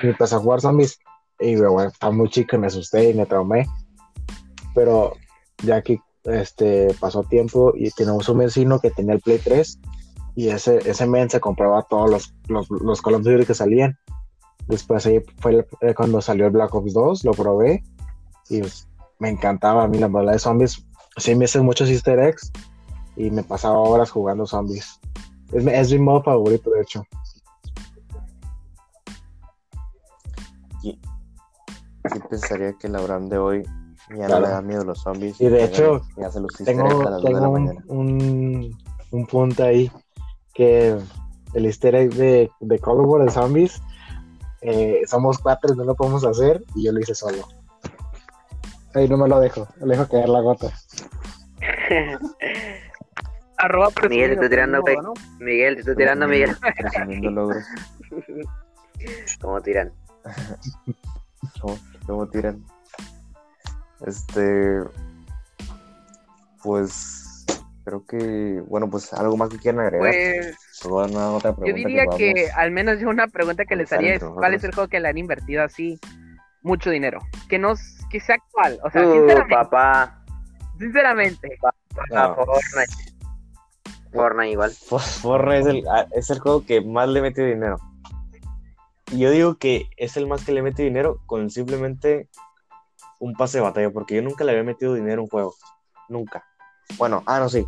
y 0.02 0.08
empecé 0.08 0.34
a 0.34 0.38
jugar 0.38 0.60
zombies. 0.60 0.98
Y 1.38 1.56
bueno, 1.56 1.88
estaba 1.88 2.12
muy 2.12 2.28
chico 2.28 2.56
y 2.56 2.58
me 2.58 2.66
asusté 2.66 3.10
y 3.10 3.14
me 3.14 3.26
traumé. 3.26 3.66
Pero 4.74 5.14
ya 5.62 5.82
que 5.82 6.00
este, 6.24 6.94
pasó 7.00 7.22
tiempo 7.24 7.72
y 7.74 7.90
tenemos 7.90 8.28
un 8.28 8.38
vecino 8.38 8.78
que 8.78 8.90
tenía 8.90 9.14
el 9.14 9.20
Play 9.20 9.38
3 9.38 9.78
y 10.36 10.48
ese, 10.48 10.78
ese 10.88 11.06
men 11.06 11.30
se 11.30 11.40
compraba 11.40 11.82
todos 11.82 12.10
los, 12.10 12.34
los, 12.48 12.70
los 12.70 13.02
Call 13.02 13.14
of 13.14 13.22
Duty 13.22 13.46
que 13.46 13.54
salían. 13.54 13.98
Después 14.68 15.06
ahí 15.06 15.20
fue 15.38 15.66
cuando 15.96 16.20
salió 16.20 16.46
el 16.46 16.52
Black 16.52 16.74
Ops 16.74 16.92
2, 16.92 17.24
lo 17.24 17.32
probé 17.32 17.82
y 18.48 18.60
pues, 18.60 18.88
me 19.18 19.30
encantaba 19.30 19.84
a 19.84 19.88
mí 19.88 19.98
la 19.98 20.06
bola 20.06 20.32
de 20.32 20.38
zombies. 20.38 20.86
Sí 21.16 21.34
me 21.34 21.46
hice 21.46 21.60
muchos 21.60 21.90
easter 21.90 22.18
eggs 22.18 22.52
y 23.16 23.30
me 23.30 23.42
pasaba 23.42 23.78
horas 23.78 24.10
jugando 24.10 24.46
zombies. 24.46 25.00
Es, 25.52 25.66
es 25.66 25.92
mi 25.92 25.98
modo 25.98 26.22
favorito, 26.22 26.70
de 26.70 26.82
hecho. 26.82 27.04
Sí 30.82 32.20
pensaría 32.28 32.72
que 32.74 32.88
la 32.88 32.98
Abraham 32.98 33.28
de 33.28 33.38
hoy 33.38 33.62
ya 34.16 34.28
no 34.28 34.40
le 34.40 34.48
da 34.48 34.62
miedo 34.62 34.82
a 34.82 34.84
los 34.84 35.02
zombies. 35.02 35.40
Y 35.40 35.48
de 35.48 35.64
hecho, 35.64 36.02
tengo, 36.64 36.84
un, 37.88 38.76
un, 39.10 39.26
punto 39.26 39.64
ahí 39.64 39.90
que 40.54 40.96
el 41.54 41.66
easter 41.66 41.94
egg 41.94 42.14
de, 42.14 42.50
de 42.60 42.78
Call 42.78 43.00
of 43.00 43.06
War 43.06 43.24
de 43.24 43.30
zombies, 43.30 43.80
eh, 44.62 45.02
somos 45.06 45.38
cuatro 45.38 45.72
y 45.72 45.76
no 45.76 45.84
lo 45.84 45.94
podemos 45.94 46.24
hacer, 46.24 46.62
y 46.74 46.84
yo 46.84 46.92
lo 46.92 47.00
hice 47.00 47.14
solo. 47.14 47.46
Ahí 48.94 49.08
no 49.08 49.16
me 49.16 49.28
lo 49.28 49.38
dejo, 49.38 49.68
le 49.80 49.96
dejo 49.96 50.08
caer 50.08 50.28
la 50.28 50.40
gota. 50.40 50.72
Arroba 53.58 53.90
Miguel, 54.08 54.30
te 54.30 54.34
estoy 54.34 54.48
tirando, 54.48 54.82
Miguel, 55.38 55.74
te 55.74 55.80
estoy 55.80 55.96
tirando, 55.96 56.26
Miguel. 56.26 56.56
¿Cómo 59.40 59.60
tiran? 59.60 59.92
¿Cómo, 62.06 62.28
tiran? 62.28 62.64
Este. 64.06 64.80
Pues. 66.62 67.44
Creo 67.84 68.04
que. 68.06 68.62
Bueno, 68.66 68.90
pues 68.90 69.12
algo 69.12 69.36
más 69.36 69.48
que 69.50 69.58
quieran 69.58 69.80
agregar. 69.80 70.10
Pues. 70.10 70.56
yo 70.82 71.74
diría 71.74 72.04
que, 72.16 72.50
al 72.54 72.70
menos 72.70 73.00
yo 73.00 73.08
una 73.08 73.28
pregunta 73.28 73.64
que 73.64 73.76
les 73.76 73.92
haría 73.92 74.14
es: 74.14 74.24
¿cuál 74.24 74.54
es 74.54 74.64
el 74.64 74.74
juego 74.74 74.88
que 74.88 75.00
le 75.00 75.08
han 75.08 75.18
invertido 75.18 75.62
así 75.62 75.98
mucho 76.62 76.90
dinero? 76.90 77.20
Que 77.48 77.58
no. 77.58 77.74
Que 78.10 78.20
sea 78.20 78.36
actual. 78.36 78.78
O 78.84 78.90
sea, 78.90 79.06
uh, 79.06 79.12
sinceramente. 79.12 79.54
Papá. 79.54 80.24
Sinceramente. 80.78 81.58
Fortnite. 82.10 83.12
Fortnite 84.12 84.50
igual. 84.50 84.70
Fortnite 84.72 85.58
es 85.60 85.66
el, 85.66 85.88
ah, 85.88 86.06
es 86.12 86.30
el 86.30 86.40
juego 86.40 86.66
que 86.66 86.80
más 86.80 87.08
le 87.08 87.22
metido 87.22 87.46
dinero 87.46 87.78
yo 89.12 89.30
digo 89.30 89.56
que 89.56 89.88
es 89.96 90.16
el 90.16 90.26
más 90.26 90.44
que 90.44 90.52
le 90.52 90.62
mete 90.62 90.82
dinero 90.82 91.20
con 91.26 91.50
simplemente 91.50 92.28
un 93.18 93.34
pase 93.34 93.58
de 93.58 93.64
batalla, 93.64 93.90
porque 93.90 94.14
yo 94.16 94.22
nunca 94.22 94.44
le 94.44 94.52
había 94.52 94.64
metido 94.64 94.94
dinero 94.94 95.20
a 95.20 95.24
un 95.24 95.30
juego. 95.30 95.54
Nunca. 96.08 96.44
Bueno, 96.96 97.22
ah, 97.26 97.38
no, 97.38 97.48
sí. 97.48 97.66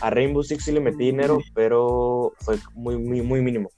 A 0.00 0.10
Rainbow 0.10 0.42
Six 0.42 0.64
sí 0.64 0.72
le 0.72 0.80
metí 0.80 1.04
dinero, 1.04 1.38
pero 1.54 2.32
fue 2.40 2.58
muy, 2.74 2.98
muy, 2.98 3.22
muy 3.22 3.40
mínimo. 3.40 3.70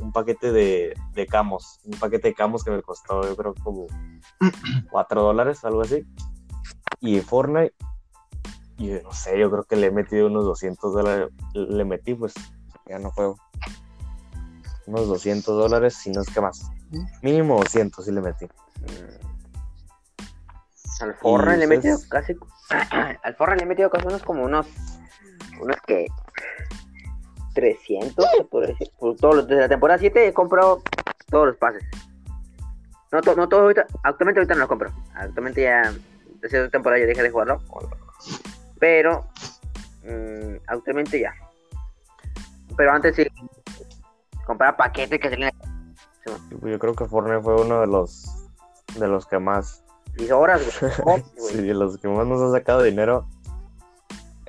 Un 0.00 0.12
paquete 0.12 0.50
de, 0.52 0.94
de 1.12 1.26
camos. 1.26 1.80
Un 1.84 1.98
paquete 1.98 2.28
de 2.28 2.34
camos 2.34 2.64
que 2.64 2.70
me 2.70 2.82
costó, 2.82 3.22
yo 3.22 3.36
creo, 3.36 3.54
como 3.62 3.86
4 4.90 5.22
dólares, 5.22 5.64
algo 5.64 5.82
así. 5.82 6.04
Y 7.00 7.20
Fortnite, 7.20 7.74
y 8.78 8.88
no 8.88 9.12
sé, 9.12 9.38
yo 9.38 9.50
creo 9.50 9.64
que 9.64 9.76
le 9.76 9.88
he 9.88 9.90
metido 9.90 10.28
unos 10.28 10.44
200 10.44 10.94
dólares. 10.94 11.28
Le 11.54 11.84
metí, 11.84 12.14
pues 12.14 12.34
ya 12.86 12.98
no 12.98 13.10
juego 13.10 13.36
unos 14.86 15.08
200 15.08 15.56
dólares, 15.56 15.94
si 15.94 16.10
no 16.10 16.22
es 16.22 16.28
que 16.28 16.40
más. 16.40 16.70
Mínimo 17.22 17.58
200 17.58 18.04
si 18.04 18.12
le 18.12 18.20
metí. 18.20 18.48
Al 21.00 21.14
Forra 21.14 21.56
le 21.56 21.64
he 21.64 21.66
metido 21.66 21.98
casi. 22.08 22.36
Al 23.22 23.34
Forra 23.36 23.56
le 23.56 23.62
he 23.62 23.66
metido 23.66 23.90
casi 23.90 24.06
unos 24.06 24.22
como 24.22 24.44
unos. 24.44 24.66
Unos 25.60 25.76
que. 25.86 26.06
300, 27.54 28.24
por 28.50 28.66
decir. 28.66 28.90
Por 28.98 29.16
todos 29.16 29.36
los, 29.36 29.48
desde 29.48 29.62
la 29.62 29.68
temporada 29.68 29.98
7 29.98 30.28
he 30.28 30.32
comprado 30.32 30.82
todos 31.28 31.48
los 31.48 31.56
pases. 31.56 31.82
No, 33.12 33.20
no 33.20 33.48
todos 33.48 33.62
ahorita. 33.62 33.86
Actualmente 34.04 34.40
ahorita 34.40 34.54
no 34.54 34.60
los 34.60 34.68
compro. 34.68 34.92
Actualmente 35.14 35.62
ya. 35.62 35.92
Desde 36.40 36.62
esa 36.62 36.70
temporada 36.70 37.00
ya 37.00 37.06
dejé 37.06 37.22
de 37.22 37.30
jugarlo. 37.30 37.60
Pero. 38.78 39.26
Mm, 40.04 40.56
actualmente 40.66 41.20
ya. 41.20 41.34
Pero 42.76 42.92
antes 42.92 43.16
sí. 43.16 43.26
Compraba 44.46 44.76
paquetes 44.76 45.20
que 45.20 45.30
salían. 45.30 45.52
Yo 46.62 46.78
creo 46.78 46.94
que 46.94 47.06
Fortnite 47.06 47.42
fue 47.42 47.60
uno 47.60 47.80
de 47.80 47.86
los 47.86 48.40
de 48.98 49.08
los 49.08 49.26
que 49.26 49.38
más. 49.38 49.84
Y 50.16 50.30
horas, 50.30 50.62
güey. 50.80 51.22
sí, 51.36 51.62
de 51.62 51.74
los 51.74 51.98
que 51.98 52.08
más 52.08 52.26
nos 52.26 52.40
ha 52.42 52.50
sacado 52.50 52.82
dinero. 52.82 53.26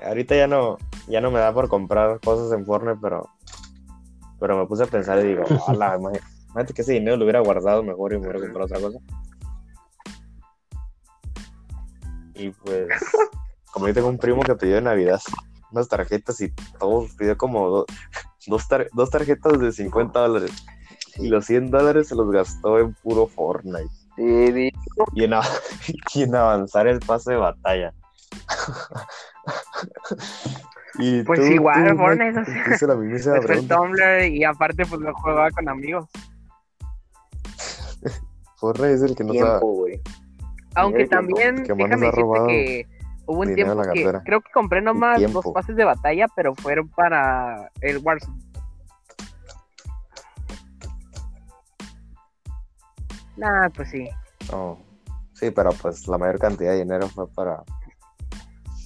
Ahorita 0.04 0.34
ya 0.34 0.48
no, 0.48 0.78
ya 1.06 1.20
no 1.20 1.30
me 1.30 1.38
da 1.38 1.52
por 1.54 1.68
comprar 1.68 2.18
cosas 2.20 2.52
en 2.58 2.66
Fortnite, 2.66 2.98
pero, 3.00 3.28
pero 4.40 4.58
me 4.58 4.66
puse 4.66 4.82
a 4.82 4.86
pensar 4.86 5.24
y 5.24 5.28
digo, 5.28 5.44
hola, 5.68 5.96
imagínate 5.96 6.74
que 6.74 6.82
ese 6.82 6.94
dinero 6.94 7.16
lo 7.16 7.24
hubiera 7.24 7.40
guardado 7.40 7.84
mejor 7.84 8.12
y 8.12 8.18
me 8.18 8.26
hubiera 8.26 8.40
comprado 8.40 8.64
otra 8.64 8.80
cosa. 8.80 8.98
Y 12.34 12.50
pues, 12.50 12.88
como 13.72 13.86
yo 13.86 13.94
tengo 13.94 14.08
un 14.08 14.18
primo 14.18 14.42
que 14.42 14.56
pidió 14.56 14.74
de 14.74 14.82
Navidad 14.82 15.20
unas 15.72 15.88
tarjetas 15.88 16.40
y 16.40 16.50
todo, 16.78 17.06
pidió 17.18 17.36
como 17.36 17.84
dos, 18.46 18.68
dos 18.92 19.10
tarjetas 19.10 19.58
de 19.58 19.72
50 19.72 20.20
dólares. 20.20 20.52
Y 21.16 21.28
los 21.28 21.46
100 21.46 21.70
dólares 21.70 22.08
se 22.08 22.14
los 22.14 22.30
gastó 22.30 22.78
en 22.78 22.94
puro 22.94 23.26
Fortnite. 23.26 23.90
Sí, 24.16 24.70
y, 25.14 25.24
en, 25.24 25.32
y 26.14 26.22
en 26.22 26.34
avanzar 26.34 26.86
el 26.86 27.00
pase 27.00 27.32
de 27.32 27.38
batalla. 27.38 27.94
y 30.98 31.22
pues 31.22 31.50
igual, 31.50 31.96
Fortnite 31.96 32.42
es 32.72 32.82
la 32.82 32.94
misma 32.94 33.36
el 33.36 33.68
Tumblr 33.68 34.26
y 34.26 34.44
aparte 34.44 34.84
pues 34.86 35.00
lo 35.00 35.14
jugaba 35.14 35.50
con 35.50 35.68
amigos. 35.68 36.08
Fortnite 38.56 38.94
es 38.94 39.02
el 39.02 39.16
que 39.16 39.24
nos 39.24 39.36
ha... 39.42 39.60
Aunque 40.74 41.06
también, 41.06 41.64
déjame 41.64 42.06
decirte 42.06 42.46
que 42.46 42.86
hubo 43.26 43.40
un 43.40 43.54
tiempo 43.54 43.80
que 43.92 44.20
creo 44.24 44.40
que 44.40 44.50
compré 44.52 44.80
nomás 44.80 45.20
dos 45.32 45.44
pases 45.52 45.76
de 45.76 45.84
batalla, 45.84 46.26
pero 46.34 46.54
fueron 46.54 46.88
para 46.88 47.70
el 47.80 47.98
Warzone. 47.98 48.38
Nah, 53.36 53.68
pues 53.70 53.90
sí. 53.90 54.08
Oh, 54.52 54.78
sí, 55.32 55.50
pero 55.50 55.70
pues 55.70 56.06
la 56.06 56.18
mayor 56.18 56.38
cantidad 56.38 56.72
de 56.72 56.78
dinero 56.78 57.08
fue 57.08 57.28
para 57.28 57.64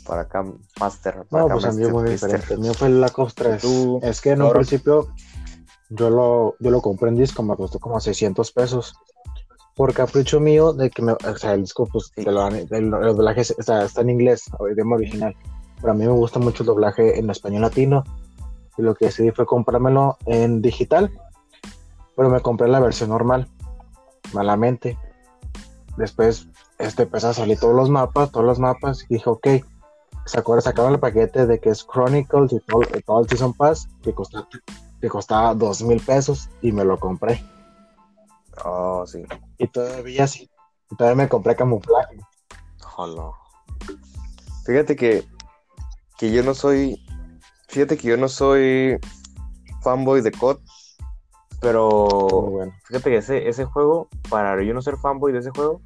para 0.07 0.22
acá 0.22 0.45
Master. 0.78 1.26
no, 1.30 1.49
pues 1.49 1.64
a 1.64 1.72
mí 1.72 1.82
es 1.82 1.91
muy 1.91 2.09
diferente. 2.09 2.55
El 2.55 2.61
mío 2.61 2.74
fue 2.74 2.89
el 2.89 2.99
Black 2.99 3.18
Ops 3.18 3.34
3. 3.34 3.64
es 4.03 4.20
que 4.20 4.30
en 4.30 4.43
un 4.43 4.53
principio 4.53 5.09
yo 5.91 6.11
lo, 6.11 6.57
yo 6.61 6.70
lo 6.70 6.80
compré 6.80 7.09
en 7.09 7.16
disco, 7.16 7.43
me 7.43 7.57
costó 7.57 7.78
como 7.78 8.01
600 8.01 8.53
pesos. 8.53 8.95
Por 9.77 9.93
capricho 9.93 10.41
mío 10.41 10.72
de 10.72 10.91
que 10.91 11.03
me, 11.03 11.12
o 11.12 11.37
sea, 11.37 11.53
el 11.53 11.62
disco, 11.62 11.87
pues, 11.87 12.11
el, 12.16 12.91
doblaje 12.91 13.43
está, 13.43 13.85
está, 13.85 14.01
en 14.01 14.11
inglés, 14.11 14.51
idioma 14.72 14.97
original. 14.97 15.37
Pero 15.81 15.93
a 15.93 15.95
mí 15.95 16.05
me 16.07 16.12
gusta 16.12 16.39
mucho 16.39 16.62
el 16.62 16.68
doblaje 16.68 17.18
en 17.18 17.29
español 17.31 17.62
latino. 17.62 18.03
Y 18.79 18.83
lo 18.83 18.95
que 18.95 19.07
decidí 19.07 19.31
fue 19.31 19.47
comprármelo 19.47 20.16
en 20.24 20.62
digital. 20.62 21.11
Pero 22.16 22.31
me 22.31 22.41
compré 22.41 22.68
la 22.68 22.81
versión 22.81 23.11
normal 23.11 23.49
malamente. 24.33 24.99
Después 25.97 26.49
este, 26.79 27.05
empezó 27.05 27.29
a 27.29 27.35
salir 27.35 27.59
todos 27.59 27.74
los 27.74 27.91
mapas, 27.91 28.31
todos 28.31 28.47
los 28.47 28.59
mapas, 28.59 29.05
y 29.09 29.14
dije, 29.14 29.31
ok, 29.31 29.47
¿se 30.27 30.39
acuerdan? 30.39 30.62
Sacaron 30.62 30.93
el 30.93 31.01
paquete 31.01 31.47
de 31.47 31.59
que 31.59 31.70
es 31.70 31.87
Chronicles 31.87 32.53
y 32.53 32.61
todo, 32.61 33.20
el 33.20 33.29
Season 33.29 33.55
Pass, 33.55 33.89
que 34.03 34.12
costaba, 34.12 34.49
que 35.01 35.09
costaba 35.09 35.55
dos 35.55 35.83
mil 35.83 36.01
pesos, 36.01 36.49
y 36.61 36.72
me 36.72 36.85
lo 36.85 36.99
compré. 36.99 37.43
Oh, 38.65 39.07
sí. 39.07 39.23
Y 39.59 39.69
todavía 39.69 40.27
sí, 40.27 40.51
todavía 40.97 41.25
me 41.25 41.29
compré 41.29 41.57
camuflaje. 41.57 42.19
Hola. 42.97 43.31
Fíjate 44.65 44.97
que, 44.97 45.25
que 46.19 46.33
yo 46.33 46.43
no 46.43 46.55
soy, 46.55 47.01
fíjate 47.69 47.97
que 47.97 48.09
yo 48.09 48.17
no 48.17 48.29
soy 48.29 48.99
fanboy 49.83 50.23
de 50.23 50.33
COD, 50.33 50.59
pero 51.61 52.59
fíjate 52.85 53.11
que 53.11 53.17
ese, 53.19 53.49
ese 53.49 53.65
juego, 53.65 54.09
para 54.29 54.61
yo 54.63 54.75
no 54.75 54.83
ser 54.83 54.97
fanboy 54.97 55.33
de 55.33 55.39
ese 55.39 55.51
juego, 55.51 55.83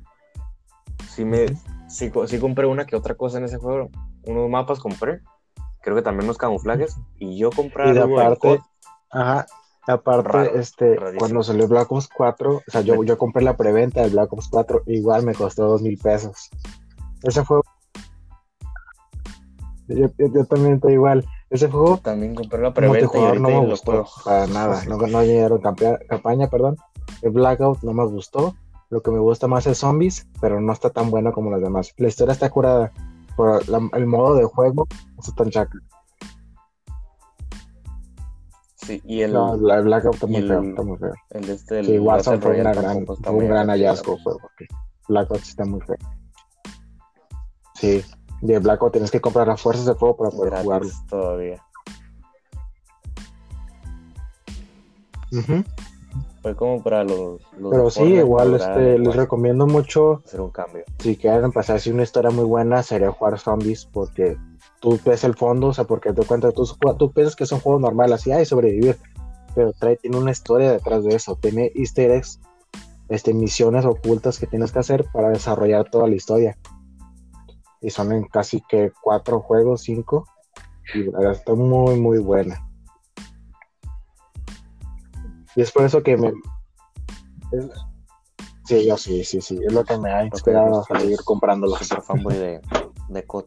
sí 1.09 1.25
me 1.25 1.47
sí, 1.89 2.11
compré 2.41 2.67
una 2.67 2.87
que 2.87 2.97
otra 2.97 3.15
cosa 3.15 3.39
en 3.39 3.45
ese 3.45 3.59
juego. 3.59 3.91
Unos 4.23 4.49
mapas 4.49 4.79
compré, 4.79 5.21
creo 5.83 5.97
que 5.97 6.03
también 6.03 6.25
unos 6.25 6.39
camuflajes, 6.39 6.97
y 7.19 7.39
yo 7.39 7.51
compré 7.51 7.91
y 7.91 7.93
de 7.93 8.03
aparte, 8.03 8.61
ajá, 9.11 9.47
aparte, 9.87 10.59
este, 10.59 10.97
cuando 11.19 11.43
salió 11.43 11.67
Black 11.69 11.91
Ops 11.91 12.09
4, 12.09 12.57
o 12.57 12.63
sea, 12.67 12.81
yo, 12.83 13.03
yo 13.05 13.19
compré 13.19 13.43
la 13.43 13.57
preventa 13.57 14.03
de 14.03 14.11
Black 14.11 14.33
Ops 14.33 14.49
4, 14.49 14.83
igual 14.87 15.25
me 15.25 15.35
costó 15.35 15.67
dos 15.67 15.83
mil 15.83 15.99
pesos. 15.99 16.51
Ese 17.23 17.45
juego 17.45 17.63
yo, 19.95 20.07
yo, 20.19 20.45
también 20.45 20.75
estoy 20.75 20.95
igual. 20.95 21.25
Ese 21.51 21.69
juego. 21.69 21.99
También 21.99 22.35
compré 22.35 22.61
la 22.61 22.73
preventa 22.73 23.19
y 23.19 23.39
no 23.39 23.49
me 23.49 23.67
gustó. 23.67 24.07
Para 24.25 24.47
nada. 24.47 24.83
No, 24.89 24.97
no 24.97 25.23
llegaron 25.23 25.61
campaña, 25.61 26.49
perdón. 26.49 26.77
El 27.23 27.31
Blackout 27.31 27.83
no 27.83 27.93
me 27.93 28.05
gustó. 28.07 28.55
Lo 28.89 29.03
que 29.03 29.11
me 29.11 29.19
gusta 29.19 29.47
más 29.47 29.67
es 29.67 29.79
Zombies, 29.79 30.29
pero 30.41 30.61
no 30.61 30.73
está 30.73 30.91
tan 30.91 31.11
bueno 31.11 31.33
como 31.33 31.51
los 31.51 31.63
demás. 31.63 31.93
La 31.97 32.09
historia 32.09 32.33
está 32.33 32.51
curada, 32.51 32.93
pero 33.37 33.61
el 33.95 34.07
modo 34.07 34.35
de 34.35 34.45
juego 34.45 34.89
está 35.19 35.33
tan 35.33 35.51
chaca. 35.51 35.79
Sí, 38.91 39.01
y 39.05 39.21
el, 39.21 39.33
no, 39.33 39.55
el 39.55 39.85
Blackout 39.85 40.15
está 40.15 40.27
muy, 40.27 40.43
feo, 40.43 40.63
está 40.65 40.83
muy 40.83 40.99
feo. 40.99 41.13
El 41.31 41.49
este, 41.49 41.79
el 41.79 41.87
sí, 41.87 41.99
Warzone 42.01 42.41
fue, 42.41 42.61
una 42.61 42.75
gran, 42.75 43.07
fue 43.07 43.31
un 43.31 43.47
gran 43.47 43.69
hallazgo, 43.69 44.19
fue 44.19 44.33
porque 44.41 44.67
Blackout 45.07 45.43
está 45.43 45.65
muy 45.65 45.81
feo. 45.83 45.97
Sí, 47.77 48.03
de 48.41 48.59
Blackout 48.59 48.91
tienes 48.91 49.13
que 49.13 49.21
comprar 49.21 49.47
las 49.47 49.63
fuerzas 49.63 49.87
de 49.87 49.95
fuego 49.95 50.17
para 50.17 50.31
poder 50.33 50.55
jugarlo. 50.61 50.91
Todavía. 51.09 51.63
Fue 56.43 56.57
como 56.57 56.83
para 56.83 57.05
los. 57.05 57.41
Pero 57.71 57.91
sí, 57.91 58.03
igual 58.03 58.57
este, 58.57 58.99
les 58.99 59.15
recomiendo 59.15 59.69
mucho. 59.69 60.21
Hacer 60.25 60.41
un 60.41 60.51
cambio. 60.51 60.83
Si 60.99 61.17
quieren 61.17 61.53
pasar 61.53 61.77
así 61.77 61.93
una 61.93 62.03
historia 62.03 62.33
muy 62.33 62.45
buena, 62.45 62.83
sería 62.83 63.13
jugar 63.13 63.39
Zombies 63.39 63.87
porque 63.87 64.37
tú 64.81 64.99
ves 65.05 65.25
el 65.25 65.35
fondo, 65.35 65.69
o 65.69 65.75
sea, 65.75 65.85
porque 65.85 66.13
te 66.13 66.25
cuentas, 66.25 66.55
tú, 66.55 66.67
tú 66.99 67.13
piensas 67.13 67.37
que 67.37 67.45
es 67.45 67.53
un 67.53 67.61
juego 67.61 67.79
normal, 67.79 68.13
así, 68.13 68.33
hay 68.33 68.45
sobrevivir. 68.45 68.99
Pero 69.55 69.73
trae, 69.73 69.97
tiene 69.97 70.17
una 70.17 70.31
historia 70.31 70.71
detrás 70.73 71.05
de 71.05 71.15
eso. 71.15 71.37
Tiene 71.37 71.73
easter 71.75 72.11
eggs, 72.13 72.41
este, 73.09 73.35
misiones 73.35 73.85
ocultas 73.85 74.39
que 74.39 74.47
tienes 74.47 74.71
que 74.73 74.79
hacer 74.79 75.07
para 75.13 75.31
desarrollar 75.31 75.91
toda 75.91 76.07
la 76.07 76.15
historia 76.15 76.57
y 77.81 77.91
son 77.91 78.13
en 78.13 78.25
casi 78.25 78.61
que 78.69 78.93
cuatro 79.03 79.41
juegos, 79.41 79.83
cinco, 79.83 80.27
y 80.95 81.05
la 81.05 81.19
verdad 81.19 81.33
está 81.33 81.55
muy, 81.55 81.99
muy 81.99 82.19
buena. 82.19 82.67
Y 85.57 85.63
es 85.63 85.73
por 85.73 85.85
eso 85.85 86.03
que 86.03 86.17
me... 86.17 86.33
sí, 88.65 88.87
yo 88.87 88.97
sí, 88.97 89.25
sí, 89.25 89.41
sí, 89.41 89.59
es 89.67 89.73
lo 89.73 89.85
que 89.85 89.99
me 89.99 90.13
ha 90.13 90.25
inspirado 90.25 90.81
a 90.81 90.99
seguir 90.99 91.19
comprando 91.25 91.69
Super 91.77 92.03
fanboy 92.03 92.37
de, 92.37 92.61
de 93.09 93.27
COD. 93.27 93.47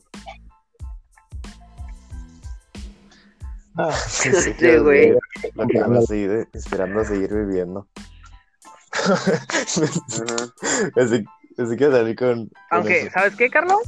Ah, 3.78 3.92
sí, 4.08 4.32
sí, 4.32 4.78
güey. 4.78 5.14
Esperando 6.54 7.02
a 7.02 7.06
seguir 7.06 7.34
viviendo. 7.34 7.88
así, 9.66 9.82
así, 11.58 11.78
que 11.78 11.92
salí 11.92 12.16
con. 12.16 12.50
Aunque, 12.70 13.10
¿sabes 13.10 13.36
qué, 13.36 13.50
Carlos? 13.50 13.82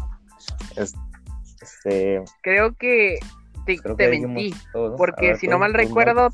Este, 0.75 2.23
Creo 2.41 2.75
que 2.75 3.19
te, 3.65 4.09
mentí. 4.09 4.53
Porque 4.97 5.35
si 5.37 5.47
no 5.47 5.57
mal 5.57 5.73
recuerdo, 5.73 6.29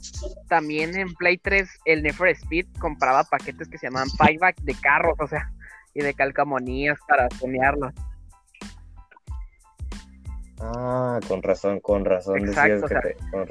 también 0.48 0.98
en 0.98 1.14
Play 1.14 1.38
3 1.38 1.70
el 1.86 2.04
Nefer 2.04 2.30
Speed 2.30 2.68
compraba 2.80 3.24
paquetes 3.24 3.68
que 3.70 3.78
se 3.78 3.88
llamaban 3.88 4.10
payback 4.18 4.62
de 4.62 4.76
carros, 4.76 5.16
o 5.20 5.28
sea, 5.28 5.52
y 5.94 6.02
de 6.02 6.14
calcamonías 6.14 7.00
para 7.08 7.30
soñarlos. 7.40 7.94
Ah, 10.64 11.20
con 11.28 11.42
razón, 11.42 11.80
con 11.80 12.06
razón. 12.06 12.38
Exacto, 12.38 12.88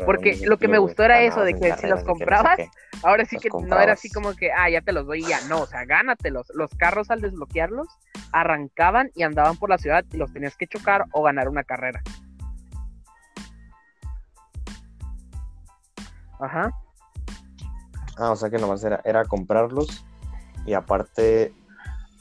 porque 0.05 0.39
lo 0.45 0.59
que 0.59 0.69
me 0.69 0.79
gustó 0.79 1.05
era 1.05 1.21
eso, 1.23 1.43
de 1.43 1.55
que 1.55 1.73
si 1.77 1.89
los 1.89 2.05
comprabas, 2.05 2.59
ahora 3.03 3.25
sí 3.25 3.37
que 3.39 3.49
no 3.49 3.81
era 3.81 3.95
así 3.95 4.11
como 4.11 4.35
que, 4.35 4.53
ah, 4.53 4.71
ya 4.71 4.81
te 4.81 4.93
los 4.93 5.07
doy 5.07 5.25
y 5.25 5.29
ya, 5.29 5.41
no, 5.49 5.63
o 5.63 5.67
sea, 5.67 5.85
gánatelos. 5.85 6.47
Los 6.55 6.71
carros 6.77 7.11
al 7.11 7.21
desbloquearlos 7.21 7.89
arrancaban 8.33 9.11
y 9.15 9.25
andaban 9.25 9.57
por 9.57 9.71
la 9.71 9.79
ciudad 9.79 10.05
y 10.13 10.19
los 10.19 10.33
tenías 10.33 10.57
que 10.57 10.69
chocar 10.69 11.07
o 11.13 11.23
ganar 11.23 11.49
una 11.49 11.65
carrera. 11.65 12.01
Ajá. 16.39 16.71
Ah, 18.17 18.31
o 18.31 18.37
sea 18.37 18.51
que 18.51 18.59
nomás 18.59 18.85
era, 18.85 19.01
era 19.05 19.25
comprarlos 19.25 20.05
y 20.65 20.75
aparte 20.75 21.53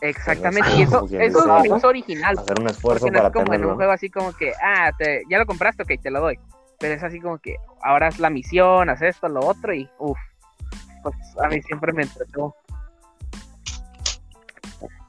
Exactamente, 0.02 0.70
pues, 0.70 0.80
y 0.80 0.84
eso, 0.84 1.08
eso 1.12 1.76
es 1.76 1.84
original. 1.84 2.38
Hacer 2.38 2.60
un 2.60 2.68
esfuerzo 2.68 3.08
no 3.08 3.14
para 3.14 3.28
es 3.28 3.34
como 3.34 3.54
en 3.54 3.66
un 3.66 3.76
juego 3.76 3.92
así 3.92 4.10
como 4.10 4.32
que, 4.34 4.54
ah, 4.64 4.92
te, 4.98 5.24
ya 5.30 5.38
lo 5.38 5.46
compraste, 5.46 5.84
ok, 5.84 6.02
te 6.02 6.10
lo 6.10 6.22
doy. 6.22 6.40
Pero 6.80 6.94
es 6.94 7.04
así 7.04 7.20
como 7.20 7.38
que 7.40 7.58
ahora 7.82 8.08
es 8.08 8.20
la 8.20 8.30
misión, 8.30 8.90
haz 8.90 9.02
esto, 9.02 9.28
lo 9.28 9.42
otro 9.42 9.74
y 9.74 9.90
uff. 10.00 10.18
Pues 11.04 11.16
a 11.44 11.48
mí 11.48 11.62
siempre 11.62 11.92
me 11.92 12.04
entretuvo. 12.04 12.56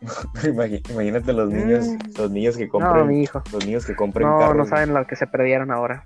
Imagínate 0.90 1.32
los 1.32 1.50
niños, 1.50 1.86
mm. 1.86 1.98
los 2.18 2.30
niños 2.30 2.56
que 2.56 2.68
compren, 2.68 3.26
los 3.52 3.64
niños 3.64 3.86
que 3.86 3.94
compren 3.94 4.26
No, 4.26 4.38
carros. 4.38 4.56
no 4.56 4.64
saben 4.64 4.94
lo 4.94 5.06
que 5.06 5.14
se 5.14 5.26
perdieron 5.26 5.70
ahora. 5.70 6.02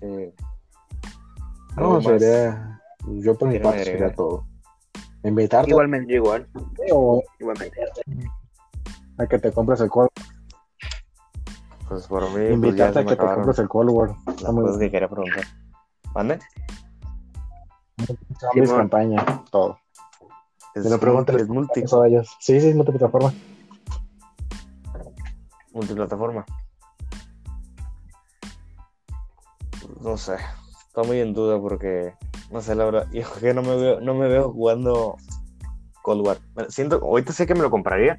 Este 0.00 0.43
no, 1.76 1.82
algo 1.82 1.94
más 2.00 2.04
sería. 2.04 2.80
Yo 3.06 3.36
por 3.36 3.48
mi 3.48 3.54
¿Quieren 3.54 3.70
parte 3.70 3.84
sería 3.84 4.12
todo. 4.14 4.46
Invitarte 5.22 5.70
Igualmente. 5.70 6.12
Yo 6.12 6.16
igual, 6.18 6.48
o 6.92 7.22
igualmente. 7.40 7.80
a 9.18 9.26
que 9.26 9.38
te 9.38 9.52
compres 9.52 9.80
el 9.80 9.88
Cold 9.88 10.08
Pues 11.88 12.06
por 12.06 12.22
mí, 12.28 12.30
pues 12.32 12.50
Invitarte 12.50 12.98
a 13.00 13.04
que 13.04 13.16
te 13.16 13.24
compres 13.24 13.58
el 13.58 13.68
Cold 13.68 13.90
War. 13.90 14.08
las 14.26 14.36
Está 14.36 14.52
muy 14.52 14.64
cosas 14.64 14.78
que 14.78 14.90
quería 14.90 15.08
preguntar. 15.08 15.44
¿Mande? 16.14 16.38
Mis 17.96 18.68
Simón. 18.68 18.76
campaña, 18.76 19.44
todo. 19.50 19.78
Es, 20.74 20.82
Te 20.82 20.90
lo 20.90 20.98
pregunto, 20.98 21.36
es 21.36 21.48
multi, 21.48 21.80
Eso 21.80 22.02
a 22.02 22.08
ellos. 22.08 22.36
Sí, 22.40 22.60
sí, 22.60 22.74
multiplataforma. 22.74 23.32
multiplataforma. 25.72 26.44
No 30.00 30.16
sé, 30.16 30.36
está 30.94 31.02
muy 31.02 31.18
en 31.18 31.34
duda 31.34 31.60
porque, 31.60 32.14
no 32.52 32.60
sé, 32.60 32.76
la 32.76 32.84
verdad, 32.84 33.08
yo 33.12 33.24
que 33.40 33.52
no 33.52 33.62
me 33.62 33.74
veo, 33.76 34.00
no 34.00 34.14
me 34.14 34.28
veo 34.28 34.52
jugando 34.52 35.16
Cold 36.02 36.24
War. 36.24 36.38
Siento, 36.68 37.00
ahorita 37.02 37.32
sé 37.32 37.46
que 37.46 37.54
me 37.54 37.62
lo 37.62 37.70
compraría, 37.70 38.18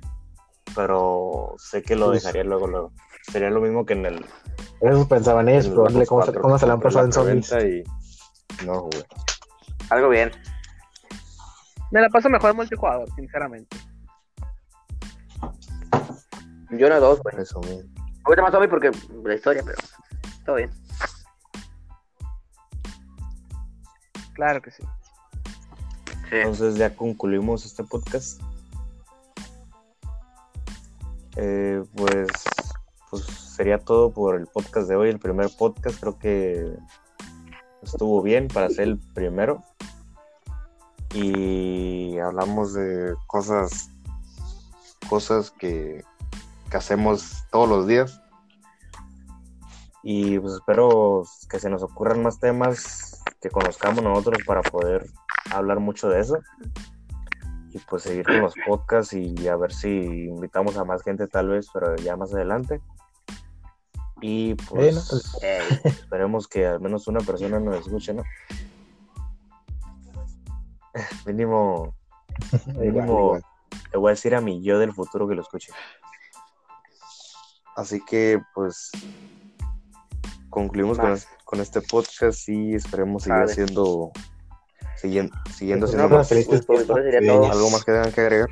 pero 0.76 1.56
sé 1.58 1.82
que 1.82 1.96
lo 1.96 2.12
dejaría 2.12 2.44
luego, 2.44 2.68
luego. 2.68 2.92
Sería 3.32 3.50
lo 3.50 3.62
mismo 3.62 3.86
que 3.86 3.94
en 3.94 4.06
el, 4.06 4.26
Eso 4.82 5.08
pensaban 5.08 5.48
en 5.50 5.62
dile 5.62 5.74
Black 5.74 6.08
cómo, 6.08 6.22
se, 6.22 6.32
4, 6.32 6.42
cómo 6.42 6.60
se 6.60 6.68
la 6.68 6.74
han 6.74 6.82
pasado 6.82 7.06
en 7.06 7.14
zombies. 7.14 7.52
Y 7.54 8.66
no 8.66 8.82
jugué. 8.82 9.04
Algo 9.90 10.10
bien. 10.10 10.32
Me 11.92 12.02
la 12.02 12.10
paso 12.10 12.30
mejor 12.30 12.52
en 12.52 12.58
multijugador, 12.58 13.10
sinceramente. 13.16 13.78
Yo 16.72 16.90
no 16.90 17.00
dos, 17.00 17.22
güey. 17.22 17.36
Eso 17.42 17.60
mismo. 17.62 17.84
Me 17.96 18.24
gusta 18.26 18.42
más 18.42 18.52
zombie 18.52 18.68
porque 18.68 18.92
la 19.24 19.36
historia, 19.36 19.64
pero 19.66 19.78
todo 20.46 20.58
bien. 20.58 20.85
Claro 24.36 24.62
que 24.62 24.70
sí. 24.70 24.84
Sí. 26.30 26.36
Entonces 26.36 26.76
ya 26.76 26.94
concluimos 26.94 27.66
este 27.66 27.84
podcast. 27.86 28.42
Eh, 31.38 31.82
pues, 31.96 32.28
pues 33.10 33.24
sería 33.24 33.80
todo 33.80 34.12
por 34.12 34.36
el 34.36 34.46
podcast 34.48 34.90
de 34.90 34.98
hoy, 34.98 35.10
el 35.10 35.20
primer 35.20 35.50
podcast. 35.58 36.00
Creo 36.02 36.20
que 36.20 36.78
estuvo 37.82 38.22
bien 38.22 38.50
para 38.50 38.70
ser 38.70 38.90
el 38.90 38.98
primero. 38.98 39.64
Y 41.14 42.18
hablamos 42.20 42.74
de 42.74 43.16
cosas, 43.28 43.90
cosas 45.10 45.50
que, 45.52 46.04
que 46.70 46.78
hacemos 46.78 47.46
todos 47.52 47.70
los 47.70 47.88
días. 47.88 48.22
Y 50.04 50.38
pues 50.40 50.56
espero 50.56 51.24
que 51.50 51.60
se 51.60 51.70
nos 51.70 51.84
ocurran 51.84 52.22
más 52.22 52.38
temas 52.40 53.15
que 53.42 53.50
conozcamos 53.50 54.04
nosotros 54.04 54.40
para 54.46 54.62
poder 54.62 55.06
hablar 55.52 55.80
mucho 55.80 56.10
de 56.10 56.20
eso. 56.22 56.40
Y 57.72 57.80
pues 57.80 58.04
seguir 58.04 58.26
con 58.26 58.40
los 58.42 58.54
podcasts 58.66 59.14
y 59.14 59.48
a 59.48 59.58
ver 59.58 59.74
si 59.74 59.90
invitamos 60.28 60.78
a 60.78 60.86
más 60.86 61.04
gente 61.04 61.28
tal 61.28 61.50
vez, 61.50 61.68
pero 61.74 61.96
ya 61.98 62.16
más 62.16 62.34
adelante. 62.34 62.82
Y 64.22 64.56
pues 64.56 64.96
Bueno, 64.96 65.02
pues- 65.10 65.38
Ey, 65.44 65.62
esperemos 65.84 66.48
que 66.48 66.66
al 66.66 66.80
menos 66.80 67.08
una 67.08 67.20
persona 67.20 67.60
nos 67.60 67.76
escuche, 67.86 68.14
¿no? 68.14 68.24
Mínimo, 71.26 71.94
mínimo 72.80 73.04
igual. 73.04 73.44
le 73.92 73.98
voy 73.98 74.10
a 74.10 74.12
decir 74.12 74.34
a 74.36 74.42
mi 74.42 74.64
yo 74.64 74.80
del 74.80 74.94
futuro 74.94 75.28
que 75.28 75.36
lo 75.36 75.42
escuche. 75.42 75.74
Así 77.76 78.00
que 78.06 78.42
pues 78.54 78.92
concluimos 80.56 80.98
con, 80.98 81.10
Más. 81.12 81.20
es- 81.24 81.28
con 81.44 81.60
este 81.60 81.82
podcast 81.82 82.50
y 82.50 82.74
esperemos 82.76 83.24
seguir 83.24 83.40
Vale. 83.40 83.52
haciendo 83.52 84.12
siguiendo, 84.98 85.36
siguiendo 85.54 85.86
Pues, 85.86 85.96
haciendo 85.96 86.18
más. 86.18 86.30
felices 86.30 86.66
pues, 86.66 86.80
fiestas 86.80 86.98
navideñas. 86.98 87.52
algo 87.52 87.70
más 87.70 87.84
que 87.86 87.92
tengan 87.92 88.12
que 88.12 88.22
agregar. 88.22 88.50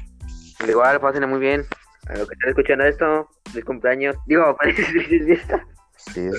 igual, 0.67 0.99
pásenla 0.99 1.27
muy 1.27 1.39
bien. 1.39 1.65
A 2.07 2.13
lo 2.17 2.27
que 2.27 2.33
estén 2.33 2.49
escuchando 2.49 2.83
esto, 2.85 3.29
feliz 3.49 3.65
cumpleaños. 3.65 4.15
Digo, 4.27 4.55
feliz 4.61 4.85
feliz 4.87 5.25
fiesta. 5.25 5.65
Sí, 5.95 6.29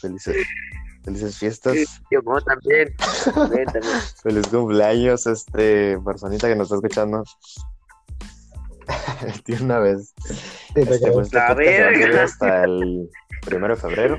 felices, 0.00 0.36
felices 1.04 1.38
fiestas, 1.38 1.74
Yo 2.10 2.20
también. 2.46 2.94
También, 3.34 3.66
también. 3.66 3.94
feliz 4.22 4.46
cumpleaños, 4.48 5.26
este 5.26 5.98
personita 6.00 6.48
que 6.48 6.56
nos 6.56 6.66
está 6.72 6.76
escuchando. 6.76 7.22
De 9.46 9.62
una 9.62 9.78
vez. 9.78 10.14
Este, 10.74 10.86
pues, 10.86 11.02
este 11.02 11.10
podcast 11.10 11.58
va 11.58 12.20
a 12.20 12.24
hasta 12.24 12.64
el 12.64 13.10
primero 13.44 13.74
de 13.74 13.80
febrero. 13.80 14.18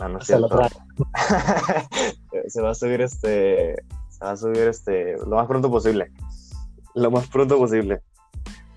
Ah, 0.00 0.08
no 0.08 0.18
es 0.18 0.30
Hasta 0.30 0.38
la 0.38 0.48
cierto. 0.48 0.66
otra. 0.66 1.88
se 2.48 2.62
va 2.62 2.70
a 2.70 2.74
subir 2.74 3.00
este. 3.00 3.76
Se 4.10 4.24
va 4.24 4.32
a 4.32 4.36
subir 4.36 4.68
este. 4.68 5.16
Lo 5.18 5.36
más 5.36 5.46
pronto 5.46 5.70
posible. 5.70 6.12
Lo 6.94 7.10
más 7.10 7.26
pronto 7.28 7.58
posible. 7.58 8.02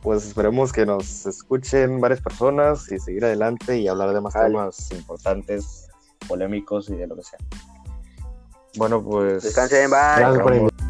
Pues 0.01 0.25
esperemos 0.25 0.71
que 0.71 0.85
nos 0.85 1.25
escuchen 1.25 1.99
varias 1.99 2.21
personas 2.21 2.91
y 2.91 2.99
seguir 2.99 3.25
adelante 3.25 3.77
y 3.77 3.87
hablar 3.87 4.13
de 4.13 4.21
más 4.21 4.33
temas 4.33 4.91
importantes, 4.91 5.87
polémicos 6.27 6.89
y 6.89 6.95
de 6.95 7.07
lo 7.07 7.15
que 7.15 7.23
sea. 7.23 7.39
Bueno, 8.77 9.03
pues. 9.03 9.43
Descansen, 9.43 9.89
bye. 9.89 9.99
Gracias 10.17 10.43
por 10.43 10.86